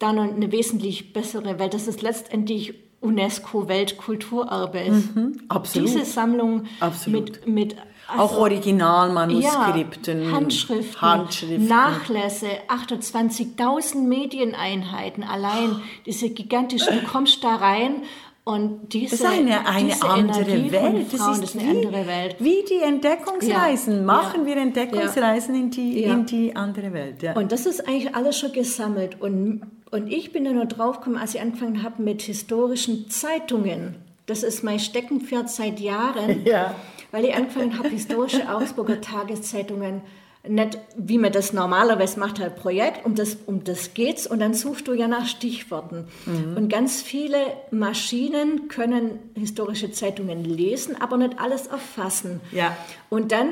da 0.00 0.12
noch 0.12 0.24
eine 0.24 0.50
wesentlich 0.50 1.12
bessere, 1.12 1.60
weil 1.60 1.70
das 1.70 1.86
ist 1.86 2.02
letztendlich 2.02 2.74
UNESCO-Weltkulturerbe 3.00 4.80
ist. 4.80 5.14
Mhm, 5.14 5.42
absolut. 5.48 5.88
Diese 5.88 6.04
Sammlung 6.04 6.64
absolut. 6.80 7.46
mit, 7.46 7.46
mit 7.46 7.76
also, 8.10 8.22
auch 8.22 8.38
Originalmanuskripten, 8.38 10.24
ja, 10.24 10.30
Handschriften, 10.30 11.00
Handschriften, 11.00 11.68
Nachlässe, 11.68 12.48
28.000 12.68 13.98
Medieneinheiten 13.98 15.22
allein, 15.22 15.80
diese 16.06 16.30
gigantischen, 16.30 17.00
du 17.00 17.06
kommst 17.06 17.42
da 17.44 17.56
rein 17.56 18.02
und 18.44 18.92
diese, 18.92 19.16
das 19.16 19.20
ist 19.20 19.26
eine, 19.26 19.66
eine 19.66 19.88
diese 19.90 20.08
andere 20.08 20.40
Energie 20.40 20.72
Welt. 20.72 21.08
Frauen, 21.08 21.40
das 21.40 21.54
ist, 21.54 21.60
eine 21.60 21.72
wie, 21.72 21.86
andere 21.86 22.06
Welt. 22.06 22.36
Wie 22.40 22.64
die 22.68 22.82
Entdeckungsreisen. 22.82 23.96
Ja. 23.98 24.02
Machen 24.02 24.40
ja. 24.40 24.46
wir 24.46 24.56
Entdeckungsreisen 24.56 25.54
ja. 25.54 25.60
in, 25.60 25.70
die, 25.70 26.02
in 26.02 26.26
die 26.26 26.56
andere 26.56 26.92
Welt. 26.92 27.22
Und 27.36 27.52
das 27.52 27.66
ist 27.66 27.86
eigentlich 27.86 28.14
alles 28.14 28.38
schon 28.38 28.52
gesammelt. 28.52 29.20
Und, 29.20 29.62
und 29.90 30.08
ich 30.08 30.32
bin 30.32 30.44
da 30.44 30.52
nur 30.52 30.64
draufgekommen, 30.64 31.18
als 31.18 31.34
ich 31.34 31.40
angefangen 31.40 31.82
habe 31.82 32.02
mit 32.02 32.22
historischen 32.22 33.10
Zeitungen. 33.10 33.96
Das 34.26 34.42
ist 34.42 34.64
mein 34.64 34.78
Steckenpferd 34.78 35.50
seit 35.50 35.78
Jahren. 35.78 36.44
Ja 36.44 36.74
weil 37.10 37.24
ich 37.24 37.34
angefangen 37.34 37.78
habe, 37.78 37.88
historische 37.88 38.48
Augsburger 38.48 39.00
Tageszeitungen 39.00 40.02
nicht, 40.48 40.78
wie 40.96 41.18
man 41.18 41.32
das 41.32 41.52
normalerweise 41.52 42.18
macht, 42.18 42.40
halt 42.40 42.56
Projekt, 42.56 43.04
um 43.04 43.14
das, 43.14 43.36
um 43.44 43.62
das 43.62 43.92
geht's 43.92 44.26
und 44.26 44.40
dann 44.40 44.54
suchst 44.54 44.88
du 44.88 44.94
ja 44.94 45.06
nach 45.06 45.26
Stichworten. 45.26 46.08
Mhm. 46.24 46.56
Und 46.56 46.68
ganz 46.70 47.02
viele 47.02 47.38
Maschinen 47.70 48.68
können 48.68 49.18
historische 49.34 49.92
Zeitungen 49.92 50.44
lesen, 50.44 51.00
aber 51.00 51.18
nicht 51.18 51.38
alles 51.38 51.66
erfassen. 51.66 52.40
Ja. 52.52 52.74
Und 53.10 53.32
dann 53.32 53.48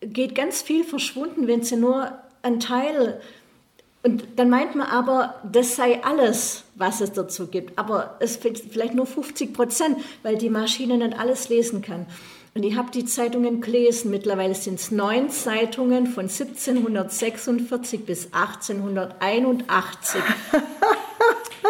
geht 0.00 0.34
ganz 0.34 0.62
viel 0.62 0.84
verschwunden, 0.84 1.46
wenn 1.46 1.62
sie 1.62 1.76
nur 1.76 2.10
ein 2.42 2.58
Teil 2.58 3.20
und 4.02 4.24
dann 4.36 4.48
meint 4.48 4.74
man 4.76 4.86
aber, 4.86 5.34
das 5.44 5.76
sei 5.76 6.02
alles, 6.02 6.64
was 6.74 7.02
es 7.02 7.12
dazu 7.12 7.48
gibt. 7.48 7.78
Aber 7.78 8.16
es 8.20 8.36
vielleicht 8.36 8.94
nur 8.94 9.04
50 9.04 9.52
Prozent, 9.52 9.98
weil 10.22 10.38
die 10.38 10.48
Maschine 10.48 10.96
nicht 10.96 11.18
alles 11.18 11.50
lesen 11.50 11.82
kann. 11.82 12.06
Und 12.54 12.64
ich 12.64 12.76
habe 12.76 12.90
die 12.90 13.04
Zeitungen 13.04 13.60
gelesen. 13.60 14.10
Mittlerweile 14.10 14.54
sind 14.54 14.80
es 14.80 14.90
neun 14.90 15.30
Zeitungen 15.30 16.06
von 16.06 16.24
1746 16.24 18.04
bis 18.04 18.32
1881. 18.32 20.20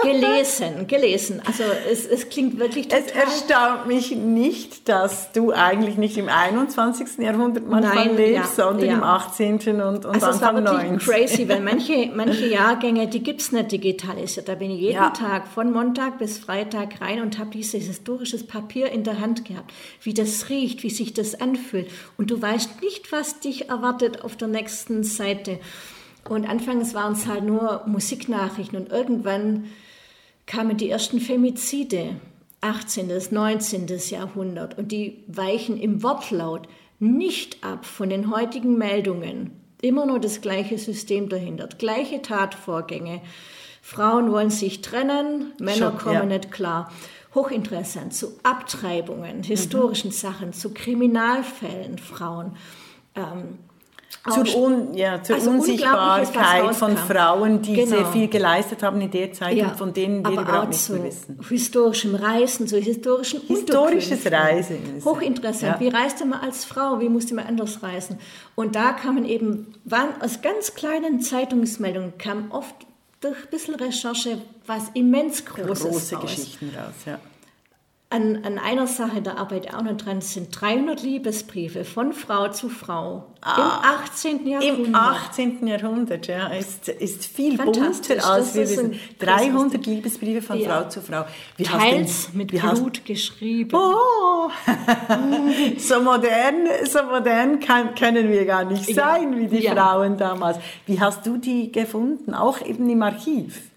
gelesen, 0.03 0.87
gelesen. 0.87 1.43
Also 1.47 1.65
es, 1.91 2.07
es 2.07 2.29
klingt 2.29 2.59
wirklich 2.59 2.89
total... 2.89 3.05
Es 3.05 3.13
erstaunt 3.13 3.87
mich 3.87 4.13
nicht, 4.13 4.89
dass 4.89 5.33
du 5.33 5.53
eigentlich 5.53 5.97
nicht 5.97 6.17
im 6.17 6.29
21. 6.29 7.19
Jahrhundert 7.19 7.67
manchmal 7.67 8.07
Nein, 8.07 8.17
lebst, 8.17 8.59
ja, 8.59 8.65
sondern 8.65 8.87
ja. 8.87 8.95
im 8.95 9.03
18. 9.03 9.55
und, 9.55 10.05
und 10.05 10.07
also 10.07 10.27
Anfang 10.27 10.59
es 10.59 10.65
war 10.65 10.83
wirklich 10.83 11.05
crazy, 11.05 11.49
weil 11.49 11.61
manche, 11.71 12.11
manche 12.15 12.47
Jahrgänge, 12.47 13.09
die 13.09 13.23
gibt 13.23 13.41
es 13.41 13.53
nicht 13.53 13.73
digitalisiert. 13.73 14.49
Da 14.49 14.55
bin 14.55 14.71
ich 14.71 14.81
jeden 14.81 14.95
ja. 14.95 15.11
Tag 15.11 15.47
von 15.49 15.73
Montag 15.73 16.19
bis 16.19 16.39
Freitag 16.39 17.01
rein 17.01 17.21
und 17.21 17.39
habe 17.39 17.51
dieses 17.51 17.85
historisches 17.87 18.47
Papier 18.47 18.91
in 18.91 19.05
der 19.05 19.21
Hand 19.21 19.45
gehabt. 19.45 19.73
Wie 20.03 20.15
das 20.15 20.49
riecht, 20.49 20.83
wie 20.83 20.91
sich 20.91 21.15
das 21.15 21.41
anfühlt. 21.41 21.91
Und 22.17 22.31
du 22.31 22.41
weißt 22.41 22.81
nicht, 22.83 23.13
was 23.13 23.41
dich 23.41 23.69
erwartet 23.69 24.25
auf 24.25 24.37
der 24.37 24.49
nächsten 24.49 25.05
Seite. 25.05 25.59
Und 26.31 26.49
anfangs 26.49 26.95
waren 26.95 27.15
es 27.15 27.27
halt 27.27 27.43
nur 27.43 27.83
Musiknachrichten 27.87 28.79
und 28.79 28.89
irgendwann 28.89 29.65
kamen 30.47 30.77
die 30.77 30.89
ersten 30.89 31.19
Femizide, 31.19 32.21
18., 32.61 33.09
bis 33.09 33.33
19. 33.33 33.89
Jahrhundert, 34.11 34.79
und 34.79 34.93
die 34.93 35.25
weichen 35.27 35.77
im 35.77 36.05
Wortlaut 36.05 36.69
nicht 37.01 37.65
ab 37.65 37.85
von 37.85 38.11
den 38.11 38.31
heutigen 38.31 38.79
Meldungen. 38.79 39.61
Immer 39.83 40.07
nur 40.07 40.21
das 40.21 40.41
gleiche 40.41 40.79
System 40.79 41.29
dahinter, 41.29 41.67
gleiche 41.67 42.23
Tatvorgänge. 42.23 43.23
Frauen 43.83 44.31
wollen 44.31 44.51
sich 44.51 44.83
trennen, 44.83 45.53
Männer 45.59 45.91
Schon, 45.91 45.99
kommen 45.99 46.15
ja. 46.15 46.39
nicht 46.39 46.53
klar. 46.53 46.93
Hochinteressant 47.35 48.15
zu 48.15 48.39
Abtreibungen, 48.45 49.43
historischen 49.43 50.11
mhm. 50.11 50.15
Sachen, 50.15 50.53
zu 50.53 50.73
Kriminalfällen, 50.73 51.99
Frauen. 51.99 52.57
Ähm, 53.17 53.59
zur, 54.29 54.57
Un, 54.57 54.93
ja, 54.95 55.23
zur 55.23 55.37
also 55.37 55.51
Unsichtbarkeit 55.51 56.75
von. 56.75 56.97
Frauen, 56.97 57.63
die 57.63 57.73
Genau. 57.75 57.87
sehr 57.89 58.07
viel 58.07 58.29
geleistet 58.29 58.83
haben 58.83 59.01
in 59.01 59.11
der 59.11 59.33
Zeit 59.33 59.57
Ja, 59.57 59.69
und 59.69 59.77
von 59.79 59.93
denen 59.95 60.23
wir 60.25 60.33
überhaupt 60.41 60.69
nichts 60.69 60.89
mehr 60.91 61.03
wissen. 61.05 61.39
historischem 61.49 62.15
Reisen, 62.15 62.67
zu 62.69 62.77
historischen 62.79 63.41
Historisches. 63.47 64.31
Reisen 64.31 64.79
Hochinteressant. 65.05 65.75
Ja. 65.75 65.81
Wie 65.81 65.89
reiste 65.89 66.27
man 66.27 66.41
als 66.41 66.65
Frau? 66.67 67.01
Wie 67.01 67.09
musste 67.09 67.35
man 67.35 67.47
anders 67.47 67.83
reisen? 67.83 68.19
Und 68.55 68.77
da 68.77 68.93
kamen 68.93 69.25
eben, 69.25 69.75
waren 69.85 70.11
aus 70.21 70.43
ganz 70.43 70.75
kleinen 70.75 71.21
Zeitungsmeldungen, 71.23 72.19
kam 72.19 72.51
oft 72.51 72.75
durch 73.21 73.37
ein 73.37 73.51
bisschen 73.51 73.75
Recherche 73.77 74.39
was 74.67 74.85
immens 74.95 75.45
Großes 75.45 75.85
Große 75.85 76.15
raus. 76.17 76.23
Geschichten 76.25 76.71
raus, 76.77 76.95
ja. 77.07 77.19
An, 78.13 78.41
an 78.45 78.59
einer 78.59 78.89
Sache, 78.89 79.23
da 79.23 79.35
arbeite 79.37 79.69
ich 79.69 79.75
auch 79.75 79.83
noch 79.83 79.97
dran, 79.97 80.21
sind 80.21 80.49
300 80.61 81.01
Liebesbriefe 81.01 81.85
von 81.85 82.13
Frau 82.13 82.49
zu 82.49 82.69
Frau 82.69 83.27
im 83.57 83.63
18. 83.63 84.49
Jahrhundert. 84.49 84.95
Ah. 84.97 85.11
Im 85.37 85.55
18. 85.55 85.67
Jahrhundert, 85.69 86.27
ja, 86.27 86.49
ist, 86.49 86.89
ist 86.89 87.25
viel 87.27 87.57
bunter 87.57 87.87
als 88.29 88.55
wir 88.57 88.63
wissen. 88.63 88.93
ein 88.95 89.01
300 89.21 89.81
großes- 89.83 89.87
Liebesbriefe 89.89 90.43
von 90.43 90.59
Ja. 90.59 90.81
Frau 90.83 90.89
zu 90.89 91.03
Frau. 91.03 91.25
Wie 91.57 91.69
hast 91.69 91.79
Teils 91.81 92.27
denn- 92.27 92.39
mit 92.39 92.53
wie 92.53 92.61
hast- 92.61 92.81
Blut 92.81 93.05
geschrieben. 93.05 93.77
Oh, 93.77 94.51
so 95.79 96.03
modern, 96.03 96.67
so 96.91 97.05
modern 97.05 97.61
kann, 97.61 97.95
können 97.95 98.29
wir 98.29 98.45
gar 98.45 98.65
nicht 98.65 98.89
Ja. 98.89 98.95
sein 98.97 99.37
wie 99.39 99.47
die 99.47 99.63
Ja. 99.63 99.73
Frauen 99.77 100.17
damals. 100.17 100.59
Wie 100.87 100.99
hast 101.01 101.25
du 101.27 101.37
die 101.37 101.71
gefunden? 101.71 102.35
Auch 102.35 102.61
eben 102.61 102.89
im 102.91 103.03
Archiv? 103.03 103.70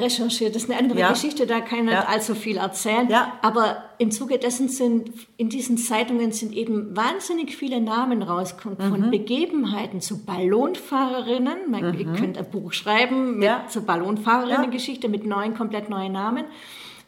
Recherchiert. 0.00 0.54
Das 0.54 0.64
ist 0.64 0.70
eine 0.70 0.78
andere 0.78 0.98
Ja. 1.00 1.10
Geschichte, 1.10 1.46
da 1.46 1.60
kann 1.60 1.86
ich 1.86 1.92
Ja. 1.92 2.00
nicht 2.00 2.08
allzu 2.08 2.34
viel 2.34 2.56
erzählen. 2.56 3.08
Ja. 3.10 3.32
Aber 3.42 3.78
im 3.98 4.10
Zuge 4.10 4.38
dessen 4.38 4.68
sind 4.68 5.10
in 5.36 5.48
diesen 5.48 5.78
Zeitungen 5.78 6.32
sind 6.32 6.52
eben 6.54 6.96
wahnsinnig 6.96 7.56
viele 7.56 7.80
Namen 7.80 8.22
rausgekommen 8.22 8.78
Mhm. 8.78 8.90
von 9.02 9.10
Begebenheiten 9.10 10.00
zu 10.00 10.24
Ballonfahrerinnen. 10.24 11.70
Man, 11.70 11.98
Ihr 11.98 12.06
könnt 12.12 12.38
ein 12.38 12.50
Buch 12.50 12.72
schreiben 12.72 13.38
mit 13.38 13.48
Mhm. 13.48 13.68
Zur 13.68 13.82
Ballonfahrerinnen-Geschichte 13.82 15.08
mit 15.08 15.26
neuen, 15.26 15.54
komplett 15.54 15.88
neuen 15.90 16.12
Namen. 16.12 16.44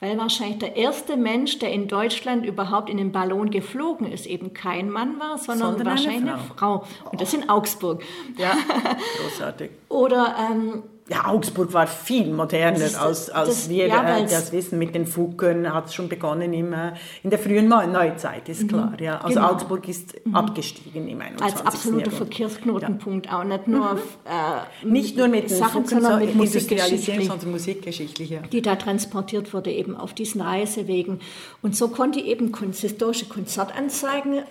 Weil 0.00 0.16
wahrscheinlich 0.16 0.58
der 0.58 0.76
erste 0.76 1.16
Mensch, 1.16 1.58
der 1.58 1.72
in 1.72 1.88
Deutschland 1.88 2.46
überhaupt 2.46 2.88
in 2.88 2.98
den 2.98 3.10
Ballon 3.10 3.50
geflogen 3.50 4.06
ist, 4.10 4.26
eben 4.26 4.54
kein 4.54 4.90
Mann 4.90 5.18
war, 5.18 5.38
sondern, 5.38 5.70
Sondern 5.70 5.88
eine 5.88 5.90
wahrscheinlich 5.90 6.22
eine 6.32 6.38
Frau. 6.56 6.84
Und 7.10 7.20
das 7.20 7.34
in 7.34 7.48
Augsburg. 7.48 8.02
Ja, 8.36 8.52
großartig. 9.22 9.70
Oder 9.88 10.36
ähm, 10.52 10.84
Ja, 11.10 11.26
Augsburg 11.26 11.72
war 11.72 11.86
viel 11.86 12.26
moderner 12.32 12.84
ist- 12.84 12.94
als, 12.94 13.30
als 13.30 13.48
das- 13.48 13.68
wir 13.70 13.86
ja, 13.86 14.18
äh, 14.18 14.22
das 14.24 14.52
wissen. 14.52 14.78
Mit 14.78 14.94
den 14.94 15.06
Fugen 15.06 15.72
hat 15.72 15.86
es 15.86 15.94
schon 15.94 16.08
begonnen 16.08 16.52
im, 16.52 16.72
äh, 16.74 16.92
in 17.22 17.30
der 17.30 17.38
frühen 17.38 17.66
Neu- 17.66 17.86
Neuzeit, 17.86 18.46
ist 18.48 18.68
klar. 18.68 18.92
Ja. 19.00 19.18
Also 19.22 19.36
Genau. 19.40 19.52
Augsburg 19.52 19.88
ist 19.88 20.14
abgestiegen 20.34 21.08
im 21.08 21.20
21. 21.20 21.42
als 21.42 21.66
absoluter 21.66 22.10
Jahrhundert. 22.10 22.14
Verkehrsknotenpunkt 22.28 23.32
auch 23.32 23.44
nicht 23.44 23.68
nur 23.68 23.92
auf, 23.92 24.18
äh, 24.26 24.86
Nicht 24.86 25.16
nur 25.16 25.28
mit 25.28 25.48
Sachen, 25.48 25.84
Fugen, 25.86 26.02
sondern 26.02 26.20
mit 26.20 26.34
Musikgeschichtlich, 26.34 27.26
sondern 27.26 27.50
musikgeschichtlich. 27.52 28.30
Ja. 28.30 28.40
die 28.52 28.60
da 28.62 28.76
transportiert 28.76 29.54
wurde 29.54 29.70
eben 29.72 29.96
auf 29.96 30.12
diesen 30.12 30.40
Reisewegen. 30.42 31.20
Und 31.62 31.74
so 31.74 31.88
konnte 31.88 32.20
eben 32.20 32.52
historische 32.72 33.26
Konzertanzeigen 33.26 34.42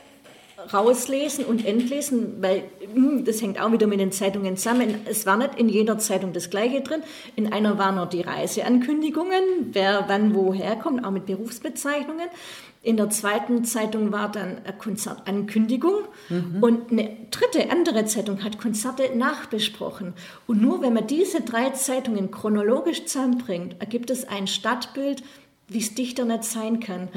rauslesen 0.74 1.46
und 1.46 1.66
entlesen, 1.66 2.42
weil 2.42 2.64
hm, 2.94 3.26
das 3.26 3.42
hängt 3.42 3.62
auch 3.62 3.72
wieder 3.72 3.88
mit 3.88 4.00
den 4.00 4.12
Zeitungen 4.12 4.58
zusammen. 4.58 4.96
Es 5.06 5.26
war 5.26 5.38
nicht 5.38 5.56
in 5.56 5.70
jeder 5.70 6.00
Zeitung 6.00 6.34
das 6.34 6.50
Gleiche 6.50 6.82
drin. 6.82 7.02
In 7.36 7.54
einer 7.54 7.78
waren 7.78 7.96
nur 7.96 8.08
die 8.08 8.22
Reiseankündigungen, 8.22 9.42
wer 9.72 10.06
wann 10.08 10.34
woher 10.34 10.76
kommt, 10.76 11.06
auch 11.06 11.12
mit 11.12 11.26
Berufsbezeichnungen. 11.26 12.28
In 12.82 12.96
der 12.96 13.10
zweiten 13.10 13.66
Zeitung 13.66 14.12
war 14.12 14.32
dann 14.32 14.60
eine 14.64 14.78
Konzertankündigung 14.78 16.06
und 16.62 16.92
eine 16.92 17.18
dritte, 17.32 17.70
andere 17.70 18.06
Zeitung 18.06 18.44
hat 18.44 18.60
Konzerte 18.60 19.16
nachbesprochen. 19.16 20.14
Und 20.46 20.62
nur 20.62 20.82
wenn 20.82 20.94
man 20.94 21.06
diese 21.06 21.42
drei 21.42 21.72
Zeitungen 21.72 22.32
chronologisch 22.32 23.06
zusammenbringt, 23.06 23.76
ergibt 23.80 24.10
es 24.10 24.28
ein 24.28 24.48
Stadtbild, 24.48 25.22
wie 25.68 25.80
es 25.80 25.96
dichter 25.96 26.24
nicht 26.24 26.46
sein 26.46 26.80
kann. 26.80 27.10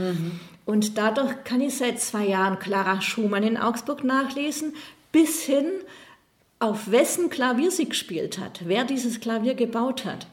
Und 0.70 0.98
dadurch 0.98 1.42
kann 1.42 1.60
ich 1.60 1.78
seit 1.78 1.98
zwei 1.98 2.26
Jahren 2.26 2.60
Clara 2.60 3.00
Schumann 3.00 3.42
in 3.42 3.56
Augsburg 3.56 4.04
nachlesen, 4.04 4.72
bis 5.10 5.42
hin 5.42 5.66
auf 6.60 6.92
wessen 6.92 7.28
Klavier 7.28 7.72
sie 7.72 7.88
gespielt 7.88 8.38
hat, 8.38 8.60
wer 8.66 8.84
dieses 8.84 9.18
Klavier 9.18 9.54
gebaut 9.54 10.04
hat. 10.04 10.28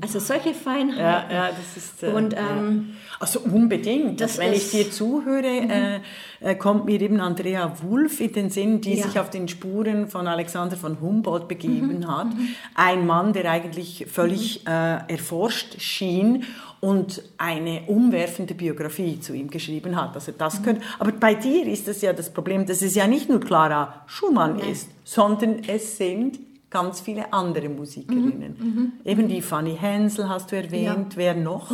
Also 0.00 0.20
solche 0.20 0.54
Feinheiten. 0.54 0.98
Ja, 0.98 1.24
ja, 1.30 1.48
das 1.50 1.76
ist. 1.76 2.02
Äh, 2.02 2.06
Und, 2.12 2.34
ähm, 2.34 2.94
also 3.20 3.40
unbedingt. 3.40 4.20
das 4.22 4.36
Das 4.36 4.38
wenn 4.38 4.54
ich 4.54 4.72
Mhm. 4.72 4.76
dir 4.78 4.90
zuhöre, 4.90 5.46
äh, 5.46 6.00
äh, 6.40 6.54
kommt 6.54 6.86
mir 6.86 6.98
eben 7.00 7.20
Andrea 7.20 7.70
Wulff 7.82 8.20
in 8.20 8.32
den 8.32 8.48
Sinn, 8.50 8.80
die 8.80 8.94
Ja. 8.94 9.04
sich 9.06 9.18
auf 9.20 9.28
den 9.28 9.48
Spuren 9.48 10.08
von 10.08 10.26
Alexander 10.26 10.76
von 10.78 10.98
Humboldt 11.00 11.46
begeben 11.46 11.98
Mhm. 11.98 12.08
hat. 12.08 12.28
Ein 12.74 13.06
Mann, 13.06 13.34
der 13.34 13.50
eigentlich 13.50 14.06
völlig 14.10 14.66
äh, 14.66 14.98
erforscht 15.12 15.78
schien 15.82 16.44
und 16.80 17.22
eine 17.36 17.82
umwerfende 17.86 18.54
Biografie 18.54 19.20
zu 19.20 19.34
ihm 19.34 19.50
geschrieben 19.50 19.94
hat. 20.00 20.14
Also 20.14 20.32
das 20.36 20.60
Mhm. 20.60 20.64
könnte, 20.64 20.82
aber 20.98 21.12
bei 21.12 21.34
dir 21.34 21.66
ist 21.66 21.86
das 21.86 22.00
ja 22.00 22.14
das 22.14 22.32
Problem, 22.32 22.64
dass 22.64 22.80
es 22.80 22.94
ja 22.94 23.06
nicht 23.06 23.28
nur 23.28 23.40
Clara 23.40 24.02
Schumann 24.06 24.58
ist, 24.58 24.88
sondern 25.04 25.60
es 25.68 25.98
sind 25.98 26.38
ganz 26.72 27.00
viele 27.00 27.32
andere 27.32 27.68
Musikerinnen. 27.68 28.56
Mhm. 28.58 28.92
Eben 29.04 29.28
die 29.28 29.42
Fanny 29.42 29.76
Hensel 29.76 30.28
hast 30.28 30.50
du 30.50 30.56
erwähnt, 30.56 31.16
wer 31.16 31.34
noch? 31.34 31.70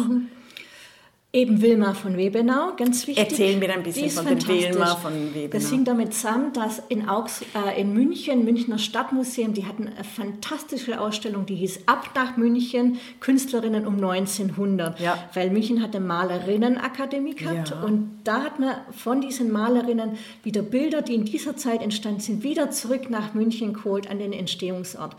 Eben 1.30 1.60
Wilma 1.60 1.92
von 1.92 2.16
Webenau, 2.16 2.74
ganz 2.78 3.06
wichtig. 3.06 3.22
Erzähl 3.22 3.58
mir 3.58 3.70
ein 3.74 3.82
bisschen 3.82 4.08
von 4.08 4.24
fantastisch. 4.28 4.70
Wilma 4.70 4.96
von 4.96 5.34
Webenau. 5.34 5.48
Das 5.52 5.68
hing 5.68 5.84
damit 5.84 6.14
zusammen, 6.14 6.54
dass 6.54 6.82
in, 6.88 7.06
Augs 7.06 7.42
äh, 7.54 7.78
in 7.78 7.92
München, 7.92 8.46
Münchner 8.46 8.78
Stadtmuseum, 8.78 9.52
die 9.52 9.66
hatten 9.66 9.88
eine 9.88 10.04
fantastische 10.04 10.98
Ausstellung, 10.98 11.44
die 11.44 11.56
hieß 11.56 11.80
Ab 11.84 12.12
nach 12.14 12.38
München, 12.38 12.98
Künstlerinnen 13.20 13.86
um 13.86 13.96
1900. 13.96 14.98
Ja. 15.00 15.18
Weil 15.34 15.50
München 15.50 15.82
hatte 15.82 16.00
Malerinnenakademie 16.00 17.34
gehabt 17.34 17.70
Ja. 17.72 17.82
und 17.82 18.20
da 18.24 18.44
hat 18.44 18.58
man 18.58 18.76
von 18.92 19.20
diesen 19.20 19.52
Malerinnen 19.52 20.12
wieder 20.44 20.62
Bilder, 20.62 21.02
die 21.02 21.14
in 21.14 21.26
dieser 21.26 21.58
Zeit 21.58 21.82
entstanden 21.82 22.20
sind, 22.20 22.42
wieder 22.42 22.70
zurück 22.70 23.10
nach 23.10 23.34
München 23.34 23.74
geholt 23.74 24.10
an 24.10 24.18
den 24.18 24.32
Entstehungsort. 24.32 25.14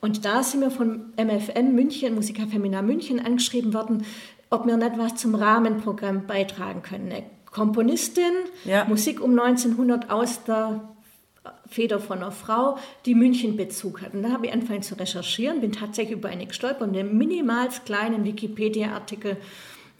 Und 0.00 0.24
da 0.24 0.42
sind 0.42 0.60
wir 0.60 0.70
von 0.70 1.12
MFM 1.16 1.74
München, 1.74 2.14
Musica 2.14 2.46
Femina 2.46 2.82
München, 2.82 3.18
angeschrieben 3.18 3.72
worden, 3.72 4.04
ob 4.50 4.66
wir 4.66 4.76
nicht 4.76 4.98
was 4.98 5.16
zum 5.16 5.34
Rahmenprogramm 5.34 6.26
beitragen 6.26 6.82
können. 6.82 7.10
Eine 7.12 7.24
Komponistin, 7.50 8.32
Ja. 8.64 8.84
Musik 8.84 9.20
um 9.20 9.30
1900 9.38 10.10
aus 10.10 10.44
der 10.44 10.80
Feder 11.68 12.00
von 12.00 12.18
einer 12.18 12.32
Frau, 12.32 12.76
die 13.06 13.14
München-Bezug 13.14 14.02
hat. 14.02 14.14
Und 14.14 14.22
da 14.24 14.30
habe 14.30 14.46
ich 14.46 14.52
angefangen 14.52 14.82
zu 14.82 14.94
recherchieren, 14.98 15.60
bin 15.60 15.72
tatsächlich 15.72 16.18
über 16.18 16.28
eine 16.28 16.46
gestolpert, 16.46 16.88
einen 16.88 17.16
minimals 17.16 17.84
kleinen 17.84 18.24
Wikipedia-Artikel. 18.24 19.36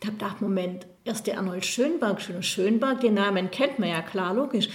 Ich 0.01 0.07
habe 0.07 0.19
gedacht, 0.19 0.43
Moment, 0.43 0.87
erst 1.05 1.27
der 1.27 1.39
Arnold 1.39 1.65
Schönberg, 1.65 2.21
Schön- 2.21 2.43
Schönberg, 2.43 3.01
den 3.01 3.15
Namen 3.15 3.51
kennt 3.51 3.79
man 3.79 3.89
ja 3.89 4.03
klar, 4.03 4.35
logisch. 4.35 4.69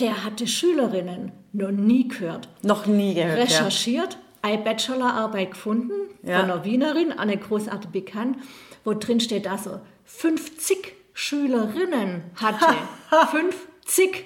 Der 0.00 0.24
hatte 0.24 0.46
Schülerinnen, 0.46 1.32
noch 1.52 1.70
nie 1.70 2.06
gehört 2.08 2.48
Noch 2.62 2.86
nie 2.86 3.14
gehört. 3.14 3.38
Ja. 3.38 3.42
recherchiert, 3.44 4.18
eine 4.42 4.58
Bachelorarbeit 4.58 5.52
gefunden 5.52 5.92
Ja. 6.22 6.40
von 6.40 6.50
einer 6.50 6.64
Wienerin, 6.64 7.12
eine 7.12 7.36
großartige 7.38 7.92
Bekannt, 7.92 8.36
wo 8.86 8.94
drin 8.94 9.20
steht, 9.20 9.44
dass 9.46 9.66
er 9.66 9.82
50 10.04 10.94
Schülerinnen 11.12 12.22
hatte. 12.36 12.74
50. 13.30 14.24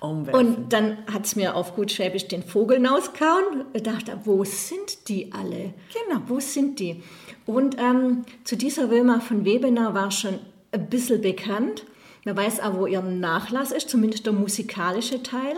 Umwerfend. 0.00 0.34
Und 0.34 0.72
dann 0.72 0.98
hat 1.12 1.26
es 1.26 1.36
mir 1.36 1.56
auf 1.56 1.74
gut 1.74 1.92
Schwäbisch 1.92 2.28
den 2.28 2.42
Vogel 2.42 2.86
ausgehauen. 2.86 3.64
Ich 3.74 3.82
dachte, 3.82 4.18
wo 4.24 4.44
sind 4.44 5.08
die 5.08 5.32
alle? 5.32 5.74
Genau. 5.92 6.22
Wo 6.26 6.40
sind 6.40 6.78
die? 6.78 7.02
Und 7.44 7.76
ähm, 7.78 8.24
zu 8.44 8.56
dieser 8.56 8.90
Wilma 8.90 9.20
von 9.20 9.44
Webener 9.44 9.92
war 9.92 10.10
schon 10.10 10.38
ein 10.72 10.88
bisschen 10.88 11.20
bekannt. 11.20 11.84
Man 12.24 12.36
weiß 12.36 12.60
auch, 12.60 12.78
wo 12.78 12.86
ihr 12.86 13.02
Nachlass 13.02 13.72
ist, 13.72 13.90
zumindest 13.90 14.26
der 14.26 14.32
musikalische 14.32 15.22
Teil, 15.22 15.56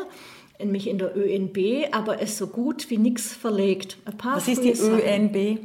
nämlich 0.59 0.89
in 0.89 0.99
der 0.99 1.17
ÖNB, 1.17 1.93
aber 1.93 2.21
ist 2.21 2.39
so 2.39 2.47
gut 2.47 2.89
wie 2.89 2.99
nichts 2.99 3.33
verlegt. 3.33 3.99
Was 4.23 4.49
ist 4.49 4.65
die 4.65 4.75
Sachen. 4.75 5.01
ÖNB? 5.01 5.59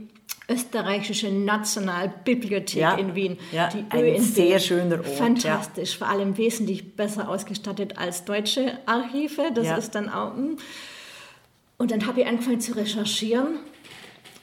Österreichische 0.49 1.29
Nationalbibliothek 1.31 2.81
Ja, 2.81 2.95
in 2.95 3.15
Wien. 3.15 3.37
ja, 3.51 3.67
die 3.69 3.83
ein 3.89 4.05
ÖNB. 4.05 4.19
sehr 4.21 4.59
schöner 4.59 4.97
Ort, 4.99 5.07
Fantastisch, 5.07 5.97
vor 5.97 6.07
allem 6.07 6.37
wesentlich 6.37 6.95
besser 6.95 7.27
ausgestattet 7.29 7.97
als 7.97 8.23
deutsche 8.25 8.77
Archive. 8.85 9.51
Das 9.53 9.65
Ja. 9.67 9.75
ist 9.77 9.91
dann 9.95 10.09
auch. 10.09 10.33
mm. 10.35 10.57
Und 11.77 11.91
dann 11.91 12.07
habe 12.07 12.21
ich 12.21 12.27
angefangen 12.27 12.59
zu 12.61 12.75
recherchieren 12.75 13.59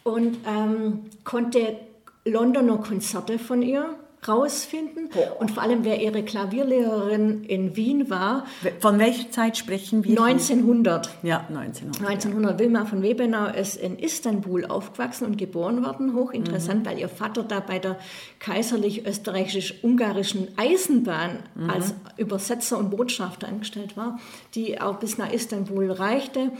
und 0.04 0.36
ähm, 0.46 1.00
konnte 1.24 1.76
Londoner 2.24 2.76
Konzerte 2.78 3.38
von 3.38 3.62
ihr 3.62 3.96
rausfinden 4.28 5.08
und 5.38 5.50
vor 5.50 5.62
allem, 5.62 5.84
wer 5.84 6.00
ihre 6.00 6.22
Klavierlehrerin 6.22 7.44
in 7.44 7.76
Wien 7.76 8.10
war. 8.10 8.44
Von 8.80 8.98
welcher 8.98 9.30
Zeit 9.30 9.56
sprechen 9.56 10.04
wir? 10.04 10.20
1900. 10.20 11.08
Ja, 11.22 11.46
1900. 11.48 12.10
1900. 12.10 12.58
Wilma 12.58 12.84
von 12.84 13.02
Webenau 13.02 13.46
ist 13.46 13.76
in 13.76 13.98
Istanbul 13.98 14.66
aufgewachsen 14.66 15.26
und 15.26 15.38
geboren 15.38 15.84
worden. 15.84 16.14
Hochinteressant, 16.14 16.82
mhm. 16.82 16.86
weil 16.86 16.98
ihr 16.98 17.08
Vater 17.08 17.42
da 17.42 17.60
bei 17.60 17.78
der 17.78 17.98
kaiserlich-österreichisch-ungarischen 18.40 20.48
Eisenbahn 20.56 21.38
mhm. 21.54 21.70
als 21.70 21.94
Übersetzer 22.16 22.78
und 22.78 22.90
Botschafter 22.90 23.48
angestellt 23.48 23.96
war, 23.96 24.18
die 24.54 24.80
auch 24.80 24.98
bis 24.98 25.18
nach 25.18 25.32
Istanbul 25.32 25.90
reichte. 25.90 26.52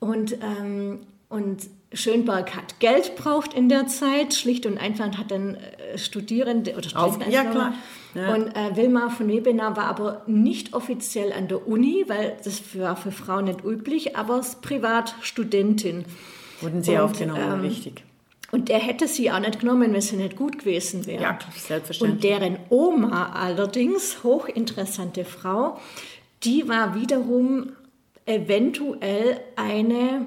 Und, 0.00 0.36
ähm, 0.42 1.00
und 1.28 1.68
Schönberg 1.94 2.54
hat 2.54 2.80
Geld 2.80 3.16
braucht 3.16 3.54
in 3.54 3.68
der 3.68 3.86
Zeit, 3.86 4.34
schlicht 4.34 4.66
und 4.66 4.78
einfach 4.78 5.16
hat 5.16 5.30
dann 5.30 5.54
äh, 5.54 5.96
Studierende 5.96 6.74
oder 6.76 6.88
Studenten 6.88 7.30
ja, 7.30 7.44
klar. 7.44 7.74
Ja. 8.14 8.34
Und 8.34 8.48
äh, 8.54 8.76
Wilma 8.76 9.08
von 9.08 9.28
Webener 9.28 9.76
war 9.76 9.86
aber 9.86 10.22
nicht 10.26 10.72
offiziell 10.74 11.32
an 11.32 11.48
der 11.48 11.66
Uni, 11.66 12.04
weil 12.06 12.36
das 12.44 12.62
war 12.78 12.96
für 12.96 13.10
Frauen 13.10 13.46
nicht 13.46 13.64
üblich, 13.64 14.16
aber 14.16 14.40
Privatstudentin. 14.62 16.04
Wurden 16.60 16.82
sie 16.82 16.92
und, 16.92 17.00
aufgenommen, 17.00 17.40
ähm, 17.40 17.60
richtig. 17.60 18.04
Und 18.52 18.68
der 18.68 18.78
hätte 18.78 19.08
sie 19.08 19.32
auch 19.32 19.40
nicht 19.40 19.60
genommen, 19.60 19.92
wenn 19.92 20.00
sie 20.00 20.16
nicht 20.16 20.36
gut 20.36 20.60
gewesen 20.60 21.06
wäre. 21.06 21.22
Ja, 21.22 21.38
selbstverständlich. 21.56 22.14
Und 22.14 22.22
deren 22.22 22.58
Oma 22.70 23.32
allerdings, 23.32 24.22
hochinteressante 24.22 25.24
Frau, 25.24 25.80
die 26.44 26.68
war 26.68 26.94
wiederum 26.94 27.72
eventuell 28.26 29.40
eine 29.56 30.26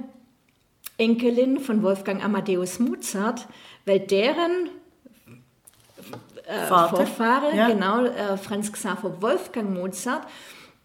Enkelin 0.97 1.59
von 1.59 1.83
Wolfgang 1.83 2.23
Amadeus 2.23 2.79
Mozart, 2.79 3.47
weil 3.85 3.99
deren 3.99 4.69
äh, 6.47 6.65
Vorfahre, 6.67 7.55
ja. 7.55 7.67
genau, 7.67 8.05
äh, 8.05 8.37
Franz 8.37 8.71
Xaver 8.71 9.21
Wolfgang 9.21 9.73
Mozart, 9.73 10.27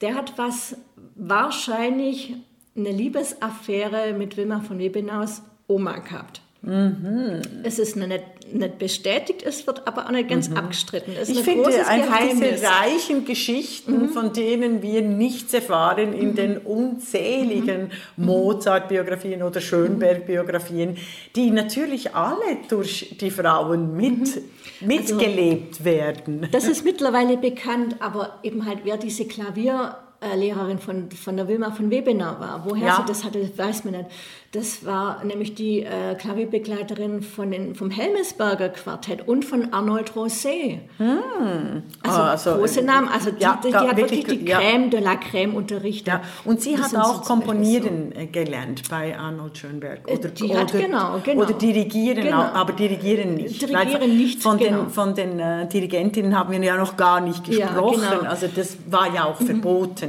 der 0.00 0.14
hat 0.14 0.36
was 0.36 0.76
wahrscheinlich 1.14 2.34
eine 2.76 2.90
Liebesaffäre 2.90 4.12
mit 4.12 4.36
Wilma 4.36 4.60
von 4.60 4.78
Webenaus 4.78 5.42
Oma 5.68 5.98
gehabt. 5.98 6.41
Mhm. 6.62 7.42
Es 7.64 7.80
ist 7.80 7.96
nicht, 7.96 8.22
nicht 8.52 8.78
bestätigt, 8.78 9.42
es 9.44 9.66
wird 9.66 9.86
aber 9.86 10.06
auch 10.06 10.12
nicht 10.12 10.28
ganz 10.28 10.48
mhm. 10.48 10.58
abgestritten. 10.58 11.14
Es 11.20 11.28
ich 11.28 11.40
finde 11.40 11.68
einfach 11.86 12.20
Geheimnis. 12.20 12.60
diese 12.60 12.66
reichen 12.66 13.24
Geschichten, 13.24 14.02
mhm. 14.02 14.08
von 14.10 14.32
denen 14.32 14.80
wir 14.80 15.02
nichts 15.02 15.52
erfahren 15.52 16.12
in 16.12 16.30
mhm. 16.30 16.34
den 16.36 16.58
unzähligen 16.58 17.90
mhm. 18.16 18.26
Mozart-Biografien 18.26 19.42
oder 19.42 19.60
Schönberg-Biografien, 19.60 20.98
die 21.34 21.50
natürlich 21.50 22.14
alle 22.14 22.58
durch 22.68 23.16
die 23.20 23.32
Frauen 23.32 23.96
mit, 23.96 24.36
mhm. 24.80 24.86
mitgelebt 24.86 25.72
also, 25.72 25.84
werden. 25.84 26.48
Das 26.52 26.68
ist 26.68 26.84
mittlerweile 26.84 27.38
bekannt, 27.38 27.96
aber 27.98 28.38
eben 28.44 28.66
halt, 28.66 28.80
wer 28.84 28.98
diese 28.98 29.24
Klavier 29.24 29.96
Lehrerin 30.36 30.78
von, 30.78 31.10
von 31.10 31.36
der 31.36 31.48
Wilma 31.48 31.70
von 31.70 31.90
Webener 31.90 32.38
war. 32.38 32.64
Woher 32.66 32.86
ja. 32.86 32.96
sie 32.96 33.04
das 33.06 33.24
hatte, 33.24 33.50
weiß 33.56 33.84
man 33.84 33.94
nicht. 33.94 34.06
Das 34.52 34.84
war 34.84 35.24
nämlich 35.24 35.54
die 35.54 35.80
äh, 35.80 36.14
Klavierbegleiterin 36.14 37.22
von 37.22 37.50
den, 37.50 37.74
vom 37.74 37.90
Helmesberger 37.90 38.68
Quartett 38.68 39.26
und 39.26 39.46
von 39.46 39.72
Arnold 39.72 40.12
Rosé. 40.12 40.80
Hm. 40.98 41.82
Also, 42.02 42.20
ah, 42.20 42.30
also, 42.32 42.50
große 42.56 42.82
Namen. 42.82 43.08
Also 43.08 43.30
die, 43.30 43.40
ja, 43.40 43.58
die, 43.64 43.68
die 43.68 43.74
hat 43.74 43.96
wirklich, 43.96 44.26
wirklich 44.26 44.40
die 44.40 44.50
ja. 44.50 44.58
Crème 44.60 44.90
de 44.90 45.00
la 45.00 45.14
Crème 45.14 45.54
unterrichtet. 45.54 46.08
Ja. 46.08 46.20
Und 46.44 46.60
sie 46.60 46.76
hat 46.76 46.94
auch 46.94 47.22
komponieren 47.22 48.12
so. 48.12 48.20
Äh, 48.20 48.26
gelernt 48.26 48.82
bei 48.90 49.16
Arnold 49.18 49.56
Schönberg. 49.56 50.00
Äh, 50.06 50.18
oder, 50.18 50.28
die 50.28 50.54
hat, 50.54 50.74
oder, 50.74 50.82
genau, 50.84 51.20
genau. 51.24 51.42
oder 51.44 51.54
dirigieren, 51.54 52.22
genau. 52.22 52.42
aber 52.42 52.74
dirigieren 52.74 53.34
nicht. 53.36 53.62
Dirigieren 53.62 54.18
nicht, 54.18 54.42
Von 54.42 54.58
genau. 54.58 54.82
den, 54.82 54.90
von 54.90 55.14
den 55.14 55.40
äh, 55.40 55.66
Dirigentinnen 55.66 56.38
haben 56.38 56.52
wir 56.52 56.62
ja 56.62 56.76
noch 56.76 56.98
gar 56.98 57.22
nicht 57.22 57.42
gesprochen. 57.42 58.02
Genau. 58.02 58.30
Also 58.30 58.48
das 58.54 58.76
war 58.90 59.14
ja 59.14 59.24
auch 59.24 59.40
mhm. 59.40 59.46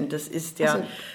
Verboten. 0.03 0.09
Das 0.09 0.27
ist 0.27 0.59
ja... 0.59 0.73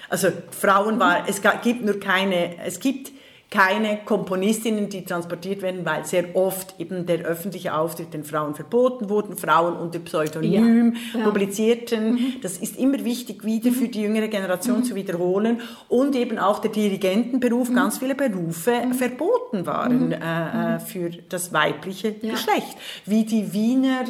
Also, 0.08 0.28
also 0.28 0.38
Frauen 0.50 0.98
war, 0.98 1.28
es 1.28 1.42
gibt 1.62 1.84
nur 1.84 2.00
keine, 2.00 2.58
es 2.64 2.80
gibt 2.80 3.12
keine 3.50 4.00
Komponistinnen, 4.04 4.90
die 4.90 5.04
transportiert 5.04 5.62
werden, 5.62 5.84
weil 5.86 6.04
sehr 6.04 6.36
oft 6.36 6.78
eben 6.78 7.06
der 7.06 7.20
öffentliche 7.20 7.74
Auftritt 7.74 8.12
den 8.12 8.22
Frauen 8.22 8.54
verboten 8.54 9.08
wurde, 9.08 9.36
Frauen 9.36 9.74
unter 9.76 10.00
Pseudonym 10.00 10.94
ja, 11.14 11.20
ja. 11.20 11.24
publizierten. 11.24 12.12
Mhm. 12.12 12.32
Das 12.42 12.58
ist 12.58 12.78
immer 12.78 13.02
wichtig, 13.04 13.44
wieder 13.44 13.70
für 13.70 13.88
die 13.88 14.02
jüngere 14.02 14.28
Generation 14.28 14.80
mhm. 14.80 14.84
zu 14.84 14.94
wiederholen. 14.94 15.62
Und 15.88 16.14
eben 16.14 16.38
auch 16.38 16.58
der 16.58 16.70
Dirigentenberuf, 16.70 17.70
mhm. 17.70 17.74
ganz 17.74 17.98
viele 17.98 18.14
Berufe 18.14 18.82
mhm. 18.84 18.92
verboten 18.92 19.64
waren 19.64 20.06
mhm. 20.08 20.12
äh, 20.12 20.16
äh, 20.16 20.74
mhm. 20.74 20.80
für 20.80 21.10
das 21.30 21.50
weibliche 21.50 22.14
ja. 22.20 22.32
Geschlecht. 22.32 22.76
Wie 23.06 23.24
die 23.24 23.54
Wiener 23.54 24.04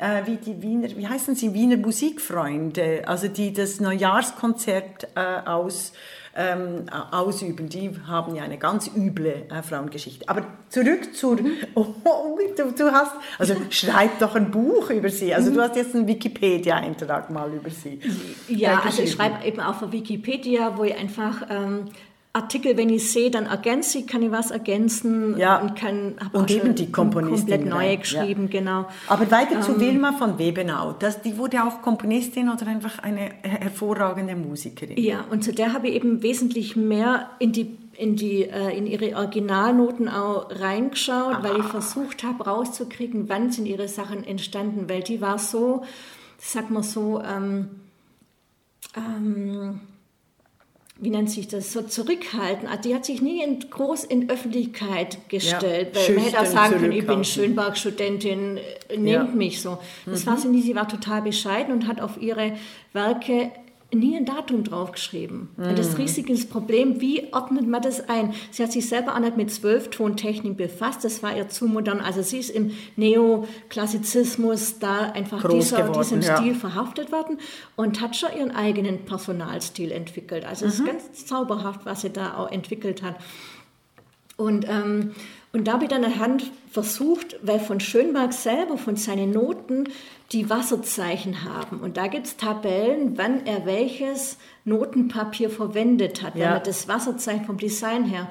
äh, 0.00 0.26
wie 0.26 0.36
die 0.36 0.62
Wiener, 0.62 0.88
wie 0.96 1.06
heißen 1.06 1.34
sie, 1.34 1.54
Wiener 1.54 1.76
Musikfreunde, 1.76 3.02
also 3.06 3.28
die 3.28 3.52
das 3.52 3.80
Neujahrskonzert 3.80 5.08
äh, 5.14 5.48
aus 5.48 5.92
ähm, 6.36 6.86
ausüben. 7.10 7.68
Die 7.68 7.90
haben 8.06 8.36
ja 8.36 8.44
eine 8.44 8.56
ganz 8.56 8.88
üble 8.96 9.46
äh, 9.50 9.62
Frauengeschichte. 9.62 10.28
Aber 10.28 10.46
zurück 10.68 11.14
zur, 11.14 11.40
mhm. 11.40 11.54
oh, 11.74 11.86
du, 12.56 12.70
du, 12.70 12.92
hast, 12.92 13.12
also 13.38 13.56
schreib 13.70 14.18
doch 14.20 14.36
ein 14.36 14.50
Buch 14.50 14.90
über 14.90 15.10
sie. 15.10 15.34
Also 15.34 15.50
du 15.50 15.56
mhm. 15.56 15.62
hast 15.62 15.76
jetzt 15.76 15.94
einen 15.94 16.06
Wikipedia-Eintrag 16.06 17.30
mal 17.30 17.52
über 17.52 17.70
sie. 17.70 17.98
Ja, 18.48 18.80
also 18.84 19.02
ich 19.02 19.12
schreibe 19.12 19.44
eben 19.44 19.60
auf 19.60 19.90
Wikipedia, 19.90 20.76
wo 20.76 20.84
ich 20.84 20.94
einfach 20.96 21.42
ähm, 21.50 21.90
Artikel, 22.32 22.76
wenn 22.76 22.90
ich 22.90 23.10
sehe, 23.10 23.30
dann 23.30 23.46
ergänze 23.46 23.98
ich, 23.98 24.06
kann 24.06 24.22
ich 24.22 24.30
was 24.30 24.52
ergänzen 24.52 25.36
ja. 25.36 25.58
und 25.60 25.74
kann 25.74 26.14
und 26.32 26.48
eben 26.50 26.76
die 26.76 26.92
Komponistin 26.92 27.48
komplett 27.48 27.66
neue 27.66 27.96
geschrieben, 27.98 28.48
ja. 28.52 28.60
genau. 28.60 28.88
Aber 29.08 29.28
weiter 29.32 29.56
ähm, 29.56 29.62
zu 29.62 29.80
Wilma 29.80 30.12
von 30.12 30.38
Webenau, 30.38 30.92
das, 30.92 31.22
die 31.22 31.36
wurde 31.36 31.64
auch 31.64 31.82
Komponistin 31.82 32.48
oder 32.48 32.68
einfach 32.68 33.00
eine 33.00 33.32
hervorragende 33.42 34.36
Musikerin. 34.36 34.96
Ja, 34.96 35.24
und 35.28 35.42
zu 35.42 35.52
der 35.52 35.72
habe 35.72 35.88
ich 35.88 35.94
eben 35.96 36.22
wesentlich 36.22 36.76
mehr 36.76 37.30
in 37.40 37.52
die 37.52 37.76
in, 37.96 38.16
die, 38.16 38.44
äh, 38.44 38.74
in 38.74 38.86
ihre 38.86 39.14
Originalnoten 39.14 40.08
auch 40.08 40.48
reingeschaut, 40.50 41.34
Aha. 41.34 41.42
weil 41.42 41.58
ich 41.58 41.66
versucht 41.66 42.24
habe 42.24 42.44
rauszukriegen, 42.44 43.28
wann 43.28 43.52
sind 43.52 43.66
ihre 43.66 43.88
Sachen 43.88 44.24
entstanden, 44.24 44.88
weil 44.88 45.02
die 45.02 45.20
war 45.20 45.38
so, 45.38 45.82
sag 46.38 46.70
mal 46.70 46.82
so, 46.82 47.20
ähm, 47.20 47.68
ähm, 48.96 49.80
wie 51.00 51.10
nennt 51.10 51.30
sich 51.30 51.48
das, 51.48 51.72
so 51.72 51.82
zurückhalten. 51.82 52.68
Also 52.68 52.88
die 52.88 52.94
hat 52.94 53.04
sich 53.04 53.22
nie 53.22 53.42
in, 53.42 53.58
groß 53.70 54.04
in 54.04 54.28
Öffentlichkeit 54.28 55.18
gestellt. 55.28 55.96
Ja, 55.96 56.14
man 56.14 56.24
hätte 56.24 56.40
auch 56.40 56.46
sagen 56.46 56.74
können, 56.78 56.92
ich 56.92 57.06
bin 57.06 57.24
Schönberg-Studentin, 57.24 58.58
nehmt 58.90 59.06
ja. 59.06 59.24
mich 59.24 59.62
so. 59.62 59.78
Das 60.04 60.24
mhm. 60.24 60.30
war 60.30 60.36
sie 60.36 60.48
nie, 60.48 60.62
sie 60.62 60.74
war 60.74 60.88
total 60.88 61.22
bescheiden 61.22 61.72
und 61.72 61.86
hat 61.86 62.00
auf 62.00 62.20
ihre 62.20 62.52
Werke 62.92 63.50
nie 63.92 64.16
ein 64.16 64.24
Datum 64.24 64.64
draufgeschrieben. 64.64 65.48
Mhm. 65.56 65.76
Das 65.76 65.98
riesige 65.98 66.34
Problem, 66.46 67.00
wie 67.00 67.32
ordnet 67.32 67.66
man 67.66 67.82
das 67.82 68.08
ein? 68.08 68.34
Sie 68.50 68.62
hat 68.62 68.72
sich 68.72 68.88
selber 68.88 69.14
auch 69.14 69.20
nicht 69.20 69.36
mit 69.36 69.50
Zwölftontechnik 69.50 70.56
befasst, 70.56 71.04
das 71.04 71.22
war 71.22 71.36
ihr 71.36 71.48
zu 71.48 71.66
modern. 71.66 72.00
Also 72.00 72.22
sie 72.22 72.38
ist 72.38 72.50
im 72.50 72.72
Neoklassizismus 72.96 74.78
da 74.78 75.10
einfach 75.10 75.48
dieser, 75.48 75.82
geworden, 75.82 75.98
diesem 75.98 76.20
ja. 76.22 76.36
Stil 76.36 76.54
verhaftet 76.54 77.12
worden 77.12 77.38
und 77.76 78.00
hat 78.00 78.16
schon 78.16 78.30
ihren 78.36 78.50
eigenen 78.52 79.04
Personalstil 79.04 79.90
entwickelt. 79.90 80.44
Also 80.44 80.66
es 80.66 80.74
ist 80.74 80.80
mhm. 80.80 80.86
ganz 80.86 81.26
zauberhaft, 81.26 81.84
was 81.84 82.02
sie 82.02 82.10
da 82.10 82.34
auch 82.34 82.50
entwickelt 82.50 83.02
hat. 83.02 83.16
Und, 84.36 84.66
ähm, 84.68 85.12
und 85.52 85.66
da 85.66 85.72
habe 85.72 85.84
ich 85.84 85.90
dann 85.90 86.04
anhand 86.04 86.44
versucht, 86.70 87.36
weil 87.42 87.58
von 87.58 87.80
Schönberg 87.80 88.32
selber, 88.32 88.78
von 88.78 88.96
seinen 88.96 89.32
Noten, 89.32 89.88
die 90.30 90.48
Wasserzeichen 90.48 91.44
haben. 91.44 91.80
Und 91.80 91.96
da 91.96 92.06
gibt 92.06 92.26
es 92.26 92.36
Tabellen, 92.36 93.18
wann 93.18 93.46
er 93.46 93.66
welches 93.66 94.38
Notenpapier 94.64 95.50
verwendet 95.50 96.22
hat, 96.22 96.36
ja. 96.36 96.40
wenn 96.40 96.52
er 96.52 96.60
das 96.60 96.86
Wasserzeichen 96.86 97.46
vom 97.46 97.58
Design 97.58 98.04
her. 98.04 98.28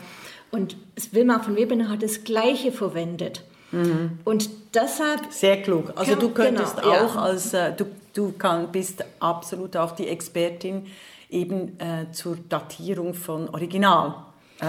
Und 0.50 0.78
Wilma 1.12 1.40
von 1.40 1.58
Webener 1.58 1.90
hat 1.90 2.02
das 2.02 2.24
gleiche 2.24 2.72
verwendet. 2.72 3.44
Mhm. 3.72 4.20
Und 4.24 4.50
deshalb. 4.74 5.32
Sehr 5.32 5.62
klug. 5.62 5.92
Also 5.96 6.16
du 6.16 6.30
könntest 6.30 6.78
genau, 6.78 6.90
auch 6.90 7.16
ja. 7.16 7.22
als, 7.22 7.54
äh, 7.54 7.74
du, 7.74 7.86
du 8.14 8.32
kann, 8.32 8.72
bist 8.72 9.04
absolut 9.20 9.76
auch 9.76 9.92
die 9.92 10.08
Expertin 10.08 10.88
eben 11.30 11.78
äh, 11.80 12.12
zur 12.12 12.38
Datierung 12.48 13.14
von 13.14 13.50
Original 13.50 14.16
äh, 14.62 14.66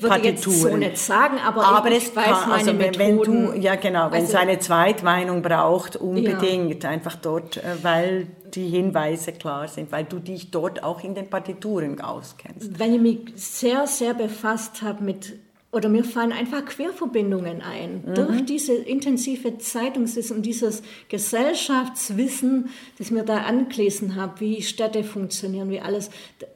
Würde 0.00 0.18
ich 0.18 0.24
jetzt 0.24 0.42
so 0.42 0.76
nicht 0.76 0.98
sagen, 0.98 1.38
aber, 1.38 1.64
aber 1.64 1.90
ich 1.90 2.08
es 2.08 2.16
weiß 2.16 2.24
kann, 2.24 2.50
meine 2.50 2.52
also 2.52 2.78
wenn, 2.78 2.98
wenn 2.98 3.18
du 3.18 3.52
ja 3.54 3.74
genau, 3.76 4.06
wenn 4.06 4.22
also, 4.22 4.32
es 4.32 4.34
eine 4.34 4.58
Zweitmeinung 4.58 5.42
braucht, 5.42 5.96
unbedingt 5.96 6.84
ja. 6.84 6.90
einfach 6.90 7.16
dort, 7.16 7.56
äh, 7.56 7.62
weil 7.82 8.26
die 8.54 8.68
Hinweise 8.68 9.32
klar 9.32 9.68
sind, 9.68 9.92
weil 9.92 10.04
du 10.04 10.18
dich 10.18 10.50
dort 10.50 10.82
auch 10.82 11.02
in 11.02 11.14
den 11.14 11.28
Partituren 11.28 12.00
auskennst. 12.00 12.78
Wenn 12.78 12.94
ich 12.94 13.00
mich 13.00 13.32
sehr 13.36 13.86
sehr 13.86 14.14
befasst 14.14 14.82
habe 14.82 15.02
mit 15.02 15.34
oder 15.76 15.90
mir 15.90 16.04
fallen 16.04 16.32
einfach 16.32 16.64
Querverbindungen 16.64 17.60
ein. 17.60 18.02
Mhm. 18.06 18.14
Durch 18.14 18.44
diese 18.46 18.72
intensive 18.72 19.58
Zeitungswissen 19.58 20.38
und 20.38 20.46
dieses 20.46 20.82
Gesellschaftswissen, 21.10 22.70
das 22.96 23.10
mir 23.10 23.24
da 23.24 23.42
angelesen 23.42 24.16
habe, 24.16 24.40
wie 24.40 24.62
Städte 24.62 25.04
funktionieren, 25.04 25.68
wie 25.68 25.80
alles. 25.80 26.08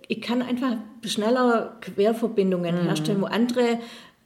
Ich 0.08 0.22
kann 0.22 0.40
einfach 0.40 0.78
schneller 1.04 1.76
Querverbindungen 1.82 2.76
mhm. 2.76 2.86
herstellen, 2.86 3.20
wo 3.20 3.26
andere 3.26 3.78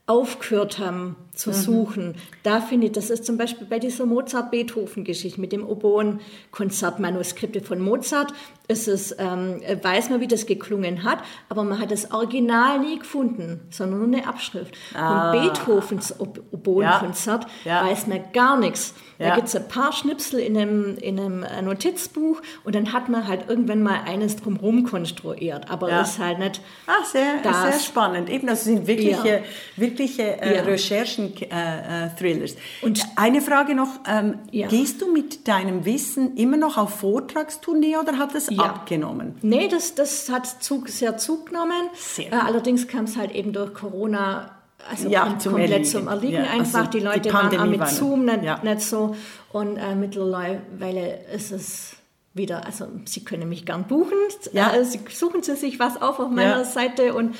aufgehört 0.07 0.77
haben 0.77 1.15
zu 1.33 1.51
suchen. 1.51 2.13
Da 2.43 2.61
finde 2.61 2.87
ich, 2.87 2.93
das 2.93 3.09
ist 3.09 3.25
zum 3.25 3.37
Beispiel 3.37 3.65
bei 3.67 3.79
dieser 3.79 4.05
Mozart-Beethoven-Geschichte 4.05 5.41
mit 5.41 5.51
dem 5.51 5.65
Oboen-Konzertmanuskripte 5.67 7.61
von 7.61 7.79
Mozart, 7.79 8.31
ist 8.67 8.87
es, 8.87 9.15
ähm, 9.17 9.61
weiß 9.81 10.09
man, 10.11 10.21
wie 10.21 10.27
das 10.27 10.45
geklungen 10.45 11.03
hat, 11.03 11.19
aber 11.49 11.63
man 11.63 11.79
hat 11.79 11.91
das 11.91 12.11
Original 12.11 12.79
nie 12.79 12.99
gefunden, 12.99 13.61
sondern 13.69 13.99
nur 13.99 14.07
eine 14.07 14.27
Abschrift. 14.27 14.75
Ah. 14.93 15.31
Von 15.31 15.41
Beethovens 15.41 16.19
Ob- 16.19 16.41
Oboenkonzert 16.51 17.45
Ja. 17.63 17.83
Ja. 17.83 17.91
weiß 17.91 18.07
man 18.07 18.19
gar 18.33 18.57
nichts. 18.59 18.93
Da 19.17 19.27
Ja. 19.27 19.35
gibt 19.35 19.47
es 19.47 19.55
ein 19.55 19.67
paar 19.67 19.93
Schnipsel 19.93 20.39
in 20.39 20.57
einem, 20.57 20.97
in 20.97 21.19
einem 21.19 21.43
äh, 21.43 21.61
Notizbuch 21.61 22.41
und 22.63 22.75
dann 22.75 22.91
hat 22.93 23.07
man 23.09 23.27
halt 23.27 23.49
irgendwann 23.49 23.81
mal 23.81 24.01
eines 24.05 24.35
drumherum 24.35 24.83
konstruiert, 24.83 25.69
aber 25.71 25.89
Ja. 25.89 26.01
ist 26.01 26.19
halt 26.19 26.39
nicht 26.39 26.59
Ah, 26.87 27.03
sehr, 27.05 27.37
Das- 27.43 27.61
sehr 27.61 27.79
spannend. 27.79 28.29
Eben, 28.29 28.47
das 28.47 28.63
sind 28.65 28.87
wirkliche, 28.87 29.27
Ja. 29.27 29.39
wirkliche 29.77 30.41
äh. 30.41 30.59
Recherchen-Thrillers. 30.59 32.55
Und- 32.81 33.05
eine 33.15 33.41
Frage 33.41 33.75
noch: 33.75 33.89
ähm. 34.07 34.39
Gehst 34.51 35.01
du 35.01 35.11
mit 35.11 35.47
deinem 35.47 35.85
Wissen 35.85 36.35
immer 36.37 36.57
noch 36.57 36.77
auf 36.77 36.99
Vortragstournee 36.99 37.97
oder 37.97 38.17
hat 38.17 38.35
es 38.35 38.49
abgenommen? 38.57 39.35
Nee, 39.41 39.67
das, 39.67 39.95
das 39.95 40.29
hat 40.29 40.45
Zug, 40.63 40.89
sehr 40.89 41.17
zugenommen. 41.17 41.89
Sehr 41.93 42.31
Äh, 42.31 42.35
allerdings 42.35 42.87
kam 42.87 43.05
es 43.05 43.15
halt 43.17 43.31
eben 43.31 43.53
durch 43.53 43.73
Corona 43.73 44.51
also 44.89 45.09
Ja, 45.09 45.37
zum 45.39 45.53
komplett 45.53 45.71
Erliegen. 45.71 45.89
zum 45.91 46.07
Erliegen 46.07 46.33
Ja, 46.43 46.49
einfach. 46.51 46.79
also 46.79 46.91
die 46.91 46.99
die 46.99 47.03
Leute 47.05 47.33
waren 47.33 47.57
auch 47.59 47.65
mit 47.65 47.79
war- 47.79 47.87
Zoom 47.87 48.25
nicht, 48.25 48.43
ja. 48.43 48.59
nicht 48.63 48.81
so. 48.81 49.15
Und 49.51 49.77
äh, 49.77 49.95
mittlerweile 49.95 51.19
ist 51.33 51.51
es 51.51 51.95
wieder, 52.33 52.65
also 52.65 52.87
Sie 53.05 53.23
können 53.23 53.47
mich 53.47 53.65
gern 53.65 53.85
buchen. 53.85 54.17
Ja. 54.51 54.73
Äh, 54.75 54.83
suchen 55.09 55.41
Sie 55.43 55.55
sich 55.55 55.79
was 55.79 56.01
auf 56.01 56.19
auf 56.19 56.29
meiner. 56.29 56.65
Seite 56.65 57.13
und 57.13 57.35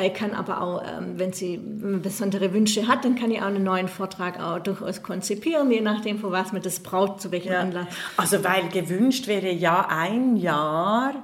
ich 0.00 0.14
kann 0.14 0.34
aber 0.34 0.60
auch, 0.62 0.82
ähm, 0.84 1.14
wenn 1.18 1.32
Sie 1.32 1.56
besondere 1.58 2.52
Wünsche 2.52 2.86
hat, 2.86 3.04
dann 3.04 3.16
kann 3.16 3.30
ich 3.32 3.40
auch 3.40 3.46
einen 3.46 3.64
neuen 3.64 3.88
Vortrag 3.88 4.40
auch 4.40 4.60
durchaus 4.60 5.02
konzipieren, 5.02 5.68
je 5.70 5.80
nachdem, 5.80 6.18
für 6.20 6.30
was 6.30 6.52
man 6.52 6.62
das 6.62 6.78
braucht, 6.80 7.20
zu 7.20 7.32
welchem 7.32 7.52
Ja. 7.52 7.60
Anlass. 7.60 7.86
Also, 8.16 8.44
weil 8.44 8.68
gewünscht 8.68 9.26
wäre 9.26 9.50
ja 9.50 9.86
ein 9.88 10.36
Jahr, 10.36 11.14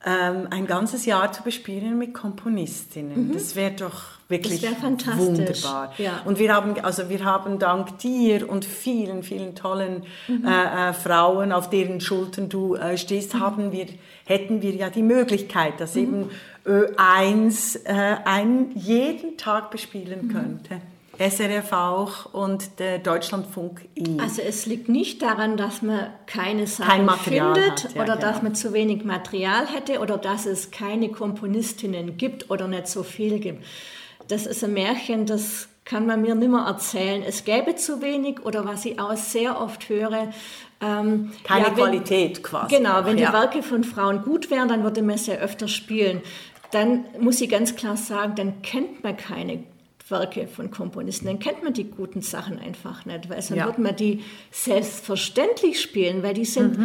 ein 0.00 0.66
ganzes 0.66 1.06
Jahr 1.06 1.32
zu 1.32 1.42
bespielen 1.42 1.98
mit 1.98 2.14
Komponistinnen. 2.14 3.32
Das 3.32 3.56
wäre 3.56 3.72
doch 3.72 4.02
wirklich 4.28 4.62
Mhm. 4.62 4.76
Fantastisch. 4.76 5.16
wunderbar. 5.64 5.92
Ja. 5.98 6.20
Und 6.24 6.38
wir 6.38 6.54
haben, 6.54 6.78
also 6.84 7.08
wir 7.08 7.24
haben 7.24 7.58
dank 7.58 7.98
dir 7.98 8.48
und 8.48 8.64
vielen, 8.64 9.22
vielen 9.22 9.54
tollen 9.56 10.04
Mhm. 10.28 10.46
äh, 10.46 10.90
äh, 10.90 10.92
Frauen, 10.92 11.50
auf 11.52 11.68
deren 11.70 12.00
Schultern 12.00 12.48
du 12.48 12.76
äh, 12.76 12.96
stehst, 12.96 13.34
Mhm. 13.34 13.40
haben 13.40 13.72
wir, 13.72 13.86
hätten 14.24 14.62
wir 14.62 14.72
ja 14.72 14.88
die 14.90 15.02
Möglichkeit, 15.02 15.80
dass 15.80 15.96
eben 15.96 16.30
Ö1 16.64 17.76
äh, 17.84 18.16
einen 18.24 18.72
jeden 18.76 19.36
Tag 19.36 19.70
bespielen 19.70 20.26
Mhm. 20.28 20.32
könnte. 20.32 20.80
SRF 21.18 21.72
auch 21.72 22.32
und 22.32 22.78
der 22.78 22.98
Deutschlandfunk 22.98 23.88
I. 23.98 24.18
Also 24.20 24.40
es 24.42 24.66
liegt 24.66 24.88
nicht 24.88 25.20
daran, 25.22 25.56
dass 25.56 25.82
man 25.82 26.08
keine 26.26 26.66
Sachen 26.66 27.06
Kein 27.06 27.18
findet 27.18 27.70
hat, 27.84 27.94
ja, 27.94 28.02
oder 28.02 28.16
genau. 28.16 28.26
dass 28.30 28.42
man 28.42 28.54
zu 28.54 28.72
wenig 28.72 29.04
Material 29.04 29.66
hätte 29.66 29.98
oder 30.00 30.16
dass 30.16 30.46
es 30.46 30.70
keine 30.70 31.08
Komponistinnen 31.10 32.16
gibt 32.16 32.50
oder 32.50 32.68
nicht 32.68 32.86
so 32.88 33.02
viel 33.02 33.38
gibt. 33.40 33.64
Das 34.28 34.46
ist 34.46 34.62
ein 34.62 34.74
Märchen, 34.74 35.26
das 35.26 35.68
kann 35.84 36.06
man 36.06 36.20
mir 36.20 36.34
nimmer 36.34 36.66
erzählen. 36.66 37.22
Es 37.26 37.44
gäbe 37.44 37.74
zu 37.76 38.02
wenig 38.02 38.44
oder 38.44 38.64
was 38.66 38.84
ich 38.84 39.00
auch 39.00 39.16
sehr 39.16 39.60
oft 39.60 39.88
höre. 39.88 40.28
Ähm, 40.80 41.32
Keine 41.44 41.62
ja, 41.64 41.66
wenn- 41.68 41.74
Qualität 41.74 42.42
quasi. 42.44 42.76
Genau, 42.76 43.04
wenn 43.04 43.18
Ja. 43.18 43.28
die 43.28 43.32
Werke 43.32 43.62
von 43.62 43.82
Frauen 43.84 44.22
gut 44.22 44.50
wären, 44.50 44.68
dann 44.68 44.84
würde 44.84 45.02
man 45.02 45.16
sie 45.18 45.32
öfter 45.32 45.66
spielen. 45.66 46.20
Dann 46.70 47.06
muss 47.18 47.40
ich 47.40 47.48
ganz 47.48 47.74
klar 47.74 47.96
sagen, 47.96 48.34
dann 48.36 48.60
kennt 48.62 49.02
man 49.02 49.16
keine 49.16 49.64
Werke 50.10 50.46
von 50.48 50.70
Komponisten, 50.70 51.26
dann 51.26 51.38
kennt 51.38 51.62
man 51.62 51.72
die 51.72 51.84
guten 51.84 52.22
Sachen 52.22 52.58
einfach 52.58 53.04
nicht, 53.06 53.28
weil 53.28 53.42
sonst 53.42 53.58
Ja. 53.58 53.66
würde 53.66 53.80
man 53.80 53.96
die 53.96 54.22
selbstverständlich 54.50 55.80
spielen, 55.80 56.22
weil 56.22 56.34
die 56.34 56.44
sind 56.44 56.78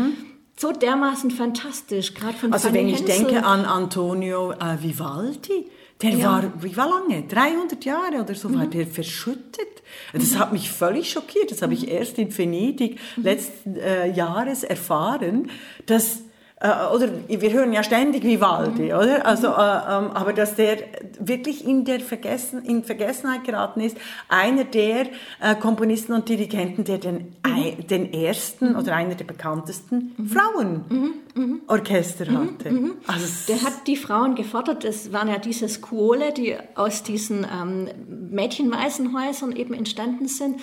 so 0.58 0.72
dermaßen 0.72 1.32
fantastisch, 1.32 2.14
gerade 2.14 2.38
von 2.38 2.54
Also 2.54 2.68
Fanny 2.68 2.80
wenn 2.80 2.88
ich 2.90 3.00
Hensel. 3.00 3.26
denke 3.26 3.46
an 3.46 3.66
Antonio 3.66 4.52
äh, 4.52 4.78
Vivaldi, 4.82 5.68
der 6.02 6.10
Ja. 6.12 6.16
Mhm. 6.18 6.24
war, 6.24 6.64
wie 6.64 6.78
war 6.78 6.90
lange? 6.90 7.24
300 7.28 7.86
Jahre 7.86 8.22
oder 8.22 8.36
so 8.36 8.54
war 8.54 8.66
der 8.68 8.86
verschüttet. 8.88 9.68
Das 10.12 10.38
hat 10.38 10.52
mich 10.54 10.70
völlig 10.72 11.10
schockiert. 11.12 11.52
Das 11.52 11.62
habe 11.62 11.74
ich 11.74 11.88
erst 11.88 12.18
in 12.20 12.36
Venedig 12.36 13.00
Mhm. 13.16 13.24
letzten 13.24 13.76
äh, 13.78 14.12
Jahres 14.12 14.64
erfahren, 14.64 15.50
dass 15.86 16.24
äh, 16.64 16.96
oder 16.96 17.10
wir 17.28 17.52
hören 17.52 17.74
ja 17.74 17.84
ständig 17.84 18.24
Vivaldi, 18.24 18.84
Mhm. 18.86 18.98
oder? 18.98 19.26
Also, 19.26 19.48
äh, 19.48 19.52
ähm, 19.52 20.12
aber 20.14 20.34
dass 20.34 20.56
der 20.56 20.78
wirklich 21.20 21.66
in 21.66 21.84
der 21.86 22.00
Vergessen, 22.00 22.64
in 22.64 22.84
Vergessenheit 22.84 23.44
geraten 23.44 23.82
ist, 23.82 23.98
einer 24.30 24.64
der 24.64 25.08
äh, 25.42 25.56
Komponisten 25.60 26.14
und 26.14 26.28
Dirigenten, 26.30 26.84
der 26.86 26.98
den, 27.00 27.36
ei, 27.44 27.78
den 27.90 28.14
ersten 28.14 28.76
oder 28.76 28.96
einer 28.96 29.16
der 29.16 29.26
bekanntesten 29.26 30.16
Frauenorchester 30.34 32.26
hatte. 32.28 32.70
Also, 33.08 33.28
Der 33.48 33.62
hat 33.64 33.86
die 33.88 33.98
Frauen 33.98 34.36
gefordert, 34.36 34.84
das 34.84 35.12
waren 35.12 35.28
ja 35.28 35.38
diese 35.40 35.68
Scuole, 35.68 36.32
die 36.34 36.56
aus 36.76 37.04
diesen 37.04 37.46
ähm, 37.46 37.90
Mädchenwaisenhäusern 38.32 39.56
eben 39.56 39.74
entstanden 39.74 40.28
sind, 40.28 40.60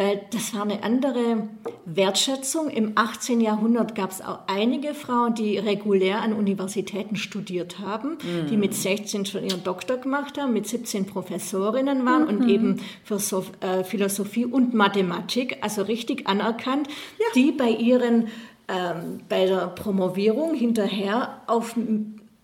weil 0.00 0.22
das 0.30 0.54
war 0.54 0.62
eine 0.62 0.82
andere 0.82 1.46
Wertschätzung. 1.84 2.70
Im 2.70 2.92
18. 2.94 3.42
Jahrhundert 3.42 3.94
gab 3.94 4.10
es 4.10 4.22
auch 4.22 4.38
einige 4.46 4.94
Frauen, 4.94 5.34
die 5.34 5.58
regulär 5.58 6.22
an 6.22 6.32
Universitäten 6.32 7.16
studiert 7.16 7.80
haben, 7.80 8.16
die 8.48 8.56
mit 8.56 8.72
16 8.72 9.26
schon 9.26 9.44
ihren 9.44 9.62
Doktor 9.62 9.98
gemacht 9.98 10.38
haben, 10.40 10.54
mit 10.54 10.66
17 10.66 11.04
Professorinnen 11.04 12.06
waren 12.06 12.26
und 12.28 12.48
eben 12.48 12.80
für 13.04 13.18
so, 13.18 13.44
äh, 13.60 13.84
Philosophie 13.84 14.46
und 14.46 14.72
Mathematik, 14.72 15.58
also 15.60 15.82
richtig 15.82 16.26
anerkannt, 16.26 16.88
die 17.34 17.52
bei 17.52 17.68
ihren 17.68 18.28
ähm, 18.68 19.20
bei 19.28 19.44
der 19.44 19.66
Promovierung 19.66 20.54
hinterher 20.54 21.42
auf, 21.46 21.76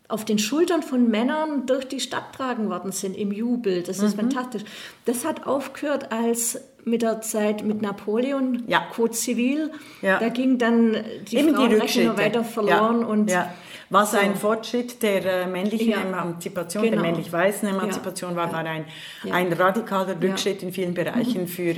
auf 0.09 0.27
den 0.27 0.39
Schultern 0.39 0.83
von 0.83 1.09
Männern 1.09 1.65
durch 1.65 1.89
die 1.89 2.01
Stadt 2.01 2.35
tragen 2.35 2.69
worden 2.69 2.93
sind 2.93 3.17
im 3.17 3.33
Jubel. 3.33 3.83
Das 3.83 4.01
ist 4.01 4.17
fantastisch. 4.17 4.65
Das 5.07 5.25
hat 5.25 5.47
aufgehört 5.47 6.13
als 6.13 6.61
mit 6.87 7.03
der 7.03 7.21
Zeit 7.21 7.65
mit 7.65 7.83
Napoleon, 7.83 8.63
Ja. 8.69 8.87
Code 8.95 9.11
Zivil. 9.11 9.71
Ja. 10.03 10.19
Da 10.19 10.29
ging 10.29 10.57
dann 10.57 10.97
die 11.31 11.37
Eben 11.37 11.55
Frauenrechte 11.55 12.05
noch 12.05 12.17
weiter 12.17 12.45
verloren. 12.45 13.01
Ja. 13.01 13.07
Und 13.07 13.31
ja. 13.31 13.53
Was 13.91 14.13
so. 14.13 14.19
ein 14.19 14.35
Fortschritt 14.35 15.03
der 15.03 15.25
äh, 15.43 15.47
männlichen. 15.47 15.93
Emanzipation, 15.93 16.83
Genau. 16.85 16.95
der 16.97 17.03
männlich-weißen 17.03 17.69
Emanzipation 17.69 18.35
war, 18.35 18.53
war 18.53 18.61
ein, 18.65 18.85
ein 19.31 19.53
radikaler 19.53 20.17
Rückschritt 20.21 20.63
in 20.63 20.73
vielen 20.73 20.95
Bereichen 20.95 21.47
für 21.49 21.63
äh, 21.71 21.77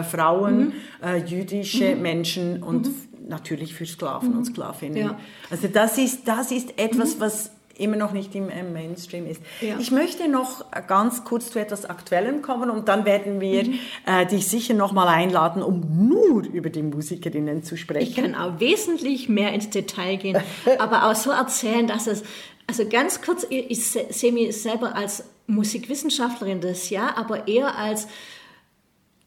äh, 0.00 0.02
Frauen, 0.04 0.72
äh, 1.04 1.16
jüdische 1.18 1.96
Menschen 1.96 2.62
und 2.62 2.86
f- 2.86 2.92
natürlich 3.28 3.74
für 3.74 3.84
Sklaven 3.86 4.36
und 4.36 4.44
Sklavinnen. 4.46 4.96
Ja. 4.96 5.18
Also 5.50 5.68
das 5.68 5.98
ist, 5.98 6.26
das 6.28 6.50
ist 6.50 6.78
etwas, 6.78 7.20
was 7.20 7.50
immer 7.80 7.96
noch 7.96 8.12
nicht 8.12 8.34
im 8.34 8.46
Mainstream 8.72 9.26
ist. 9.26 9.42
Ja. 9.60 9.76
Ich 9.78 9.90
möchte 9.90 10.28
noch 10.28 10.64
ganz 10.86 11.24
kurz 11.24 11.50
zu 11.50 11.58
etwas 11.58 11.84
Aktuellem 11.86 12.42
kommen 12.42 12.70
und 12.70 12.88
dann 12.88 13.04
werden 13.04 13.40
wir 13.40 13.64
äh, 14.06 14.26
dich 14.26 14.46
sicher 14.46 14.74
noch 14.74 14.92
mal 14.92 15.08
einladen, 15.08 15.62
um 15.62 16.08
nur 16.08 16.44
über 16.44 16.70
die 16.70 16.82
Musikerinnen 16.82 17.62
zu 17.62 17.76
sprechen. 17.76 18.08
Ich 18.08 18.16
kann 18.16 18.34
auch 18.34 18.60
wesentlich 18.60 19.28
mehr 19.28 19.52
ins 19.52 19.70
Detail 19.70 20.16
gehen, 20.16 20.38
aber 20.78 21.10
auch 21.10 21.14
so 21.14 21.30
erzählen, 21.30 21.86
dass 21.86 22.06
es, 22.06 22.22
also 22.66 22.86
ganz 22.88 23.20
kurz, 23.22 23.46
ich, 23.50 23.70
ich 23.70 23.90
se- 23.90 24.06
sehe 24.10 24.32
mich 24.32 24.60
selber 24.62 24.94
als 24.94 25.24
Musikwissenschaftlerin 25.46 26.60
das 26.60 26.90
ja, 26.90 27.16
aber 27.16 27.48
eher 27.48 27.76
als 27.76 28.06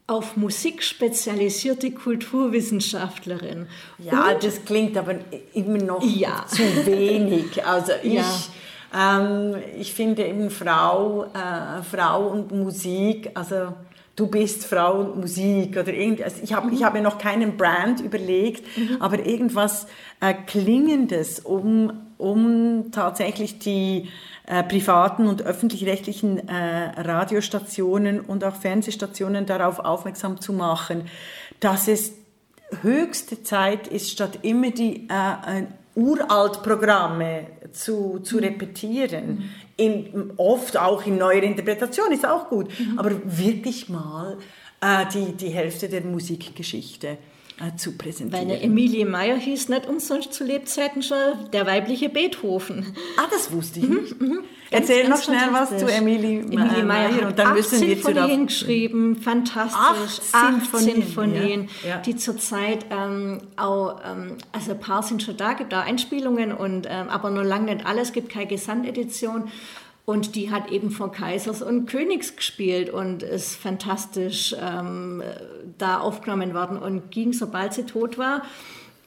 auf 0.06 0.36
Musik 0.36 0.82
spezialisierte 0.82 1.90
Kulturwissenschaftlerin. 1.90 3.66
Ja, 3.98 4.32
Und- 4.32 4.44
das 4.44 4.64
klingt 4.64 4.96
aber 4.96 5.14
immer 5.54 5.78
noch 5.78 6.02
Ja. 6.04 6.44
zu 6.46 6.62
wenig. 6.86 7.64
Also 7.64 7.92
ich, 8.02 8.12
Ja. 8.14 9.18
ähm, 9.18 9.56
ich 9.78 9.94
finde 9.94 10.26
eben 10.26 10.50
Frau, 10.50 11.24
äh, 11.24 11.82
Frau 11.82 12.26
und 12.28 12.52
Musik, 12.52 13.30
also 13.34 13.72
du 14.16 14.26
bist 14.26 14.66
Frau 14.66 15.00
und 15.00 15.20
Musik 15.20 15.76
oder 15.78 15.92
irgend, 15.92 16.22
also 16.22 16.36
ich 16.42 16.52
habe 16.52 16.70
ich 16.72 16.84
habe 16.84 16.98
mir 16.98 17.02
noch 17.04 17.18
keinen 17.18 17.56
Brand 17.56 18.00
überlegt, 18.00 18.64
aber 19.00 19.24
irgendwas 19.24 19.86
äh, 20.20 20.34
Klingendes, 20.46 21.40
um, 21.40 21.92
um 22.18 22.90
tatsächlich 22.92 23.58
die 23.58 24.08
äh, 24.46 24.62
privaten 24.62 25.26
und 25.26 25.42
öffentlich-rechtlichen 25.42 26.48
äh, 26.48 27.00
Radiostationen 27.00 28.20
und 28.20 28.44
auch 28.44 28.56
Fernsehstationen 28.56 29.46
darauf 29.46 29.78
aufmerksam 29.78 30.40
zu 30.40 30.52
machen, 30.52 31.08
dass 31.60 31.88
es 31.88 32.12
höchste 32.82 33.42
Zeit 33.42 33.88
ist, 33.88 34.10
statt 34.10 34.40
immer 34.42 34.70
die 34.70 35.08
äh, 35.08 35.64
Uraltprogramme 35.94 37.46
zu, 37.72 38.18
zu 38.20 38.38
repetieren, 38.38 39.50
in, 39.76 40.32
oft 40.36 40.76
auch 40.76 41.06
in 41.06 41.18
neuer 41.18 41.42
Interpretation, 41.42 42.12
ist 42.12 42.26
auch 42.26 42.48
gut, 42.48 42.68
aber 42.96 43.12
wirklich 43.24 43.88
mal 43.88 44.38
äh, 44.80 45.06
die, 45.12 45.32
die 45.32 45.48
Hälfte 45.48 45.88
der 45.88 46.02
Musikgeschichte 46.02 47.18
zu 47.76 47.90
Weil 47.90 47.98
präsentieren. 47.98 48.50
eine 48.50 48.60
Emilie 48.62 49.06
Meyer 49.06 49.36
hieß 49.36 49.68
nicht 49.68 49.86
umsonst 49.86 50.32
zu 50.32 50.44
Lebzeiten 50.44 51.02
schon 51.02 51.16
der 51.52 51.66
weibliche 51.66 52.08
Beethoven. 52.08 52.94
ah, 53.16 53.28
das 53.30 53.52
wusste 53.52 53.80
ich 53.80 53.88
nicht. 53.88 54.14
Erzähl 54.70 55.06
ganz 55.06 55.20
noch 55.20 55.24
schnell 55.24 55.52
was 55.52 55.76
zu 55.78 55.86
Emilie, 55.86 56.40
Emilie 56.40 56.82
Meyer. 56.82 56.84
Meyer 56.84 57.28
und 57.28 57.38
dann 57.38 57.48
acht 57.48 57.54
müssen 57.54 57.80
wir 57.80 58.00
zu 58.00 58.06
Sinfonien 58.06 58.46
geschrieben, 58.46 59.16
fantastisch. 59.16 60.20
Acht 60.32 60.64
Acht 60.64 60.76
Sinfonien, 60.78 61.68
ja, 61.86 61.98
die 61.98 62.16
zurzeit 62.16 62.86
ähm, 62.90 63.40
auch, 63.56 64.00
ähm, 64.04 64.36
also 64.50 64.72
ein 64.72 64.80
paar 64.80 65.02
sind 65.04 65.22
schon 65.22 65.36
da, 65.36 65.52
gibt 65.52 65.72
auch 65.74 65.84
Einspielungen, 65.84 66.52
und, 66.52 66.88
ähm, 66.90 67.08
aber 67.08 67.30
noch 67.30 67.44
lange 67.44 67.72
nicht 67.72 67.86
alles, 67.86 68.12
gibt 68.12 68.30
keine 68.30 68.48
Gesamtedition. 68.48 69.44
Und 70.06 70.34
die 70.34 70.50
hat 70.50 70.70
eben 70.70 70.90
von 70.90 71.12
Kaisers 71.12 71.62
und 71.62 71.86
Königs 71.86 72.36
gespielt 72.36 72.90
und 72.90 73.22
ist 73.22 73.56
fantastisch 73.56 74.54
ähm, 74.60 75.22
da 75.78 75.98
aufgenommen 75.98 76.52
worden 76.52 76.78
und 76.78 77.10
ging, 77.10 77.32
sobald 77.32 77.72
sie 77.72 77.84
tot 77.84 78.18
war, 78.18 78.42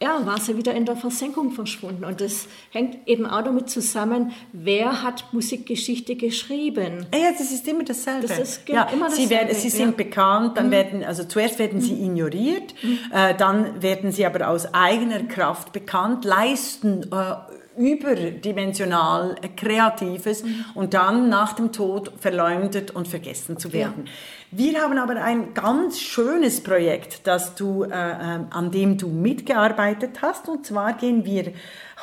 ja, 0.02 0.26
war 0.26 0.40
sie 0.40 0.58
wieder 0.58 0.74
in 0.74 0.86
der 0.86 0.96
Versenkung 0.96 1.52
verschwunden. 1.52 2.06
Und 2.06 2.22
das 2.22 2.48
hängt 2.72 3.08
eben 3.08 3.26
auch 3.26 3.42
damit 3.42 3.70
zusammen, 3.70 4.32
wer 4.54 5.02
hat 5.02 5.26
Musikgeschichte 5.32 6.16
geschrieben. 6.16 7.08
Ah 7.12 7.18
Ja, 7.18 7.32
das 7.32 7.52
ist 7.52 7.68
immer 7.68 7.84
dasselbe. 7.84 8.28
Das 8.28 8.38
ist 8.38 8.70
ja, 8.70 8.84
immer 8.84 9.10
sie, 9.10 9.24
dasselbe, 9.24 9.30
werden, 9.32 9.56
sie 9.56 9.70
sind 9.70 9.80
ja. 9.80 9.88
Mhm. 9.88 9.96
bekannt, 9.96 10.58
dann 10.58 10.72
werden, 10.72 11.04
also 11.04 11.24
zuerst 11.24 11.58
werden 11.58 11.82
sie 11.82 11.94
ignoriert, 11.94 12.76
äh, 13.12 13.34
dann 13.36 13.82
werden 13.82 14.12
sie 14.12 14.26
aber 14.26 14.48
aus 14.50 14.72
eigener 14.74 15.24
Kraft 15.24 15.74
bekannt, 15.74 16.26
leisten 16.26 17.04
äh, 17.12 17.34
überdimensional 17.78 19.36
äh, 19.42 19.48
Kreatives 19.50 20.44
Mhm. 20.44 20.66
und 20.76 20.94
dann 20.94 21.30
nach 21.30 21.54
dem 21.54 21.72
Tod 21.72 22.12
verleumdet 22.20 22.92
und 22.92 23.08
vergessen 23.08 23.58
zu 23.58 23.74
werden. 23.74 24.06
Wir 24.50 24.82
haben 24.82 24.98
aber 24.98 25.22
ein 25.22 25.54
ganz 25.54 26.00
schönes 26.00 26.64
Projekt, 26.64 27.28
das 27.28 27.56
du, 27.56 27.84
äh, 27.84 27.88
äh, 27.90 28.40
an 28.50 28.72
dem 28.72 28.98
du 28.98 29.10
mitgearbeitet 29.10 30.22
hast. 30.22 30.48
Und 30.48 30.66
zwar 30.66 30.94
gehen 30.94 31.26
wir 31.26 31.52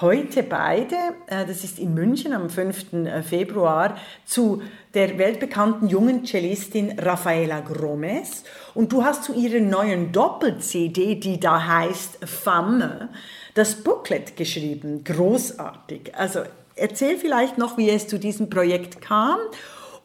heute 0.01 0.43
beide, 0.43 0.95
äh, 1.27 1.47
das 1.47 1.65
ist 1.65 1.79
in 1.79 1.95
München 1.95 2.35
am 2.35 2.51
5. 2.51 3.25
Februar, 3.27 3.97
zu 4.27 4.63
der 4.93 5.17
weltbekannten 5.17 5.89
jungen 5.89 6.27
Cellistin 6.27 6.99
Rafaela 6.99 7.61
Gromes. 7.61 8.45
Und 8.75 8.93
du 8.93 9.05
hast 9.05 9.25
zu 9.25 9.33
ihrer 9.33 9.61
neuen 9.61 10.13
Doppel-CD, 10.13 11.15
die 11.15 11.41
da 11.41 11.67
heißt 11.67 12.19
Femme, 12.27 13.09
das 13.55 13.77
Booklet 13.77 14.37
geschrieben. 14.37 15.05
Großartig. 15.05 16.15
Also 16.17 16.41
erzähl 16.77 17.17
vielleicht 17.17 17.59
noch, 17.59 17.79
wie 17.79 17.91
es 17.91 18.07
zu 18.09 18.19
diesem 18.19 18.51
Projekt 18.51 19.01
kam. 19.01 19.39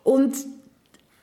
Und 0.04 0.36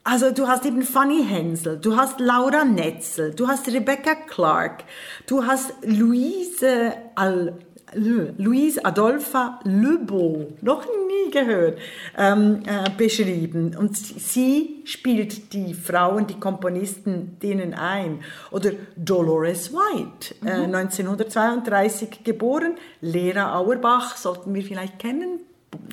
also 0.05 0.31
du 0.31 0.47
hast 0.47 0.65
eben 0.65 0.83
Fanny 0.83 1.25
Hensel, 1.25 1.79
du 1.79 1.97
hast 1.97 2.21
Laura 2.21 2.65
Netzel, 2.65 3.35
du 3.35 3.49
hast 3.49 3.67
Rebecca 3.67 4.15
Clark, 4.15 4.85
du 5.27 5.45
hast 5.45 5.73
Luise, 5.83 6.93
Al, 7.17 7.59
Le, 7.97 8.35
Louise 8.37 8.85
Adolpha 8.85 9.61
Lebeau, 9.65 10.53
noch 10.61 10.85
nie 10.85 11.31
gehört, 11.31 11.79
ähm, 12.17 12.63
äh, 12.67 12.91
beschrieben. 12.97 13.75
Und 13.77 13.97
sie 13.97 14.83
spielt 14.85 15.53
die 15.53 15.75
Frauen, 15.75 16.27
die 16.27 16.39
Komponisten 16.39 17.39
denen 17.41 17.75
ein. 17.75 18.21
Oder 18.51 18.73
Dolores 18.97 19.73
White, 19.73 20.35
äh, 20.45 20.67
1932 20.67 22.23
geboren, 22.23 22.75
Lera 23.01 23.59
Auerbach, 23.59 24.17
sollten 24.17 24.55
wir 24.55 24.63
vielleicht 24.63 24.99
kennen, 24.99 25.41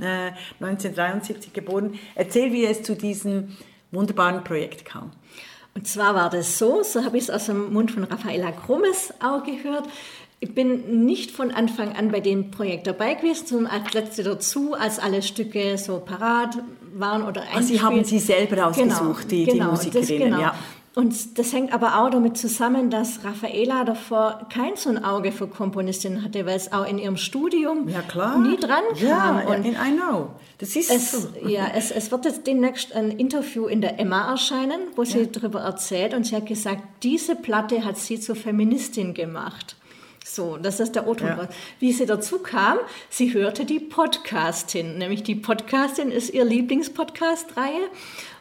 äh, 0.01 0.31
1973 0.59 1.53
geboren. 1.53 1.99
Erzähl, 2.15 2.51
wie 2.51 2.65
es 2.65 2.83
zu 2.83 2.95
diesem 2.95 3.55
wunderbaren 3.91 4.43
Projekt 4.43 4.85
kam. 4.85 5.11
Und 5.75 5.87
zwar 5.87 6.13
war 6.13 6.29
das 6.29 6.59
so, 6.59 6.83
so 6.83 7.03
habe 7.03 7.17
ich 7.17 7.23
es 7.23 7.29
aus 7.31 7.47
dem 7.47 7.73
Mund 7.73 7.89
von 7.91 8.03
Raffaella 8.03 8.51
Grummes 8.51 9.11
auch 9.19 9.43
gehört. 9.43 9.85
Ich 10.43 10.53
bin 10.53 11.05
nicht 11.05 11.31
von 11.31 11.51
Anfang 11.51 11.95
an 11.95 12.11
bei 12.11 12.19
dem 12.19 12.51
Projekt 12.51 12.85
dabei 12.85 13.13
gewesen, 13.13 13.47
sondern 13.47 13.71
als 13.71 13.93
letzte 13.93 14.23
dazu, 14.23 14.73
als 14.73 14.99
alle 14.99 15.21
Stücke 15.21 15.77
so 15.77 15.99
parat 15.99 16.57
waren 16.93 17.23
oder 17.23 17.43
Ah, 17.55 17.61
Sie 17.61 17.81
haben 17.81 18.03
sie 18.03 18.19
selber 18.19 18.67
ausgesucht, 18.67 19.31
die, 19.31 19.45
die 19.45 19.51
genau, 19.53 19.71
Musikerinnen, 19.71 20.19
das, 20.19 20.27
genau. 20.27 20.41
ja. 20.41 20.55
Und 20.95 21.39
das 21.39 21.53
hängt 21.53 21.73
aber 21.73 21.97
auch 21.97 22.09
damit 22.09 22.37
zusammen, 22.37 22.89
dass 22.89 23.23
Raffaela 23.23 23.85
davor 23.85 24.47
kein 24.53 24.75
so 24.75 24.89
ein 24.89 25.01
Auge 25.03 25.31
für 25.31 25.47
Komponistinnen 25.47 26.25
hatte, 26.25 26.45
weil 26.45 26.57
es 26.57 26.73
auch 26.73 26.85
in 26.85 26.99
ihrem 26.99 27.15
Studium 27.15 27.87
Ja, 27.87 28.37
nie 28.37 28.57
dran 28.57 28.83
kam. 28.99 29.07
Ja, 29.07 29.43
Und 29.47 29.65
I 29.65 29.97
know. 29.97 30.31
Das 30.57 30.75
ist 30.75 30.91
es, 30.91 31.11
so. 31.13 31.29
ja, 31.47 31.67
es, 31.73 31.89
es 31.89 32.11
wird 32.11 32.25
jetzt 32.25 32.45
demnächst 32.45 32.93
ein 32.93 33.11
Interview 33.11 33.67
in 33.67 33.79
der 33.79 33.97
Emma 33.97 34.29
erscheinen, 34.29 34.81
wo 34.97 35.05
sie 35.05 35.31
darüber 35.31 35.61
erzählt 35.61 36.13
und 36.13 36.25
sie 36.25 36.35
hat 36.35 36.47
gesagt, 36.47 36.83
diese 37.01 37.37
Platte 37.37 37.85
hat 37.85 37.97
sie 37.97 38.19
zur 38.19 38.35
Feministin 38.35 39.13
gemacht. 39.13 39.77
So, 40.23 40.57
das 40.57 40.79
ist 40.79 40.95
der 40.95 41.07
O-Ton. 41.07 41.27
Ja. 41.27 41.49
Wie 41.79 41.91
sie 41.91 42.05
dazu 42.05 42.39
kam, 42.39 42.77
sie 43.09 43.33
hörte 43.33 43.65
die 43.65 43.79
Podcastin, 43.79 44.97
nämlich 44.97 45.23
die 45.23 45.35
Podcastin 45.35 46.11
ist 46.11 46.33
ihr 46.33 46.45
Lieblingspodcast-Reihe. 46.45 47.89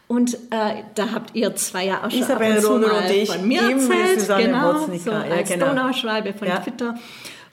Und 0.09 0.35
äh, 0.51 0.83
da 0.95 1.13
habt 1.13 1.35
ihr 1.35 1.55
zwei 1.57 1.87
ja 1.87 2.05
auch 2.05 2.11
schon 2.11 2.21
Isabel 2.21 2.59
ab 2.59 2.65
und 2.65 2.85
und 2.85 3.11
ich, 3.11 3.31
von 3.31 3.49
mir 3.49 3.63
erzählt, 3.63 4.21
Susanne 4.21 4.45
genau, 4.45 4.75
Woznicka, 4.75 5.05
so 5.05 5.11
ja, 5.11 5.37
als 5.37 5.49
genau. 5.49 5.67
Donauschwalbe 5.69 6.35
von 6.35 6.49
Ja. 6.49 6.59
Twitter. 6.59 6.99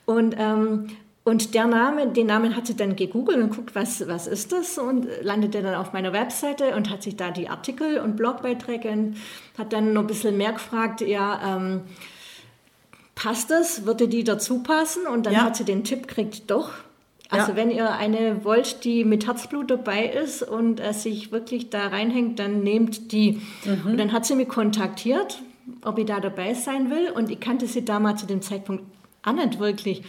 Und, 0.05 0.35
ähm, 0.37 0.87
und 1.23 1.53
der 1.53 1.67
Name, 1.67 2.07
den 2.07 2.27
Namen 2.27 2.55
hat 2.55 2.67
sie 2.67 2.75
dann 2.75 2.95
gegoogelt 2.95 3.37
und 3.37 3.55
guckt, 3.55 3.75
was, 3.75 4.07
was 4.07 4.27
ist 4.27 4.51
das? 4.51 4.77
Und 4.77 5.07
landete 5.21 5.61
dann 5.61 5.75
auf 5.75 5.93
meiner 5.93 6.11
Webseite 6.11 6.75
und 6.75 6.89
hat 6.89 7.03
sich 7.03 7.15
da 7.15 7.31
die 7.31 7.49
Artikel 7.49 7.99
und 7.99 8.15
Blogbeiträge 8.17 8.89
und 8.89 9.17
hat 9.57 9.71
dann 9.71 9.93
noch 9.93 10.01
ein 10.01 10.07
bisschen 10.07 10.35
mehr 10.35 10.51
gefragt, 10.51 11.01
ja, 11.01 11.55
ähm, 11.55 11.81
passt 13.21 13.51
das? 13.51 13.85
Würde 13.85 14.07
die 14.07 14.23
dazu 14.23 14.63
passen? 14.63 15.05
Und 15.05 15.25
dann 15.25 15.33
Ja. 15.33 15.43
hat 15.43 15.57
sie 15.57 15.65
den 15.65 15.83
Tipp 15.83 16.07
gekriegt, 16.07 16.43
doch. 16.47 16.71
Also 17.29 17.51
Ja. 17.51 17.57
wenn 17.57 17.69
ihr 17.69 17.91
eine 17.91 18.43
wollt, 18.43 18.83
die 18.85 19.03
mit 19.03 19.27
Herzblut 19.27 19.69
dabei 19.69 20.05
ist 20.05 20.41
und 20.41 20.79
äh, 20.79 20.93
sich 20.93 21.31
wirklich 21.31 21.69
da 21.69 21.87
reinhängt, 21.87 22.39
dann 22.39 22.61
nehmt 22.63 23.11
die. 23.11 23.41
Mhm. 23.65 23.91
Und 23.91 23.97
dann 23.97 24.13
hat 24.13 24.25
sie 24.25 24.35
mich 24.35 24.47
kontaktiert, 24.47 25.43
ob 25.83 25.99
ich 25.99 26.05
da 26.05 26.19
dabei 26.19 26.53
sein 26.53 26.89
will. 26.89 27.11
Und 27.11 27.29
ich 27.29 27.39
kannte 27.39 27.67
sie 27.67 27.85
damals 27.85 28.21
zu 28.21 28.25
dem 28.25 28.41
Zeitpunkt 28.41 28.83
auch 29.23 29.33
nicht 29.33 29.59
wirklich. 29.59 30.03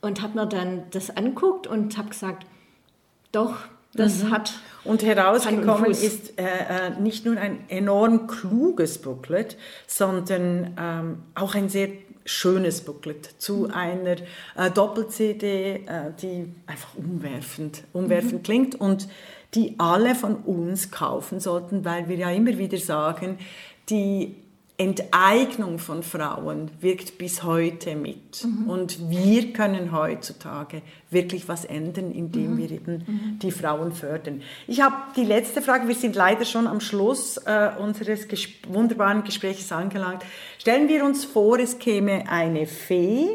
Und 0.00 0.22
habe 0.22 0.38
mir 0.38 0.46
dann 0.46 0.84
das 0.92 1.14
anguckt 1.14 1.66
und 1.66 1.98
habe 1.98 2.10
gesagt, 2.10 2.46
doch, 3.32 3.56
das 3.94 4.24
hat... 4.30 4.54
Und 4.84 5.02
herausgekommen 5.02 5.90
ist 5.90 6.38
äh, 6.38 6.42
äh, 6.44 7.00
nicht 7.00 7.24
nur 7.24 7.36
ein 7.36 7.58
enorm 7.68 8.26
kluges 8.26 8.98
Booklet, 8.98 9.56
sondern 9.86 10.74
ähm, 10.78 11.22
auch 11.34 11.54
ein 11.54 11.68
sehr 11.68 11.88
schönes 12.24 12.80
Booklet 12.80 13.26
zu 13.38 13.68
einer 13.72 14.16
äh, 14.56 14.70
Doppel-CD, 14.72 15.84
äh, 15.86 16.12
die 16.20 16.52
einfach 16.66 16.94
umwerfend, 16.96 17.84
umwerfend 17.92 18.44
klingt 18.44 18.74
und 18.80 19.08
die 19.54 19.74
alle 19.78 20.14
von 20.14 20.36
uns 20.36 20.90
kaufen 20.90 21.40
sollten, 21.40 21.84
weil 21.84 22.08
wir 22.08 22.16
ja 22.16 22.30
immer 22.30 22.58
wieder 22.58 22.78
sagen, 22.78 23.38
die 23.88 24.36
Enteignung 24.76 25.78
von 25.78 26.02
Frauen 26.02 26.68
wirkt 26.80 27.16
bis 27.16 27.44
heute 27.44 27.94
mit. 27.94 28.44
Und 28.66 29.08
wir 29.08 29.52
können 29.52 29.92
heutzutage 29.92 30.82
wirklich 31.10 31.46
was 31.46 31.64
ändern, 31.64 32.10
indem 32.10 32.58
wir 32.58 32.68
eben 32.72 33.38
die 33.40 33.52
Frauen 33.52 33.92
fördern. 33.92 34.42
Ich 34.66 34.80
habe 34.80 34.96
die 35.16 35.24
letzte 35.24 35.62
Frage, 35.62 35.86
wir 35.86 35.94
sind 35.94 36.16
leider 36.16 36.44
schon 36.44 36.66
am 36.66 36.80
Schluss 36.80 37.36
äh, 37.36 37.70
unseres 37.78 38.26
ges 38.26 38.48
wunderbaren 38.66 39.22
Gesprächs 39.22 39.70
angelangt. 39.70 40.24
Stellen 40.58 40.88
wir 40.88 41.04
uns 41.04 41.24
vor, 41.24 41.60
es 41.60 41.78
käme 41.78 42.28
eine 42.28 42.66
Fee 42.66 43.28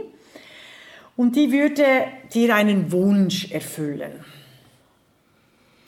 und 1.16 1.38
die 1.38 1.54
würde 1.54 1.86
dir 2.34 2.54
einen 2.54 2.92
Wunsch 2.92 3.50
erfüllen. 3.52 4.26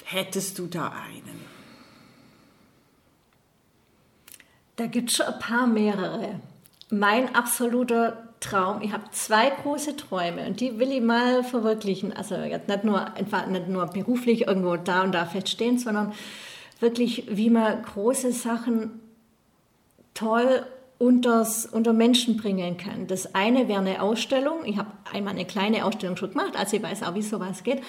Hättest 0.05 0.59
du 0.59 0.67
da 0.67 0.93
einen? 1.09 1.50
Da 4.81 4.87
gibt 4.87 5.11
es 5.11 5.17
schon 5.17 5.27
ein 5.27 5.37
paar 5.37 5.67
mehrere. 5.67 6.39
Mein 6.89 7.35
absoluter 7.35 8.29
Traum, 8.39 8.81
ich 8.81 8.91
habe 8.91 9.03
zwei 9.11 9.51
große 9.51 9.95
Träume 9.95 10.47
und 10.47 10.59
die 10.59 10.79
will 10.79 10.91
ich 10.91 11.03
mal 11.03 11.43
verwirklichen. 11.43 12.11
Also 12.13 12.33
jetzt 12.33 12.67
nicht 12.67 12.83
nur, 12.83 13.05
nicht 13.47 13.67
nur 13.67 13.85
beruflich 13.85 14.47
irgendwo 14.47 14.77
da 14.77 15.03
und 15.03 15.11
da 15.11 15.27
feststehen, 15.27 15.77
sondern 15.77 16.13
wirklich, 16.79 17.25
wie 17.29 17.51
man 17.51 17.83
große 17.83 18.31
Sachen 18.31 18.99
toll 20.15 20.65
unters, 20.97 21.67
unter 21.67 21.93
Menschen 21.93 22.37
bringen 22.37 22.75
kann. 22.77 23.05
Das 23.05 23.35
eine 23.35 23.67
wäre 23.67 23.81
eine 23.81 24.01
Ausstellung. 24.01 24.65
Ich 24.65 24.79
habe 24.79 24.89
einmal 25.13 25.35
eine 25.35 25.45
kleine 25.45 25.85
Ausstellung 25.85 26.17
schon 26.17 26.31
gemacht, 26.31 26.55
also 26.57 26.75
ich 26.75 26.81
weiß 26.81 27.03
auch, 27.03 27.13
wie 27.13 27.21
sowas 27.21 27.61
geht. 27.61 27.83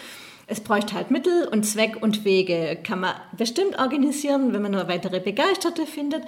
Es 0.53 0.61
bräuchte 0.61 0.93
halt 0.93 1.11
Mittel 1.11 1.49
und 1.49 1.65
Zweck 1.65 2.03
und 2.03 2.27
Wege. 2.27 2.79
Kann 2.85 3.01
man 3.01 3.15
bestimmt 3.39 3.79
organisieren, 3.79 4.53
wenn 4.53 4.61
man 4.61 4.73
noch 4.73 4.87
weitere 4.87 5.19
Begeisterte 5.19 5.87
findet. 5.87 6.25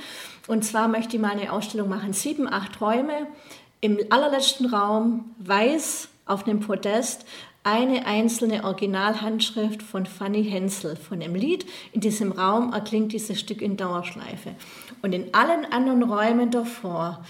Und 0.47 0.65
zwar 0.65 0.89
möchte 0.89 1.17
ich 1.17 1.23
mal 1.23 1.33
eine 1.33 1.53
Ausstellung 1.53 1.91
machen, 1.91 2.15
sieben, 2.15 2.51
acht 2.51 2.81
Räume. 2.81 3.27
Im 3.83 3.99
allerletzten 4.09 4.65
Raum 4.65 5.35
weiß 5.41 6.09
auf 6.25 6.47
einem 6.47 6.61
Podest 6.61 7.27
eine 7.65 8.07
einzelne 8.07 8.65
Originalhandschrift 8.65 9.83
von 9.83 10.07
Fanny 10.07 10.43
Hensel 10.43 10.97
von 10.97 11.21
dem 11.21 11.35
Lied. 11.35 11.67
In 11.93 12.01
diesem 12.01 12.33
Raum 12.33 12.73
erklingt 12.73 13.13
dieses 13.13 13.39
Stück 13.39 13.61
in 13.61 13.77
Dauerschleife. 13.77 14.55
Und 15.03 15.13
in 15.13 15.35
allen 15.35 15.71
anderen 15.71 16.03
Räumen 16.03 16.51
davor 16.51 17.23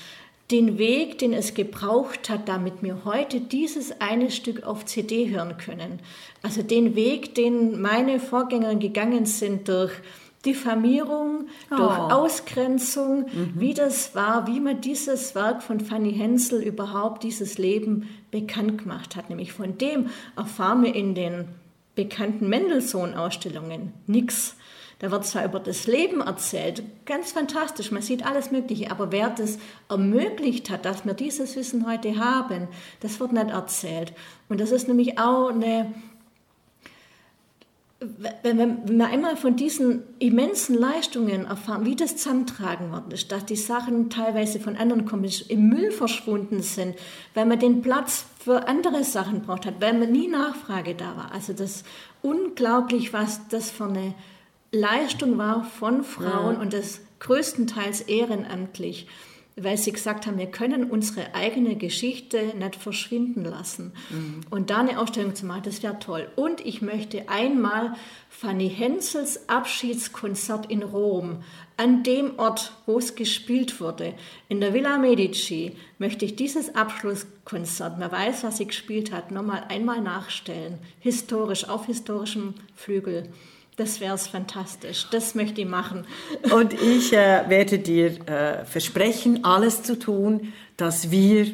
den 0.51 0.79
Weg, 0.79 1.19
den 1.19 1.33
es 1.33 1.55
gebraucht 1.55 2.29
hat, 2.29 2.49
damit 2.49 2.83
wir 2.83 3.05
heute 3.05 3.41
dieses 3.41 4.01
eine 4.01 4.31
Stück 4.31 4.65
auf 4.65 4.85
CD 4.85 5.31
hören 5.31 5.57
können. 5.57 6.01
Also 6.43 6.63
den 6.63 6.95
Weg, 6.95 7.35
den 7.35 7.81
meine 7.81 8.21
Vorgänger 8.21 8.75
gegangen 8.75 9.25
sind 9.25 9.69
durch 9.69 9.93
Diffamierung, 10.45 11.47
oh. 11.71 11.77
durch 11.77 11.99
Ausgrenzung, 11.99 13.21
mhm. 13.21 13.55
wie 13.57 13.73
das 13.73 14.15
war, 14.15 14.47
wie 14.47 14.61
man 14.61 14.81
dieses 14.83 15.35
Werk 15.35 15.63
von 15.63 15.81
Fanny 15.81 16.13
Hensel 16.13 16.63
überhaupt, 16.63 17.23
dieses 17.23 17.57
Leben 17.57 18.09
bekannt 18.31 18.83
gemacht 18.83 19.17
hat. 19.17 19.31
Nämlich 19.31 19.53
von 19.53 19.79
dem 19.79 20.11
erfahren 20.37 20.83
wir 20.83 20.95
in 20.95 21.15
den 21.15 21.47
bekannten 21.95 22.49
Mendelssohn-Ausstellungen 22.49 23.93
nichts. 24.07 24.57
Da 25.05 25.11
wird 25.11 25.27
zwar 25.27 25.45
über 25.45 25.61
das 25.61 25.87
Leben 25.87 26.23
erzählt, 26.23 26.83
ganz 27.05 27.33
fantastisch, 27.33 27.91
man 27.91 28.01
sieht 28.01 28.25
alles 28.25 28.51
Mögliche, 28.51 28.91
aber 28.91 29.13
wer 29.13 29.29
das 29.29 29.59
ermöglicht 29.91 30.71
hat, 30.71 30.87
dass 30.87 31.05
wir 31.05 31.13
dieses 31.13 31.57
Wissen 31.57 31.87
heute 31.87 32.19
haben, 32.19 32.69
das 33.01 33.21
wird 33.21 33.35
nicht 33.35 33.51
erzählt. 33.51 34.15
Und 34.49 34.63
das 34.63 34.71
ist 34.71 34.89
nämlich 34.89 35.19
auch 35.19 35.51
eine, 35.51 35.93
wenn 38.01 38.57
wir, 38.57 38.79
wenn 38.87 38.99
wir 38.99 39.07
einmal 39.09 39.37
von 39.37 39.57
diesen 39.57 40.05
immensen 40.21 40.75
Leistungen 40.75 41.45
erfahren, 41.45 41.85
wie 41.85 41.97
das 41.97 42.17
zusammentragen 42.17 42.91
worden 42.91 43.11
ist, 43.11 43.31
dass 43.31 43.45
die 43.45 43.57
Sachen 43.57 44.09
teilweise 44.09 44.59
von 44.59 44.75
anderen 44.75 45.05
kommen, 45.05 45.31
im 45.49 45.69
Müll 45.69 45.91
verschwunden 45.91 46.63
sind, 46.63 46.97
weil 47.35 47.45
man 47.45 47.59
den 47.59 47.83
Platz 47.83 48.25
für 48.39 48.69
andere 48.69 49.05
Sachen 49.05 49.43
braucht 49.43 49.67
hat, 49.67 49.83
weil 49.83 49.99
man 49.99 50.11
nie 50.11 50.29
Nachfrage 50.29 50.95
da 50.95 51.15
war. 51.15 51.31
Also 51.35 51.53
das 51.53 51.77
ist 51.77 51.87
unglaublich, 52.23 53.13
was 53.13 53.47
das 53.49 53.71
für 53.71 53.85
eine 53.85 54.15
Leistung 54.75 55.39
war 55.39 55.65
von 55.65 56.05
Frauen 56.05 56.57
ja. 56.57 56.61
und 56.61 56.73
das 56.73 57.01
größtenteils 57.21 58.03
ehrenamtlich, 58.03 59.07
weil 59.57 59.79
sie 59.79 59.93
gesagt 59.93 60.27
haben, 60.27 60.37
wir 60.37 60.51
können 60.51 60.91
unsere 60.91 61.35
eigene 61.35 61.77
Geschichte 61.77 62.53
nicht 62.59 62.77
verschwinden 62.77 63.45
lassen. 63.45 63.93
Mhm. 64.11 64.41
Und 64.51 64.71
da 64.71 64.79
eine 64.79 64.99
Ausstellung 64.99 65.35
zu 65.35 65.47
machen, 65.47 65.63
das 65.65 65.83
wäre 65.83 65.99
toll. 66.01 66.29
Und 66.35 66.61
ich 66.61 66.83
möchte 66.83 67.29
einmal 67.29 67.95
Fanny 68.29 68.69
Hensels 68.69 69.49
Abschiedskonzert 69.49 70.71
in 70.71 70.83
Rom, 70.83 71.45
an 71.77 72.03
dem 72.03 72.39
Ort, 72.39 72.73
wo 72.87 72.99
es 72.99 73.15
gespielt 73.15 73.81
wurde, 73.81 74.15
in 74.49 74.61
der 74.61 74.75
Villa 74.75 74.99
Medici, 74.99 75.77
möchte 75.99 76.25
ich 76.25 76.37
dieses 76.37 76.75
Abschlusskonzert, 76.75 77.99
man 77.99 78.11
weiß, 78.13 78.45
was 78.45 78.59
sie 78.59 78.67
gespielt 78.67 79.13
hat, 79.13 79.31
nochmal 79.31 79.65
einmal 79.69 80.01
nachstellen. 80.01 80.79
Historisch, 81.01 81.69
auf 81.69 81.87
historischem 81.87 82.55
Flügel. 82.75 83.29
Das 83.77 84.01
wäre 84.01 84.15
es 84.15 84.29
fantastisch. 84.29 85.07
Das 85.11 85.35
möchte 85.35 85.61
ich 85.61 85.67
machen. 85.67 86.07
Und 86.53 86.75
ich 86.75 87.13
äh, 87.13 87.49
werde 87.49 87.79
dir 87.79 88.29
äh, 88.29 88.65
versprechen, 88.65 89.45
alles 89.45 89.83
zu 89.83 89.99
tun, 89.99 90.53
dass 90.77 91.11
wir 91.11 91.47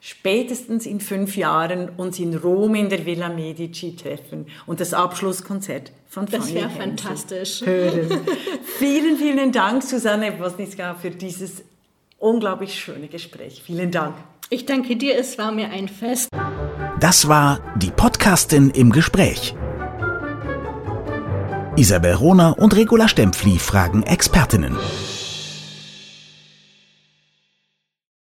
spätestens 0.00 0.86
in 0.86 1.00
fünf 1.00 1.36
Jahren 1.36 1.90
uns 1.90 2.18
in 2.18 2.34
Rom 2.34 2.74
in 2.74 2.88
der 2.88 3.04
Villa 3.06 3.28
Medici 3.28 3.94
treffen 3.94 4.46
und 4.66 4.80
das 4.80 4.94
Abschlusskonzert 4.94 5.92
von 6.08 6.26
Fanny 6.26 6.42
Das 6.42 6.54
wäre 6.54 6.70
fantastisch. 6.70 7.60
Hören. 7.64 8.20
vielen, 8.78 9.16
vielen 9.16 9.52
Dank, 9.52 9.82
Susanne 9.82 10.40
Wosnitzka, 10.40 10.94
für 10.94 11.10
dieses 11.10 11.62
unglaublich 12.18 12.74
schöne 12.74 13.08
Gespräch. 13.08 13.62
Vielen 13.64 13.90
Dank. 13.90 14.16
Ich 14.48 14.66
danke 14.66 14.96
dir, 14.96 15.16
es 15.16 15.38
war 15.38 15.52
mir 15.52 15.68
ein 15.70 15.88
Fest. 15.88 16.28
Das 16.98 17.28
war 17.28 17.60
die 17.76 17.90
Podcastin 17.90 18.70
im 18.70 18.90
Gespräch. 18.90 19.54
Isabel 21.80 22.12
Rohner 22.12 22.58
und 22.58 22.76
Regula 22.76 23.08
Stempfli 23.08 23.58
fragen 23.58 24.02
Expertinnen. 24.02 24.76